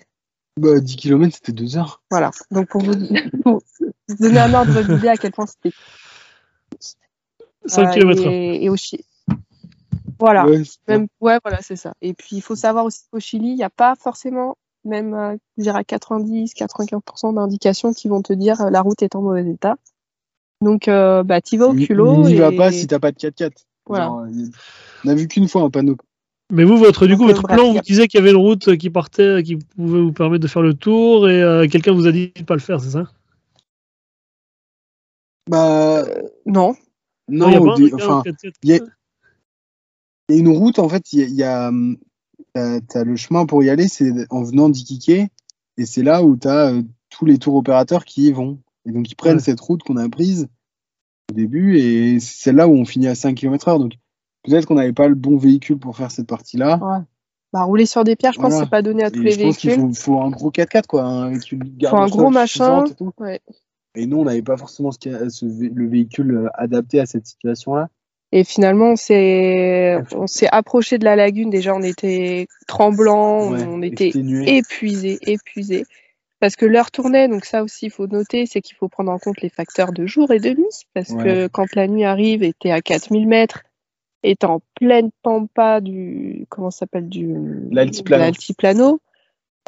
[0.61, 2.03] Bah, 10 km, c'était 2 heures.
[2.11, 2.31] Voilà.
[2.51, 2.93] Donc pour vous,
[3.43, 5.75] pour vous donner un ordre d'idée à quel point c'était
[7.65, 9.05] 5 euh, km et, et au Chili.
[10.19, 10.47] Voilà.
[10.47, 11.93] Ouais, c'est Même, ouais, voilà, c'est ça.
[12.01, 15.37] Et puis, il faut savoir aussi qu'au Chili, il n'y a pas forcément, même, euh,
[15.59, 19.49] je dirais à 90-95% d'indications qui vont te dire euh, la route est en mauvais
[19.49, 19.77] état.
[20.63, 22.25] Donc, euh, bah, t'y vas au culot.
[22.25, 23.67] N'y va et- pas si t'as pas de 4x4.
[23.87, 24.07] Voilà.
[24.07, 24.51] Genre, y-
[25.05, 25.97] on a vu qu'une fois un panneau.
[26.53, 28.77] Mais vous, votre, du coup, euh, votre plan, vous disiez qu'il y avait une route
[28.77, 32.13] qui partait, qui pouvait vous permettre de faire le tour, et euh, quelqu'un vous a
[32.13, 33.05] dit de pas le faire, c'est ça?
[35.51, 36.05] Bah,
[36.45, 36.75] Non.
[37.29, 38.53] non, il y a au pas un dé- gars enfin, en 4x4.
[38.63, 38.81] il y a-
[40.29, 41.97] il y a une route, en fait, il y a, il y a, hum,
[42.55, 46.37] t'as, t'as le chemin pour y aller, c'est en venant d'Iquique, et c'est là où
[46.37, 48.59] t'as euh, tous les tours opérateurs qui y vont.
[48.87, 49.43] Et donc, ils prennent Ouais.
[49.43, 50.49] cette route qu'on a prise
[51.31, 53.79] au début, et c'est celle-là où on finit à 5 km heure.
[53.79, 53.93] Donc,
[54.45, 56.79] peut-être qu'on n'avait pas le bon véhicule pour faire cette partie-là.
[56.83, 57.05] Ouais.
[57.53, 59.31] Bah, rouler sur des pierres, je pense que c'est pas donné à tous Et les
[59.33, 59.95] je pense qu'il véhicules.
[59.95, 62.85] faut, faut un gros 4x4, quoi, véhicule garde un gros machin.
[62.87, 63.23] et.
[63.23, 63.41] Ouais.
[63.95, 67.89] Et nous, on n'avait pas forcément ce, le véhicule euh, adapté à cette situation-là.
[68.33, 71.51] Et finalement, on s'est, on s'est approché de la lagune.
[71.51, 74.11] Déjà, on était tremblant, Ouais, on était
[74.47, 75.85] épuisé, épuisé.
[76.41, 79.19] Parce que l'heure tournait, donc ça aussi, il faut noter, c'est qu'il faut prendre en
[79.19, 80.85] compte les facteurs de jour et de nuit.
[80.93, 81.25] Parce Ouais.
[81.25, 83.63] que quand la nuit arrive et t'es à 4000 mètres,
[84.23, 87.35] et t'es en pleine pampa du, comment ça s'appelle, du,
[87.71, 88.25] L'altiplano.
[88.25, 89.01] l'altiplano,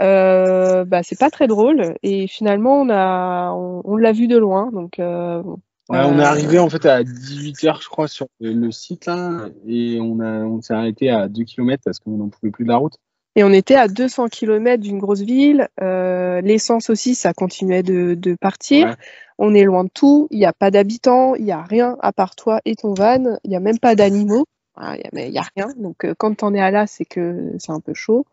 [0.01, 1.95] euh, bah, c'est pas très drôle.
[2.03, 5.43] Et finalement, on a, on, on l'a vu de loin, donc, euh,
[5.89, 9.99] Ouais, on est arrivé en fait à 18h, je crois, sur le, site là, et
[10.03, 12.77] on, a, on s'est arrêté à 2 km parce qu'on n'en pouvait plus de la
[12.77, 12.99] route.
[13.37, 15.69] Et on était à 200 km d'une grosse ville.
[15.81, 18.89] Euh, L'essence aussi, ça continuait de, de partir.
[18.89, 18.95] Ouais.
[19.39, 20.27] On est loin de tout.
[20.31, 21.37] Il n'y a pas d'habitants.
[21.37, 23.39] Il n'y a rien à part toi et ton van.
[23.45, 24.45] Il n'y a même pas d'animaux.
[24.77, 25.69] Voilà, Il n'y a rien.
[25.77, 28.27] Donc, euh, quand t'en es à là, c'est que c'est un peu chaud.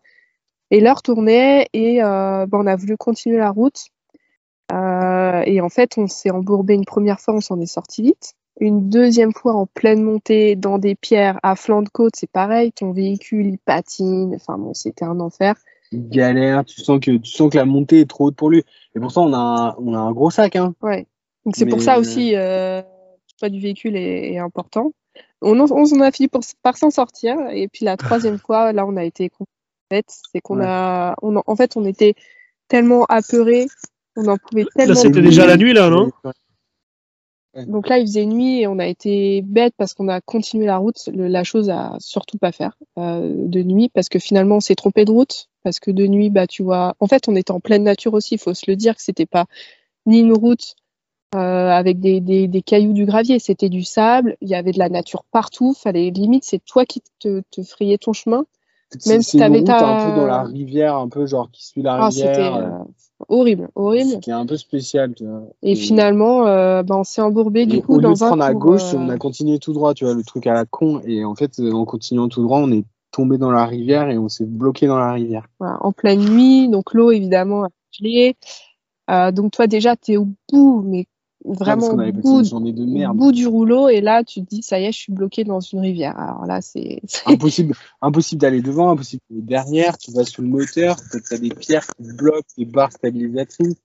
[0.72, 3.86] Et l'heure tournait et euh, ben, on a voulu continuer la route.
[4.72, 8.34] Euh, et en fait, on s'est embourbé une première fois, on s'en est sorti vite.
[8.60, 12.72] Une deuxième fois en pleine montée dans des pierres à flanc de côte, c'est pareil,
[12.72, 15.56] ton véhicule il patine, enfin bon, c'était un enfer.
[15.92, 18.64] Il galère, tu sens que tu sens que la montée est trop haute pour lui.
[18.96, 20.74] Et pour ça, on a un, on a un gros sac, hein.
[20.82, 21.06] Ouais.
[21.46, 22.86] Donc c'est pour ça euh, aussi, euh, le
[23.40, 24.94] choix du véhicule est, est important.
[25.42, 27.36] On, en- on en a fini pour- par s'en sortir.
[27.52, 30.08] Et puis la troisième fois, là, on a été complète.
[30.32, 30.66] C'est qu'on Ouais.
[30.66, 32.16] a, on, en- en fait, on était
[32.70, 33.68] tellement apeurés,
[34.16, 34.94] on en pouvait tellement.
[34.94, 36.12] Là, c'était déjà la nuit, là, non
[37.68, 40.78] Donc là, il faisait nuit et on a été bête parce qu'on a continué la
[40.78, 41.08] route.
[41.14, 44.76] Le- la chose à surtout pas faire euh, de nuit parce que finalement, on s'est
[44.76, 45.48] trompé de route.
[45.64, 48.36] Parce que de nuit, bah, tu vois, en fait, on était en pleine nature aussi.
[48.36, 49.46] Il faut se le dire que c'était pas
[50.06, 50.76] ni une route
[51.36, 53.40] euh, avec des, des, des cailloux, du gravier.
[53.40, 54.38] C'était du sable.
[54.42, 55.74] Il y avait de la nature partout.
[55.74, 58.46] Fallait limite, c'est toi qui te, te frayais ton chemin.
[59.08, 61.96] Même si t'avais ta- un peu dans la rivière, un peu genre qui suit la
[61.96, 62.70] Ah, rivière, euh,
[63.28, 64.20] horrible, euh, horrible.
[64.22, 65.44] qui est un peu spécial, tu vois.
[65.64, 68.62] Et finalement, euh, bah, on s'est embourbé du au coup lieu de un à cours,
[68.62, 71.02] gauche, euh, on a continué tout droit, tu vois, le truc à la con.
[71.06, 74.30] Et en fait, en continuant tout droit, on est tombé dans la rivière et on
[74.30, 75.48] s'est bloqué dans la rivière.
[75.60, 78.36] voilà, en pleine nuit, donc l'eau évidemment a gelé.
[79.34, 81.06] Donc toi déjà tu es au bout, mais
[81.54, 83.32] vraiment parce qu'on au bout, de merde.
[83.32, 85.80] du rouleau, et là tu te dis ça y est, je suis bloqué dans une
[85.80, 86.18] rivière.
[86.20, 89.98] Alors là c'est Impossible, impossible d'aller devant, impossible d'aller derrière.
[89.98, 90.98] Tu vas sous le moteur,
[91.30, 93.76] t'as des pierres qui bloquent, des barres stabilisatrices.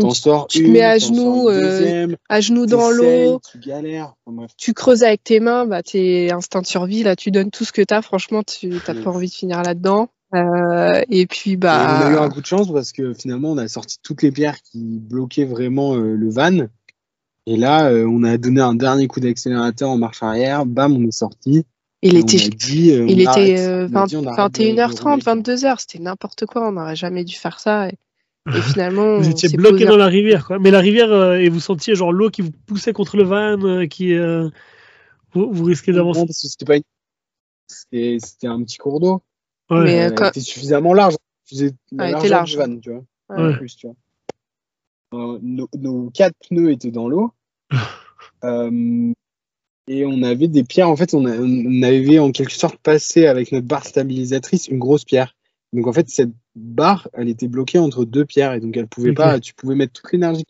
[0.00, 4.14] T'en sors tu te mets à genoux, euh, à genoux dans l'eau, Tu galères.
[4.26, 4.50] Enfin, bref.
[4.56, 7.70] tu creuses avec tes mains, bah t'es instinct de survie, là tu donnes tout ce
[7.70, 8.02] que t'as.
[8.02, 10.08] Franchement, tu t'as pas envie de finir là-dedans.
[10.34, 13.50] Euh, et puis Et on a eu un bah coup de chance parce que finalement,
[13.52, 16.66] on a sorti toutes les pierres qui bloquaient vraiment euh, le van.
[17.46, 20.64] Et là, euh, on a donné un dernier coup d'accélérateur en marche arrière.
[20.66, 21.64] Bam, on est sorti.
[22.02, 23.58] il était on a dit, euh, Il on était arrête.
[23.58, 25.22] euh, On a 20 dit, on arrête de- de 21h30, rouler.
[25.22, 27.88] 22h, c'était n'importe quoi, on n'aurait jamais dû faire ça.
[27.88, 27.94] Et, et
[28.78, 30.58] finalement, Vous on étiez bloqué posé dans la rivière, quoi.
[30.58, 33.58] Mais la rivière, euh, et vous sentiez genre l'eau qui vous poussait contre le van,
[33.62, 34.14] euh, qui.
[34.14, 34.48] euh,
[35.32, 36.20] vous, vous risquez d'avancer.
[36.20, 36.82] Non, parce que c'était pas une-
[37.66, 39.22] C'était c'était un petit cours d'eau.
[39.70, 39.84] Ouais.
[39.84, 41.16] Mais, euh, Elle quand- était suffisamment large.
[41.46, 42.50] Faisait la Elle était largeur large.
[42.50, 43.04] du van, tu vois.
[43.44, 43.54] Ouais.
[43.54, 43.96] En plus, tu vois.
[45.14, 47.32] Euh, nos, nos quatre pneus étaient dans l'eau.
[48.42, 49.12] Euh,
[49.88, 50.88] et on avait des pierres.
[50.90, 54.78] En fait, on, a- on avait en quelque sorte passé avec notre barre stabilisatrice une
[54.78, 55.34] grosse pierre.
[55.72, 59.10] Donc en fait, cette barre, elle était bloquée entre deux pierres et donc elle pouvait
[59.14, 59.40] pas.
[59.40, 60.44] Tu pouvais mettre toute l'énergie.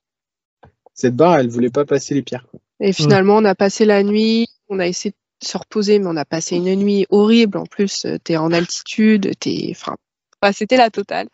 [0.93, 2.47] Cette barre, elle voulait pas passer les pierres.
[2.51, 2.59] quoi.
[2.81, 6.17] Et finalement, on a passé la nuit, on a essayé de se reposer, mais on
[6.17, 7.59] a passé une nuit horrible.
[7.59, 9.97] En plus, tu es en altitude, t'es, enfin,
[10.43, 11.29] enfin, c'était la totale.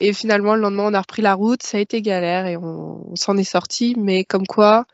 [0.00, 3.10] Et finalement, le lendemain, on a repris la route, ça a été galère et on,
[3.10, 3.94] on s'en est sorti.
[3.98, 4.86] Mais comme quoi,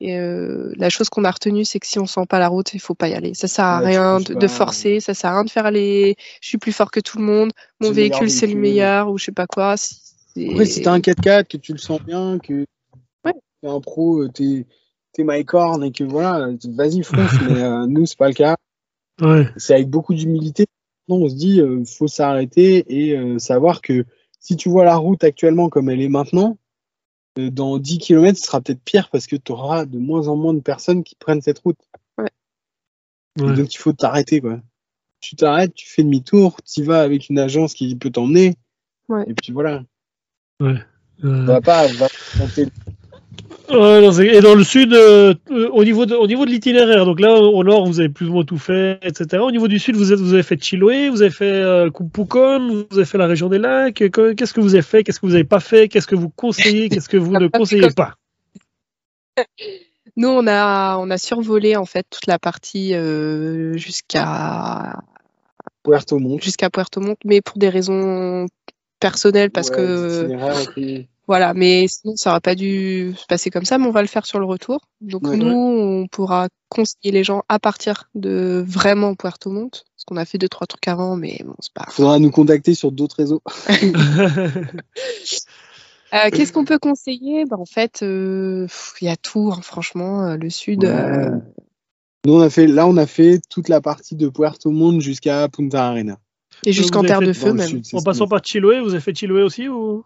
[0.00, 2.74] et, euh, la chose qu'on a retenue, c'est que si on sent pas la route,
[2.74, 3.34] il faut pas y aller.
[3.34, 6.16] Ça sert à Ouais, rien de, forcer, ça sert à rien de faire les.
[6.40, 9.26] Je suis plus fort que tout le monde, mon véhicule c'est le meilleur ou je
[9.26, 9.76] sais pas quoi.
[9.76, 12.66] Après, si t'as un 4x4, que tu le sens bien, que
[13.24, 13.32] Ouais.
[13.62, 14.66] t'es un pro, euh, t'es
[15.12, 17.30] t'es Mycorn et que voilà, vas-y, fonce.
[17.48, 18.56] mais euh, nous, c'est pas le cas.
[19.22, 19.48] Ouais.
[19.56, 20.66] c'est avec beaucoup d'humilité.
[21.08, 24.04] On se dit, euh, faut s'arrêter et euh, savoir que
[24.44, 26.58] si tu vois la route actuellement comme elle est maintenant,
[27.38, 30.36] euh, dans 10 km, ce sera peut-être pire parce que tu auras de moins en
[30.36, 31.78] moins de personnes qui prennent cette route.
[32.18, 32.28] ouais.
[33.38, 34.60] Et donc, il faut t'arrêter, quoi.
[35.20, 38.54] Tu t'arrêtes, tu fais demi-tour, tu vas avec une agence qui peut t'emmener.
[39.08, 39.24] Ouais.
[39.26, 39.82] Et puis voilà.
[40.60, 40.76] Euh,
[41.22, 42.08] On va pas, va
[42.38, 42.66] Ouais,
[43.68, 47.34] et dans le sud, euh, euh, au niveau de, au niveau de l'itinéraire, donc là
[47.34, 49.42] au nord vous avez plus ou moins tout fait, etc.
[49.42, 52.86] Au niveau du sud, vous, êtes, vous avez fait Chiloé, vous avez fait euh, Kumpukon,
[52.90, 53.94] vous avez fait la région des lacs.
[54.10, 55.02] que- Qu'est-ce que vous avez fait?
[55.02, 55.88] Qu'est-ce que vous n'avez pas fait?
[55.88, 56.88] Qu'est-ce que vous conseillez?
[56.90, 58.14] Qu'est-ce que vous ne conseillez pas?
[60.16, 65.00] Nous, on a, on a survolé en fait toute la partie euh, jusqu'à
[65.82, 66.42] Puerto Montt.
[66.42, 68.46] jusqu'à Puerto Montt, mais pour des raisons
[69.00, 71.04] personnelles parce Ouais, que.
[71.26, 71.54] Voilà.
[71.54, 73.78] Mais sinon, ça aurait pas dû se passer comme ça.
[73.78, 74.80] Mais on va le faire sur le retour.
[75.00, 75.36] Donc Ouais.
[75.36, 80.24] nous, on pourra conseiller les gens à partir de vraiment Puerto Montt, parce qu'on a
[80.24, 81.86] fait deux trois trucs avant, mais bon, c'est pas.
[81.90, 83.42] Faudra nous contacter sur d'autres réseaux.
[86.12, 87.44] Euh, Qu'est-ce qu'on peut conseiller?
[87.44, 88.68] Bah, En fait, euh,
[89.00, 90.24] il y a tout, hein, franchement.
[90.28, 91.30] euh, le sud, euh,
[92.24, 95.48] Nous, on a fait, là, on a fait toute la partie de Puerto Montt jusqu'à
[95.48, 96.18] Punta Arena.
[96.64, 97.66] et jusqu'en terre de feu même.
[97.66, 100.04] sud, En passant par Chiloé, vous avez fait Chiloé aussi ou?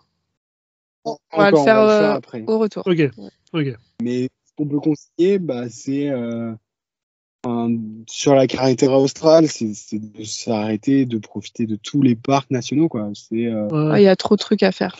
[1.05, 2.45] On va le faire, euh, après.
[2.47, 2.85] Au retour.
[2.87, 3.77] Ok.
[4.03, 6.53] Mais ce qu'on peut conseiller, bah, c'est euh,
[8.07, 12.89] sur la caractère australe, c'est de s'arrêter, de profiter de tous les parcs nationaux.
[12.89, 13.11] Quoi.
[13.33, 14.97] Euh, il y a trop de trucs à faire.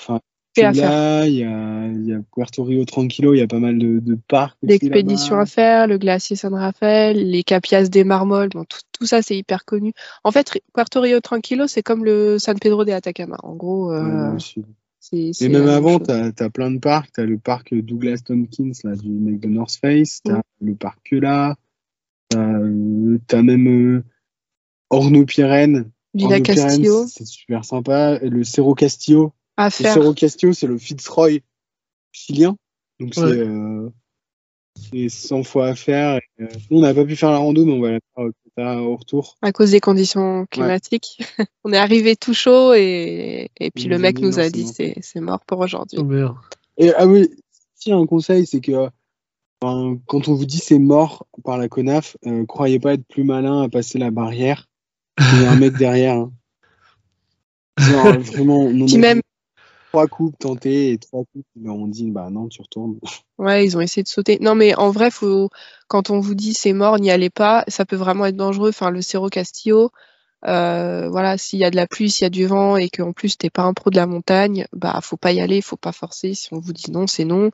[0.57, 4.01] Là, il y a, y a, Puerto Rio Tranquilo, il y a pas mal de,
[4.01, 4.57] de parcs.
[4.63, 9.37] L'expédition à faire, le glacier San Rafael, les Capias des Marmoles, bon, tout, ça c'est
[9.37, 9.93] hyper connu.
[10.25, 13.37] En fait, Puerto Rio Tranquilo, c'est comme le San Pedro de Atacama.
[13.45, 14.37] En gros, euh,
[15.13, 17.13] et même avant, tu as, plein de parcs.
[17.13, 20.75] Tu as le parc Douglas Tompkins là, du mec de North Face, tu as le
[20.75, 21.57] parc Kula,
[22.31, 24.05] tu as, même euh,
[24.91, 25.91] Orno Pirene.
[26.15, 27.07] Villa Castillo.
[27.07, 28.19] C'est super sympa.
[28.19, 29.33] le Cerro Castillo.
[29.59, 31.41] le Cerro Castillo, c'est le Fitzroy
[32.13, 32.57] chilien.
[33.01, 33.91] Donc c'est euh,
[35.09, 36.21] 100 fois à faire.
[36.41, 37.99] Euh, nous, on n'a pas pu faire la rando, mais on va la
[38.55, 39.37] faire au retour.
[39.43, 41.19] À cause des conditions climatiques.
[41.65, 45.41] on est arrivé tout chaud et, et puis le mec nous a dit c'est mort
[45.47, 45.99] pour aujourd'hui.
[46.01, 46.31] Oh,
[46.77, 47.29] et ah oui,
[47.75, 48.89] si un conseil, c'est que
[49.61, 53.63] quand on vous dit c'est mort par la CONAF, euh, croyez pas être plus malin
[53.63, 54.69] à passer la barrière.
[55.19, 56.17] Il y a un mec derrière.
[56.17, 56.33] Hein.
[58.21, 59.21] vraiment, même,
[59.89, 62.99] trois coupes tentées et trois coupes, on dit bah non, tu retournes.
[63.39, 64.39] Ouais, ils ont essayé de sauter.
[64.41, 65.49] Non, mais en vrai, faut,
[65.87, 68.71] quand on vous dit c'est mort, n'y allez pas, ça peut vraiment être dangereux.
[68.71, 69.91] Enfin, le Cerro Castillo,
[70.47, 73.13] euh, voilà, s'il y a de la pluie, s'il y a du vent et qu'en
[73.13, 75.93] plus t'es pas un pro de la montagne, bah faut pas y aller, faut pas
[75.93, 76.35] forcer.
[76.35, 77.51] Si on vous dit non, c'est non.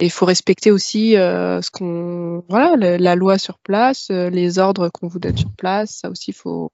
[0.00, 4.88] Et faut respecter aussi euh, ce qu'on, voilà, la, loi sur place, euh, les ordres
[4.88, 5.98] qu'on vous donne sur place.
[6.02, 6.72] Ça aussi, faut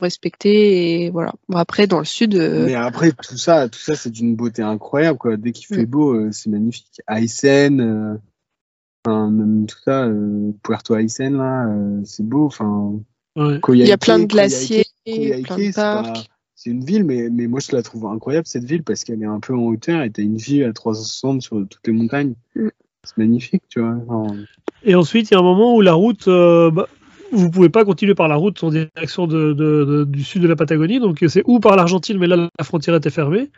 [0.00, 1.32] respecter et voilà.
[1.48, 2.34] Bon, après dans le sud.
[2.34, 5.36] Euh, Mais après tout ça, tout ça c'est d'une beauté incroyable quoi.
[5.36, 5.90] Dès qu'il fait mm.
[5.90, 7.00] beau, euh, c'est magnifique.
[7.08, 8.14] Aysen, euh,
[9.04, 10.08] enfin, même tout ça,
[10.62, 11.68] Puerto Aysen là,
[12.04, 12.46] c'est beau.
[12.46, 12.94] Enfin.
[13.36, 16.30] Il y a plein de glaciers, plein de parcs.
[16.56, 19.26] C'est une ville, mais, mais moi je la trouve incroyable cette ville parce qu'elle est
[19.26, 22.34] un peu en hauteur et t'as une vue à 360 sur toutes les montagnes.
[22.54, 22.68] Mm.
[23.02, 23.98] C'est magnifique, tu vois.
[24.82, 26.88] Et ensuite, il y a un moment où la route, bah,
[27.32, 31.00] vous pouvez pas continuer par la route en direction de, du sud de la Patagonie,
[31.00, 33.50] donc c'est ou par l'Argentine, mais là la frontière était fermée,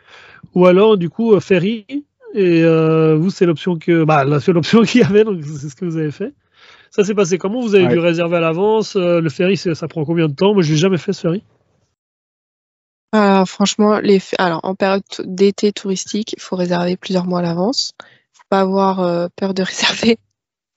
[0.53, 1.85] ou alors du coup euh, ferry.
[2.33, 5.69] Et euh, vous, c'est l'option que, bah, la seule option qu'il y avait, donc c'est
[5.69, 6.33] ce que vous avez fait.
[6.91, 7.61] Ça s'est passé comment?
[7.61, 10.53] Vous avez dû réserver à l'avance euh, Le ferry, ça prend combien de temps?
[10.53, 11.43] Moi, je l'ai jamais fait ce ferry.
[13.45, 17.93] franchement, les, alors en période d'été touristique, il faut réserver plusieurs mois à l'avance.
[18.01, 20.17] Il faut pas avoir peur de réserver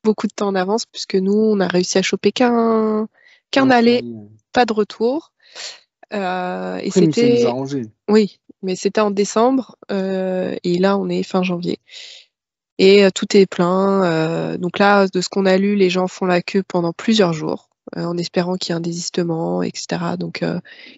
[0.05, 3.09] beaucoup de temps en avance, puisque nous, on a réussi à choper qu'un
[3.51, 4.05] qu'un aller,
[4.53, 5.33] pas de retour.
[6.13, 7.47] Euh, et c'était.
[8.09, 11.79] Oui, mais c'était en décembre, euh, et là, on est fin janvier.
[12.79, 14.57] Et euh, tout est plein.
[14.59, 17.69] donc là, de ce qu'on a lu, les gens font la queue pendant plusieurs jours,
[17.97, 20.17] en espérant qu'il y ait un désistement, etc.
[20.19, 20.45] Donc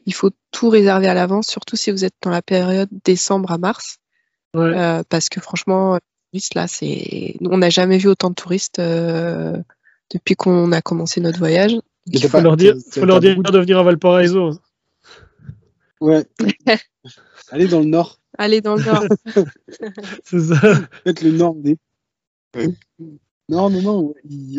[0.06, 3.58] il faut tout réserver à l'avance, surtout si vous êtes dans la période décembre à
[3.58, 3.98] mars.
[4.52, 5.98] parce que franchement,
[6.54, 7.36] là, c'est.
[7.40, 9.56] On n'a jamais vu autant de touristes euh,
[10.12, 11.76] depuis qu'on a commencé notre voyage.
[12.06, 14.58] Il faut, leur dire, faut leur dire de venir à Valparaiso.
[16.00, 16.26] Ouais.
[17.50, 18.18] Allez dans le nord.
[18.38, 19.04] Allez dans le nord.
[20.24, 20.74] c'est ça.
[21.04, 21.54] Faites le nord.
[23.52, 24.14] Non, non, non.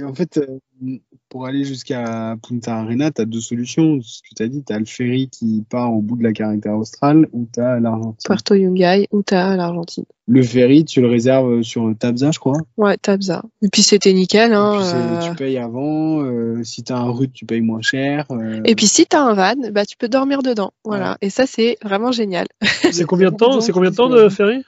[0.08, 4.00] En fait, euh, pour aller jusqu'à Punta Arena, tu as deux solutions.
[4.04, 6.32] Ce que tu as dit, tu as le ferry qui part au bout de la
[6.32, 8.24] caractère australe ou tu as l'Argentine.
[8.24, 10.06] Puerto Yungay ou tu as l'Argentine.
[10.28, 12.60] Le ferry, tu le réserves sur Tabza, je crois.
[12.78, 13.42] Ouais, Tabza.
[13.64, 14.54] Et puis c'était nickel.
[14.54, 14.80] Hein,
[15.24, 15.34] Tu euh.
[15.34, 16.22] payes avant.
[16.22, 18.28] Euh, si tu as un route, tu payes moins cher.
[18.64, 20.72] Et puis si tu as un van, bah, tu peux dormir dedans.
[20.86, 21.18] Voilà.
[21.22, 22.46] Et ça, c'est vraiment génial.
[22.92, 24.64] C'est combien de temps C'est combien de temps de ferry?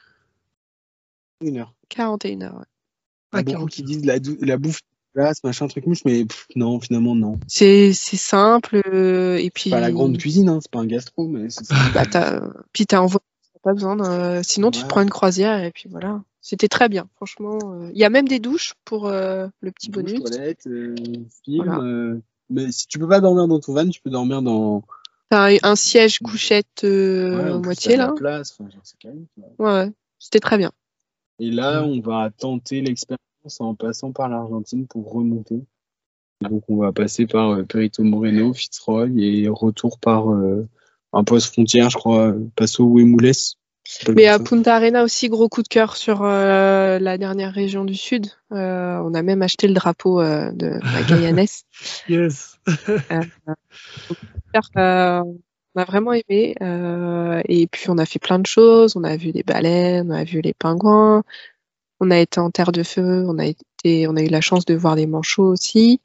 [1.41, 1.75] Une heure.
[1.89, 2.65] 41 heures, ouais.
[3.35, 4.81] Ah, beaucoup qui disent la, la bouffe
[5.15, 6.25] place, machin, truc mouche, mais
[6.55, 7.39] non, finalement, non.
[7.47, 9.71] C'est simple, euh, et puis.
[9.71, 12.03] Pas la grande cuisine, hein, c'est pas un gastro, mais c'est bah,
[12.73, 13.07] Puis t'as
[13.63, 16.21] pas besoin Sinon, tu prends une croisière, et puis voilà.
[16.41, 17.57] C'était très bien, franchement.
[17.63, 20.21] Euh, il y a même des douches pour euh, le petit bonus.
[20.21, 20.69] toilette,
[21.43, 24.83] film, mais si tu peux pas dormir dans ton van, tu peux dormir dans.
[25.31, 28.13] T'as un siège couchette moitié, là.
[28.15, 28.55] Place,
[29.57, 30.71] ouais, c'était très bien.
[31.39, 35.61] Et là, on va tenter l'expérience en passant par l'Argentine pour remonter.
[36.41, 40.67] Donc on va passer par euh, Perito Moreno, Fitzroy et retour par euh,
[41.13, 43.55] un poste frontière, je crois, Paso Huemules.
[44.15, 47.93] Mais à Punta Arena aussi, gros coup de cœur sur euh, la dernière région du
[47.93, 48.27] sud.
[48.49, 51.45] on a même acheté le drapeau de Magallanes.
[52.09, 52.57] yes.
[55.75, 56.55] On a vraiment aimé.
[57.47, 58.95] et puis on a fait plein de choses.
[58.95, 61.23] On a vu des baleines, on a vu les pingouins,
[61.99, 64.65] on a été en terre de feu, on a été, on a eu la chance
[64.65, 65.99] de voir des manchots aussi.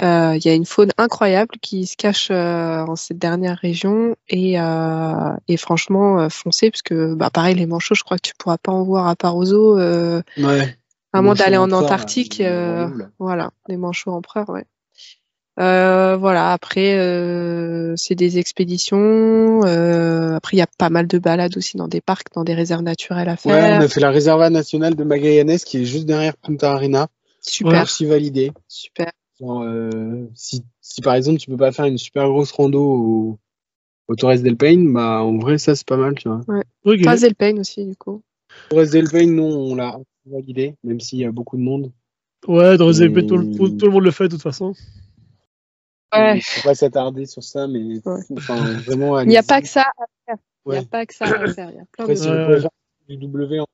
[0.00, 4.14] Euh, il y a une faune incroyable qui se cache euh, en cette dernière région
[4.28, 8.32] et, euh, et franchement foncez parce que bah pareil les manchots je crois que tu
[8.38, 10.78] pourras pas en voir à part aux eaux ouais.
[11.12, 12.40] à moins d'aller en Antarctique
[13.18, 14.66] voilà les manchots empereurs ouais
[15.58, 19.64] Euh, voilà, après, euh, c'est des expéditions.
[19.64, 22.54] Euh, après, il y a pas mal de balades aussi dans des parcs, dans des
[22.54, 23.52] réserves naturelles à faire.
[23.52, 27.08] Ouais, on a fait la réserva nationale de Magallanes qui est juste derrière Punta Arena.
[27.40, 28.52] Super, Archi validé.
[28.68, 29.10] super.
[29.40, 33.38] Genre, euh, si, si par exemple tu peux pas faire une super grosse rando au,
[34.08, 36.40] au Torres del Paine, bah en vrai ça c'est pas mal, tu vois.
[37.04, 38.22] Pas Zelpain aussi, du coup.
[38.70, 41.92] Torres del Paine, non, on l'a validé, même s'il y a beaucoup de monde.
[42.48, 44.42] Ouais, dans les épées, tout, le- Et- tout- tout le monde le fait de toute
[44.42, 44.74] façon.
[46.14, 46.40] Ouais.
[46.42, 48.20] Faut pas s'attarder sur ça, mais Ouais.
[48.36, 49.20] enfin, vraiment.
[49.20, 50.36] Il n'y a pas que ça à faire.
[50.66, 51.70] Il n'y a pas que ça à faire.
[51.70, 53.66] Il y a plein Après, de si Ouais, du W en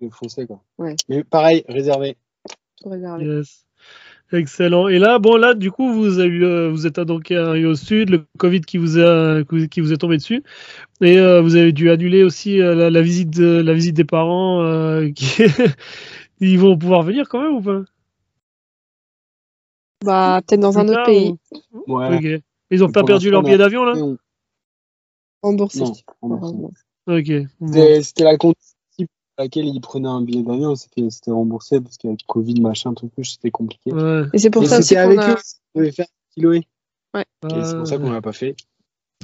[0.00, 0.62] de foncé, quoi.
[0.78, 0.96] Ouais.
[1.08, 2.16] Mais pareil, réservé.
[2.82, 3.24] choses réservées.
[3.24, 3.64] Yes.
[4.32, 4.88] Excellent.
[4.88, 7.74] Et là, bon, là, du coup, vous avez eu, euh, vous êtes donc arrivé au
[7.74, 10.42] sud, le Covid qui vous a, qui vous est tombé dessus,
[11.02, 14.04] et euh, vous avez dû annuler aussi euh, la, la visite, de, la visite des
[14.04, 14.62] parents.
[14.62, 15.42] euh, qui...
[16.40, 17.82] Ils vont pouvoir venir quand même ou pas?
[20.04, 21.34] Bah, peut-être dans un autre pays.
[21.86, 22.42] Ouais.
[22.70, 23.94] Ils ont pas perdu leur billet d'avion là
[25.42, 25.82] Remboursé.
[27.06, 27.32] Ok.
[28.02, 29.06] C'était la condition pour
[29.38, 33.50] laquelle ils prenaient un billet d'avion, c'était remboursé parce qu'avec Covid, machin, tout plus, c'était
[33.50, 33.92] compliqué.
[33.92, 34.22] Ouais.
[34.32, 35.36] Et c'est pour Et ça aussi avec a, eux
[35.74, 36.58] qu'on devait faire Chiloé.
[36.58, 36.64] Et
[37.14, 38.54] c'est Ah, pour ça qu'on l'a pas fait.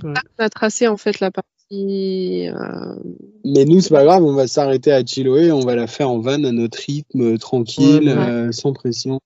[0.02, 2.48] on a tracé en fait la partie.
[2.48, 2.96] euh,
[3.44, 6.18] Mais nous, c'est pas grave, on va s'arrêter à Chiloé, on va la faire en
[6.18, 8.28] van à notre rythme, tranquille, Ouais, ouais.
[8.30, 9.20] euh, sans pression.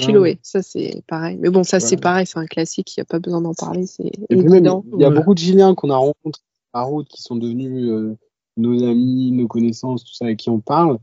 [0.00, 1.36] Chiloé, ça c'est pareil.
[1.40, 3.86] Mais bon, ça c'est pareil, c'est un classique, il n'y a pas besoin d'en parler,
[3.86, 4.84] c'est évident.
[4.92, 8.16] il y a beaucoup de Chiliens qu'on a rencontrés par route qui sont devenus euh,
[8.56, 10.98] nos amis, nos connaissances, tout ça, avec qui on parle,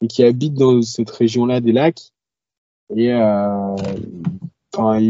[0.00, 2.12] et qui habitent dans cette région-là des lacs.
[2.94, 3.76] Et euh,
[4.74, 5.00] enfin,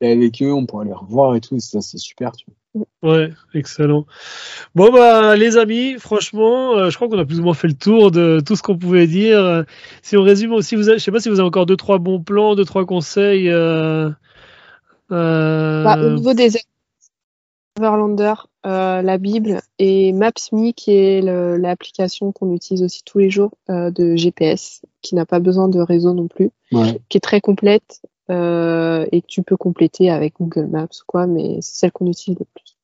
[0.00, 2.32] avec eux, on pourra les revoir et tout, et ça c'est super.
[2.32, 2.56] Tu vois.
[3.04, 4.06] Ouais, excellent.
[4.74, 7.74] Bon bah les amis, franchement, euh, je crois qu'on a plus ou moins fait le
[7.74, 9.38] tour de tout ce qu'on pouvait dire.
[9.38, 9.62] Euh,
[10.02, 11.98] Si on résume, si vous avez, je sais pas si vous avez encore deux trois
[11.98, 13.50] bons plans, deux trois conseils.
[13.50, 14.08] Euh,
[15.12, 16.56] euh, Bah, au niveau des
[17.78, 18.34] Overlander,
[18.66, 23.90] euh, la Bible et Maps.me qui est l'application qu'on utilise aussi tous les jours euh,
[23.90, 26.98] de GPS, qui n'a pas besoin de réseau non plus, Ouais.
[27.08, 28.00] qui est très complète
[28.30, 32.06] euh, et que tu peux compléter avec Google Maps ou quoi, mais c'est celle qu'on
[32.06, 32.76] utilise le plus.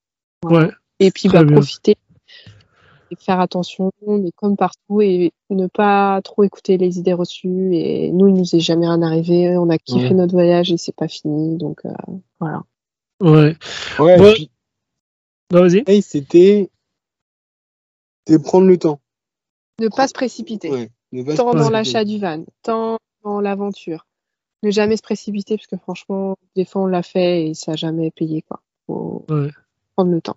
[0.44, 1.56] Ouais, Et puis bah, bien.
[1.56, 1.96] profiter
[3.12, 7.74] et faire attention, mais comme partout, et ne pas trop écouter les idées reçues.
[7.74, 9.56] Et nous, il nous est jamais rien arrivé.
[9.58, 10.14] On a kiffé Ouais.
[10.14, 11.56] notre voyage et c'est pas fini.
[11.58, 11.90] Donc euh,
[12.38, 12.62] voilà.
[13.20, 13.56] ouais.
[13.98, 14.30] Ouais, Ouais.
[14.30, 14.50] et puis,
[15.52, 15.82] Non, vas-y.
[15.88, 16.70] hey, c'était
[18.44, 19.00] prendre le temps.
[19.80, 20.70] Ne pas se précipiter.
[20.70, 20.90] Ouais.
[21.10, 24.06] Ne pas se tant dans l'achat du van, tant dans l'aventure.
[24.62, 27.76] Ne jamais se précipiter parce que franchement, des fois on l'a fait et ça n'a
[27.76, 28.42] jamais payé.
[28.42, 28.60] Quoi.
[28.86, 29.50] Faut Ouais.
[29.94, 30.36] Prendre le temps.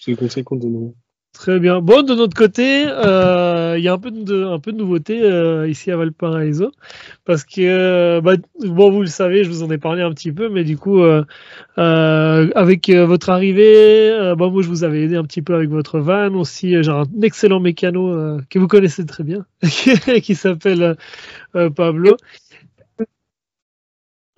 [0.00, 0.94] C'est le conseil qu'on donnerait.
[1.38, 1.80] Très bien.
[1.80, 5.22] Bon, de notre côté, euh, il y a un peu de, un peu de nouveauté
[5.22, 6.72] euh, ici à Valparaiso,
[7.24, 8.32] parce que, euh, bah,
[8.64, 11.00] bon, vous le savez, je vous en ai parlé un petit peu, mais du coup,
[11.00, 11.22] euh,
[11.78, 15.54] euh, avec euh, votre arrivée, euh, bah, moi, je vous avais aidé un petit peu
[15.54, 16.82] avec votre van aussi.
[16.82, 20.96] J'ai un excellent mécano euh, que vous connaissez très bien, qui s'appelle
[21.54, 22.16] euh, Pablo.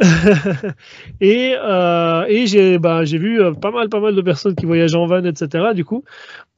[1.21, 4.95] et euh, et j'ai bah, vu euh, pas mal pas mal de personnes qui voyagent
[4.95, 6.05] en van etc du coup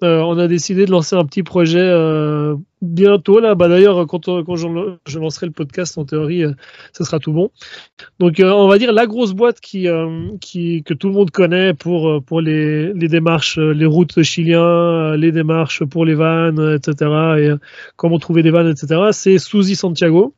[0.05, 1.93] euh, on a décidé de lancer un petit projet
[2.83, 3.55] bientôt là.
[3.55, 6.45] Bah d'ailleurs quand, je lancerai le podcast en théorie
[6.93, 7.51] ce sera tout bon.
[8.19, 12.93] Donc on va dire la grosse boîte qui que tout le monde connaît pour les
[12.95, 17.51] démarches les routes chiliens les démarches pour les vannes etc et
[17.97, 20.35] comment trouver des vannes etc c'est Suzy Santiago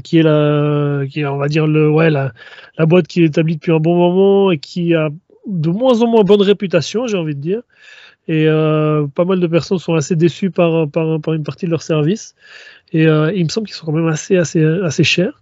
[0.00, 2.32] qui est la, qui est, on va dire le, ouais, la,
[2.78, 5.10] la boîte qui est établie depuis un bon moment et qui a
[5.46, 7.62] de moins en moins bonne réputation, j'ai envie de dire.
[8.28, 11.70] Et euh, pas mal de personnes sont assez déçues par, par, par une partie de
[11.70, 12.34] leur service.
[12.92, 15.41] Et euh, il me semble qu'ils sont quand même assez, assez, assez chers.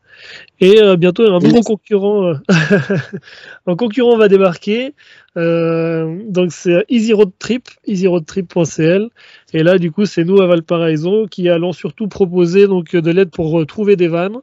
[0.60, 2.34] Et euh, bientôt, un nouveau concurrent, euh,
[3.66, 4.94] un concurrent va débarquer.
[5.36, 9.08] Euh, donc c'est Easy Road Trip, easyroadtrip.cl.
[9.54, 13.30] Et là, du coup, c'est nous à Valparaiso qui allons surtout proposer donc de l'aide
[13.30, 14.38] pour trouver des vannes,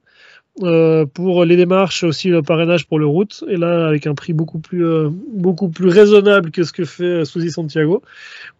[0.64, 3.44] euh, pour les démarches aussi le parrainage pour le route.
[3.48, 7.04] Et là, avec un prix beaucoup plus euh, beaucoup plus raisonnable que ce que fait
[7.04, 8.02] euh, Suzy Santiago.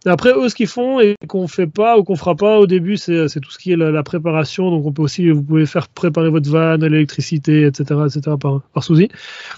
[0.06, 2.96] Après, eux, ce qu'ils font et qu'on fait pas ou qu'on fera pas au début,
[2.96, 4.70] c'est tout ce qui est la, préparation.
[4.70, 8.36] Donc, on peut aussi, vous pouvez faire préparer votre van, l'électricité, etc., etc.
[8.40, 9.08] par par Suzy.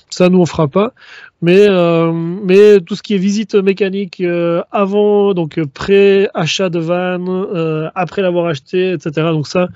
[0.08, 0.94] Ça, nous, on fera pas.
[1.42, 7.26] Mais, euh, mais tout ce qui est visite mécanique euh, avant, donc pré-achat de van,
[7.28, 9.28] euh, après l'avoir acheté, etc.
[9.28, 9.68] Donc ça,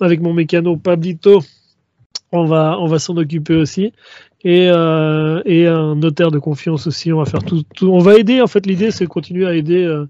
[0.00, 1.42] avec mon mécano Pablito,
[2.32, 3.92] on va, on va s'en occuper aussi.
[4.44, 7.62] Et, euh, et un notaire de confiance aussi, on va faire tout.
[7.74, 10.06] tout- on va aider, en fait, l'idée, c'est continuer à aider, euh,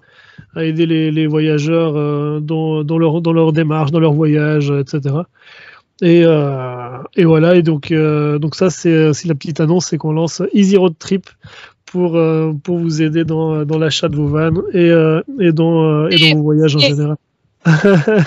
[0.55, 4.71] à aider les, les voyageurs euh, dans, dans, leur, dans leur démarche, dans leur voyage,
[4.71, 5.15] etc.
[6.03, 10.13] Et, euh, et voilà, et donc, euh, donc ça, c'est la petite annonce, c'est qu'on
[10.13, 11.27] lance Easy Road Trip
[11.87, 14.91] pour, euh, pour vous aider dans, dans l'achat de vos vannes et,
[15.41, 17.17] et, dans, et dans vos voyages en général.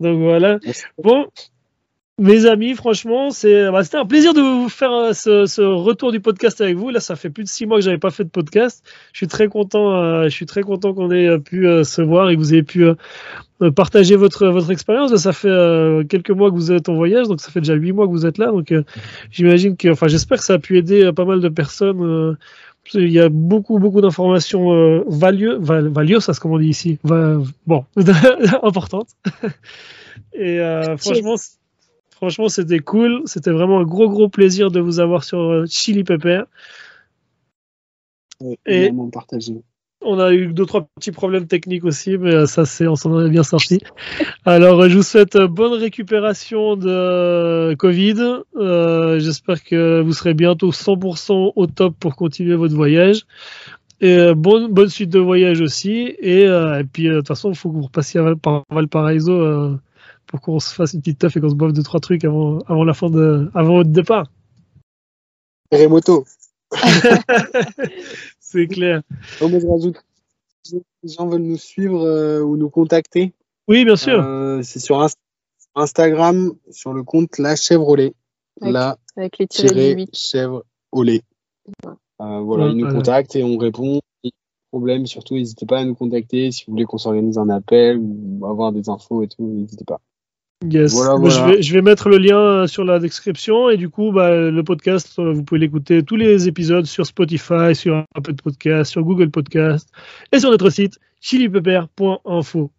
[0.00, 0.58] donc voilà.
[1.02, 1.26] Bon,
[2.18, 6.12] mes amis, franchement, c'est, bah, c'était un plaisir de vous faire euh, ce, ce, retour
[6.12, 6.88] du podcast avec vous.
[6.88, 8.82] Là, ça fait plus de six mois que j'avais pas fait de podcast.
[9.12, 12.30] Je suis très content, euh, je suis très content qu'on ait euh, pu se voir
[12.30, 12.86] et que vous ayez pu
[13.74, 15.14] partager votre votre expérience.
[15.16, 15.48] Ça fait
[16.08, 18.24] quelques mois que vous êtes en voyage, donc ça fait déjà huit mois que vous
[18.24, 18.46] êtes là.
[18.46, 18.72] Donc,
[19.30, 22.36] j'imagine que, enfin, j'espère que ça a pu aider pas mal de personnes.
[22.94, 27.84] il y a beaucoup beaucoup d'informations valieuses, valieuses, ça c'est comme on dit ici, bon,
[28.62, 29.08] importantes.
[30.32, 30.60] et
[30.98, 31.36] franchement.
[32.16, 33.22] Franchement, c'était cool.
[33.26, 36.44] C'était vraiment un gros, gros plaisir de vous avoir sur euh, Chili Pepper.
[38.64, 39.56] et partagé.
[40.00, 43.22] On a eu deux, trois petits problèmes techniques aussi, mais euh, ça, c'est, on s'en
[43.22, 43.80] est bien sorti.
[44.46, 48.44] Alors, euh, je vous souhaite bonne récupération de Covid.
[49.18, 53.26] j'espère que vous serez bientôt 100% au top pour continuer votre voyage.
[54.00, 56.14] Et bonne, bonne suite de voyage aussi.
[56.20, 56.48] Et,
[56.92, 59.78] puis, de toute façon, il faut que vous repassiez par Valparaiso
[60.26, 62.58] pour qu'on se fasse une petite teuf et qu'on se boive deux trois trucs avant,
[62.66, 64.30] avant la fin de avant votre départ.
[65.72, 66.24] Remoto.
[68.40, 69.02] C'est clair.
[69.40, 69.96] Je rajoute,
[70.62, 73.32] si les gens veulent nous suivre euh, ou nous contacter.
[73.68, 74.22] Oui, bien sûr.
[74.22, 75.04] Euh, c'est sur
[75.74, 78.14] Instagram, sur le compte La Chevrolet.
[78.60, 81.22] Avec, la avec les tirés chèvre au lait.
[82.20, 84.00] Euh, voilà, ils nous contactent et on répond.
[84.70, 88.46] Problème, surtout, n'hésitez pas à nous contacter si vous voulez qu'on s'organise un appel ou
[88.46, 90.00] avoir des infos et tout, n'hésitez pas.
[90.64, 90.92] Yes.
[90.92, 95.18] Je, vais, mettre le lien euh, sur la description et du coup, bah, le podcast,
[95.18, 99.90] euh, vous pouvez l'écouter tous les épisodes sur Spotify, sur Apple Podcast, sur Google Podcast
[100.32, 102.70] et sur notre site chilipepper.info.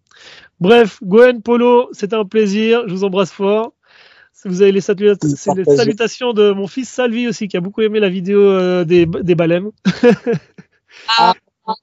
[0.59, 2.83] Bref, Gwen, Polo, c'était un plaisir.
[2.87, 3.73] Je vous embrasse fort.
[4.45, 8.41] Vous avez les, salutations de mon fils Salvi aussi, qui a beaucoup aimé la vidéo
[8.41, 9.71] euh, des, des baleines.
[11.17, 11.33] ah,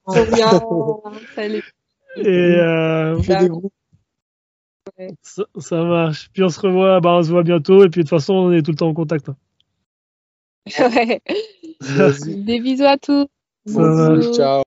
[0.07, 0.49] c'est bien.
[1.35, 1.63] Salut.
[2.17, 3.73] Et euh, des groupes.
[5.21, 6.29] Ça, marche.
[6.33, 7.83] Puis on se revoit, bah, on se voit bientôt.
[7.83, 9.29] Et puis de toute façon, on est tout le temps en contact.
[9.29, 9.35] Hein.
[10.79, 11.21] Ouais.
[12.25, 13.27] Des bisous à tous.
[14.35, 14.63] Ciao.